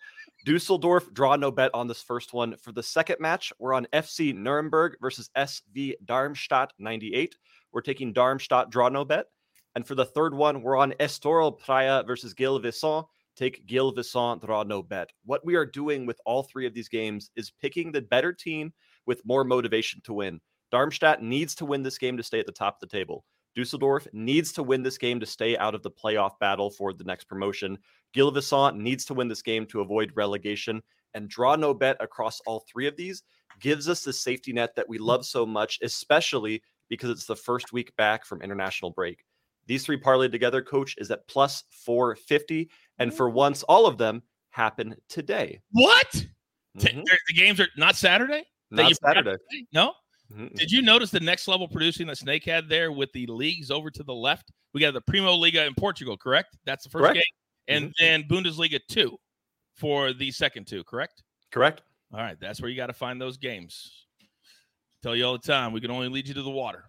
Dusseldorf 0.45 1.13
draw 1.15 1.37
no 1.37 1.51
bet 1.51 1.71
on 1.73 1.87
this 1.87 2.03
first 2.03 2.35
one. 2.35 2.57
For 2.59 2.73
the 2.73 2.83
second 2.83 3.17
match, 3.19 3.53
we're 3.59 3.73
on 3.73 3.87
FC 3.93 4.35
Nuremberg 4.35 4.97
versus 5.01 5.31
SV 5.37 5.95
Darmstadt 6.05 6.73
98. 6.79 7.35
We're 7.73 7.81
taking 7.81 8.13
Darmstadt 8.13 8.71
draw 8.71 8.89
no 8.89 9.05
bet. 9.05 9.27
And 9.75 9.87
for 9.87 9.95
the 9.95 10.05
third 10.05 10.35
one, 10.35 10.63
we're 10.63 10.77
on 10.77 10.93
Estoril 11.01 11.59
Praia 11.59 12.03
versus 12.07 12.35
Gil 12.35 12.59
Vicente 12.59 13.09
take 13.37 13.67
Gil 13.67 13.93
Vicente 13.93 14.45
draw 14.47 14.63
no 14.63 14.83
bet. 14.83 15.11
What 15.25 15.45
we 15.45 15.55
are 15.55 15.67
doing 15.67 16.07
with 16.07 16.21
all 16.25 16.43
three 16.43 16.67
of 16.67 16.75
these 16.75 16.89
games 16.89 17.31
is 17.37 17.53
picking 17.61 17.93
the 17.93 18.03
better 18.03 18.33
team 18.33 18.73
with 19.07 19.25
more 19.25 19.45
motivation 19.45 20.01
to 20.05 20.15
win. 20.15 20.41
Darmstadt 20.71 21.23
needs 21.23 21.55
to 21.57 21.65
win 21.65 21.83
this 21.83 21.99
game 21.99 22.17
to 22.17 22.23
stay 22.23 22.41
at 22.41 22.47
the 22.47 22.53
top 22.53 22.77
of 22.77 22.81
the 22.89 22.97
table. 22.97 23.25
Dusseldorf 23.55 24.09
needs 24.13 24.53
to 24.53 24.63
win 24.63 24.83
this 24.83 24.99
game 24.99 25.21
to 25.21 25.27
stay 25.27 25.57
out 25.57 25.75
of 25.75 25.83
the 25.83 25.91
playoff 25.91 26.39
battle 26.41 26.71
for 26.71 26.93
the 26.93 27.05
next 27.05 27.25
promotion. 27.25 27.79
Gil 28.13 28.31
Vicente 28.31 28.79
needs 28.79 29.05
to 29.05 29.15
win 29.15 29.29
this 29.29 29.43
game 29.43 29.67
to 29.67 29.81
avoid 29.81 30.13
relegation. 30.17 30.83
And 31.15 31.29
draw 31.29 31.55
no 31.55 31.73
bet 31.73 31.97
across 32.01 32.41
all 32.41 32.65
three 32.69 32.89
of 32.89 32.97
these 32.97 33.23
gives 33.61 33.89
us 33.89 34.03
the 34.03 34.13
safety 34.13 34.53
net 34.53 34.75
that 34.75 34.89
we 34.89 34.99
love 34.99 35.25
so 35.25 35.47
much, 35.47 35.79
especially 35.83 36.61
because 36.89 37.11
it's 37.11 37.27
the 37.27 37.37
first 37.37 37.73
week 37.73 37.95
back 37.97 38.25
from 38.25 38.43
international 38.43 38.91
break. 38.91 39.25
These 39.67 39.85
three 39.85 39.99
parlayed 39.99 40.33
together, 40.33 40.61
coach, 40.61 40.97
is 40.99 41.11
at 41.11 41.27
plus 41.29 41.65
450. 41.85 42.69
And 42.99 43.15
for 43.15 43.31
once, 43.31 43.63
all 43.63 43.87
of 43.87 43.97
them 43.97 44.23
happen 44.51 44.97
today. 45.09 45.61
What? 45.71 46.11
Mm-hmm. 46.77 47.03
The 47.03 47.35
games 47.35 47.61
are 47.61 47.69
not 47.77 47.97
Saturday? 47.97 48.45
Not 48.71 48.97
Saturday. 48.97 49.37
No? 49.73 49.93
Mm-hmm. 50.33 50.55
Did 50.55 50.71
you 50.71 50.83
notice 50.83 51.11
the 51.11 51.21
next 51.21 51.49
level 51.49 51.69
producing 51.69 52.07
that 52.07 52.19
Snake 52.19 52.45
had 52.45 52.69
there 52.69 52.91
with 52.93 53.13
the 53.13 53.27
leagues 53.27 53.71
over 53.71 53.91
to 53.91 54.03
the 54.03 54.15
left? 54.15 54.51
We 54.73 54.81
got 54.81 54.95
the 54.95 55.01
Primo 55.01 55.35
Liga 55.35 55.65
in 55.65 55.75
Portugal, 55.75 56.17
correct? 56.17 56.57
That's 56.65 56.85
the 56.85 56.91
first 56.91 57.03
correct. 57.03 57.15
game. 57.17 57.23
And 57.69 57.85
mm-hmm. 57.87 58.05
then 58.05 58.23
Bundesliga 58.25 58.81
2 58.89 59.17
for 59.75 60.13
the 60.13 60.31
second 60.31 60.67
two, 60.67 60.85
correct? 60.85 61.23
Correct. 61.51 61.83
All 62.13 62.21
right. 62.21 62.39
That's 62.41 62.61
where 62.61 62.71
you 62.71 62.77
got 62.77 62.87
to 62.87 62.93
find 62.93 63.21
those 63.21 63.37
games. 63.37 64.07
I 64.23 64.27
tell 65.03 65.17
you 65.17 65.25
all 65.27 65.33
the 65.33 65.47
time, 65.47 65.73
we 65.73 65.81
can 65.81 65.91
only 65.91 66.09
lead 66.09 66.27
you 66.27 66.35
to 66.35 66.43
the 66.43 66.51
water 66.51 66.85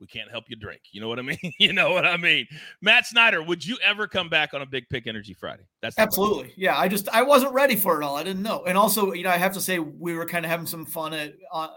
we 0.00 0.06
can't 0.06 0.30
help 0.30 0.44
you 0.48 0.56
drink. 0.56 0.80
You 0.92 1.00
know 1.00 1.08
what 1.08 1.18
I 1.18 1.22
mean? 1.22 1.38
you 1.58 1.72
know 1.72 1.92
what 1.92 2.06
I 2.06 2.16
mean? 2.16 2.46
Matt 2.80 3.06
Snyder, 3.06 3.42
would 3.42 3.64
you 3.64 3.78
ever 3.84 4.08
come 4.08 4.28
back 4.28 4.54
on 4.54 4.62
a 4.62 4.66
Big 4.66 4.88
Pick 4.88 5.06
Energy 5.06 5.34
Friday? 5.34 5.64
That's 5.82 5.98
absolutely. 5.98 6.44
Question. 6.44 6.62
Yeah, 6.62 6.78
I 6.78 6.88
just 6.88 7.08
I 7.10 7.22
wasn't 7.22 7.52
ready 7.52 7.76
for 7.76 8.00
it 8.00 8.04
all. 8.04 8.16
I 8.16 8.24
didn't 8.24 8.42
know. 8.42 8.64
And 8.64 8.76
also, 8.76 9.12
you 9.12 9.24
know, 9.24 9.30
I 9.30 9.36
have 9.36 9.52
to 9.54 9.60
say 9.60 9.78
we 9.78 10.14
were 10.14 10.26
kind 10.26 10.44
of 10.44 10.50
having 10.50 10.66
some 10.66 10.86
fun 10.86 11.12
at 11.12 11.34
uh, 11.52 11.68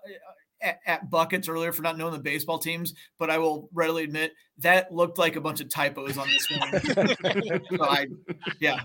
at, 0.62 0.80
at, 0.86 1.10
buckets 1.10 1.50
earlier 1.50 1.74
for 1.74 1.82
not 1.82 1.98
knowing 1.98 2.14
the 2.14 2.20
baseball 2.20 2.58
teams, 2.58 2.94
but 3.20 3.30
I 3.30 3.38
will 3.38 3.70
readily 3.74 4.06
admit 4.06 4.32
that 4.60 4.94
looked 4.94 5.18
like 5.18 5.36
a 5.36 5.42
bunch 5.42 5.60
of 5.60 5.70
typos 5.70 6.18
on 6.18 6.28
this 6.30 6.50
one. 6.50 7.62
so 7.78 7.84
I, 7.84 8.08
yeah. 8.62 8.82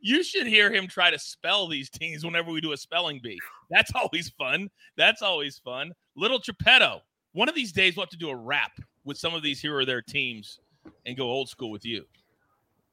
You 0.00 0.24
should 0.24 0.46
hear 0.46 0.72
him 0.72 0.88
try 0.88 1.10
to 1.10 1.18
spell 1.18 1.68
these 1.68 1.90
teams 1.90 2.24
whenever 2.24 2.50
we 2.50 2.60
do 2.60 2.72
a 2.72 2.76
spelling 2.76 3.20
bee. 3.22 3.38
That's 3.70 3.92
always 3.94 4.30
fun. 4.30 4.70
That's 4.96 5.22
always 5.22 5.58
fun. 5.58 5.92
Little 6.16 6.38
Geppetto, 6.38 7.02
one 7.34 7.48
of 7.48 7.54
these 7.54 7.72
days, 7.72 7.96
we'll 7.96 8.04
have 8.04 8.10
to 8.10 8.16
do 8.16 8.30
a 8.30 8.36
wrap 8.36 8.72
with 9.04 9.18
some 9.18 9.34
of 9.34 9.42
these 9.42 9.60
here 9.60 9.76
or 9.76 9.84
there 9.84 10.00
teams 10.00 10.60
and 11.04 11.16
go 11.16 11.24
old 11.24 11.48
school 11.48 11.70
with 11.70 11.84
you. 11.84 12.04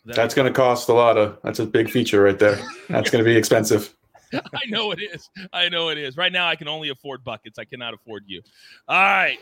That 0.06 0.15
that's 0.15 0.34
going 0.34 0.51
to 0.51 0.54
cost 0.54 0.89
a 0.89 0.93
lot 0.93 1.17
of. 1.17 1.38
That's 1.43 1.60
a 1.60 1.65
big 1.65 1.89
feature 1.89 2.23
right 2.23 2.38
there. 2.38 2.60
That's 2.89 3.10
going 3.10 3.23
to 3.23 3.30
be 3.30 3.38
expensive. 3.38 3.96
I 4.33 4.65
know 4.67 4.92
it 4.92 5.00
is. 5.00 5.29
I 5.54 5.69
know 5.69 5.89
it 5.89 5.98
is. 5.98 6.17
Right 6.17 6.31
now, 6.31 6.48
I 6.48 6.56
can 6.56 6.67
only 6.67 6.89
afford 6.89 7.23
buckets. 7.23 7.60
I 7.60 7.65
cannot 7.65 7.94
afford 7.94 8.23
you. 8.25 8.42
All 8.87 8.98
right, 8.98 9.37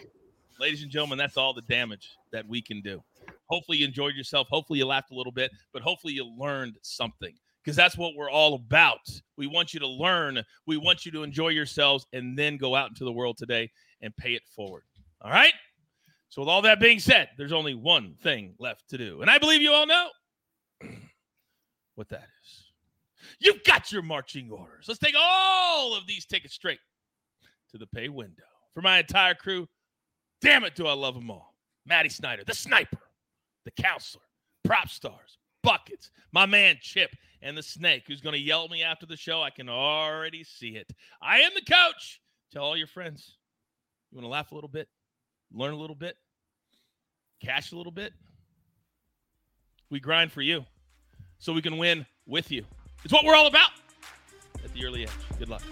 ladies 0.60 0.84
and 0.84 0.92
gentlemen, 0.92 1.18
that's 1.18 1.38
all 1.38 1.54
the 1.54 1.62
damage 1.62 2.10
that 2.32 2.46
we 2.46 2.62
can 2.62 2.82
do. 2.82 3.02
Hopefully, 3.46 3.78
you 3.78 3.88
enjoyed 3.88 4.16
yourself. 4.16 4.48
Hopefully, 4.50 4.80
you 4.80 4.86
laughed 4.86 5.12
a 5.12 5.16
little 5.16 5.32
bit, 5.32 5.52
but 5.72 5.82
hopefully, 5.82 6.14
you 6.14 6.26
learned 6.26 6.76
something 6.82 7.34
because 7.64 7.78
that's 7.78 7.98
what 7.98 8.16
we're 8.16 8.32
all 8.32 8.56
about. 8.56 9.10
We 9.38 9.48
want 9.48 9.74
you 9.74 9.80
to 9.80 9.88
learn. 9.88 10.44
We 10.66 10.76
want 10.76 11.06
you 11.06 11.12
to 11.14 11.24
enjoy 11.24 11.50
yourselves 11.50 12.06
and 12.12 12.38
then 12.38 12.58
go 12.58 12.76
out 12.76 12.90
into 12.90 13.06
the 13.06 13.14
world 13.14 13.38
today 13.38 13.72
and 14.02 14.16
pay 14.18 14.34
it 14.34 14.44
forward. 14.56 14.84
All 15.22 15.32
right. 15.32 15.54
So 16.30 16.42
with 16.42 16.50
all 16.50 16.62
that 16.62 16.80
being 16.80 17.00
said, 17.00 17.30
there's 17.38 17.52
only 17.52 17.74
one 17.74 18.16
thing 18.22 18.54
left 18.60 18.90
to 18.90 18.98
do. 18.98 19.22
And 19.22 19.30
I 19.30 19.38
believe 19.38 19.62
you 19.62 19.72
all 19.72 19.88
know 19.88 20.08
what 21.96 22.10
that 22.10 22.28
is. 22.44 22.64
You've 23.40 23.64
got 23.64 23.92
your 23.92 24.02
marching 24.02 24.52
orders. 24.52 24.86
Let's 24.88 25.00
take 25.00 25.16
all 25.18 25.96
of 25.96 26.06
these 26.08 26.26
tickets 26.26 26.54
straight 26.54 26.80
to 27.72 27.78
the 27.78 27.88
pay 27.88 28.10
window. 28.10 28.44
For 28.74 28.82
my 28.82 29.00
entire 29.00 29.34
crew, 29.34 29.68
damn 30.42 30.64
it, 30.64 30.76
do 30.76 30.88
I 30.88 30.94
love 30.94 31.16
them 31.16 31.32
all. 31.32 31.56
Maddie 31.86 32.10
Snyder, 32.10 32.44
the 32.46 32.54
sniper, 32.54 33.00
the 33.66 33.72
counselor, 33.72 34.24
PropStarz, 34.68 35.38
buckets, 35.64 36.12
my 36.32 36.46
man 36.46 36.78
Chip, 36.82 37.16
and 37.42 37.58
the 37.58 37.64
snake 37.64 38.04
who's 38.08 38.22
going 38.22 38.34
to 38.34 38.40
yell 38.40 38.66
at 38.66 38.72
me 38.72 38.84
after 38.84 39.06
the 39.06 39.18
show. 39.18 39.42
I 39.42 39.50
can 39.50 39.70
already 39.70 40.44
see 40.44 40.76
it. 40.76 40.92
I 41.22 41.40
am 41.40 41.52
the 41.56 41.62
coach. 41.62 42.22
Tell 42.52 42.64
all 42.64 42.78
your 42.78 42.88
friends. 42.88 43.38
You 44.12 44.18
want 44.18 44.26
to 44.26 44.30
laugh 44.30 44.52
a 44.52 44.56
little 44.56 44.70
bit, 44.70 44.88
learn 45.54 45.74
a 45.74 45.78
little 45.78 45.96
bit, 45.96 46.16
cash 47.44 47.72
a 47.72 47.76
little 47.76 47.92
bit. 47.92 48.14
We 49.90 50.00
grind 50.00 50.32
for 50.32 50.42
you 50.42 50.66
so 51.40 51.54
we 51.54 51.62
can 51.62 51.78
win 51.78 52.06
with 52.26 52.52
you. 52.52 52.66
It's 53.04 53.14
what 53.14 53.26
we're 53.26 53.36
all 53.36 53.48
about 53.48 53.72
at 54.64 54.74
the 54.74 54.86
early 54.86 55.04
edge. 55.04 55.10
Good 55.38 55.50
luck. 55.50 55.64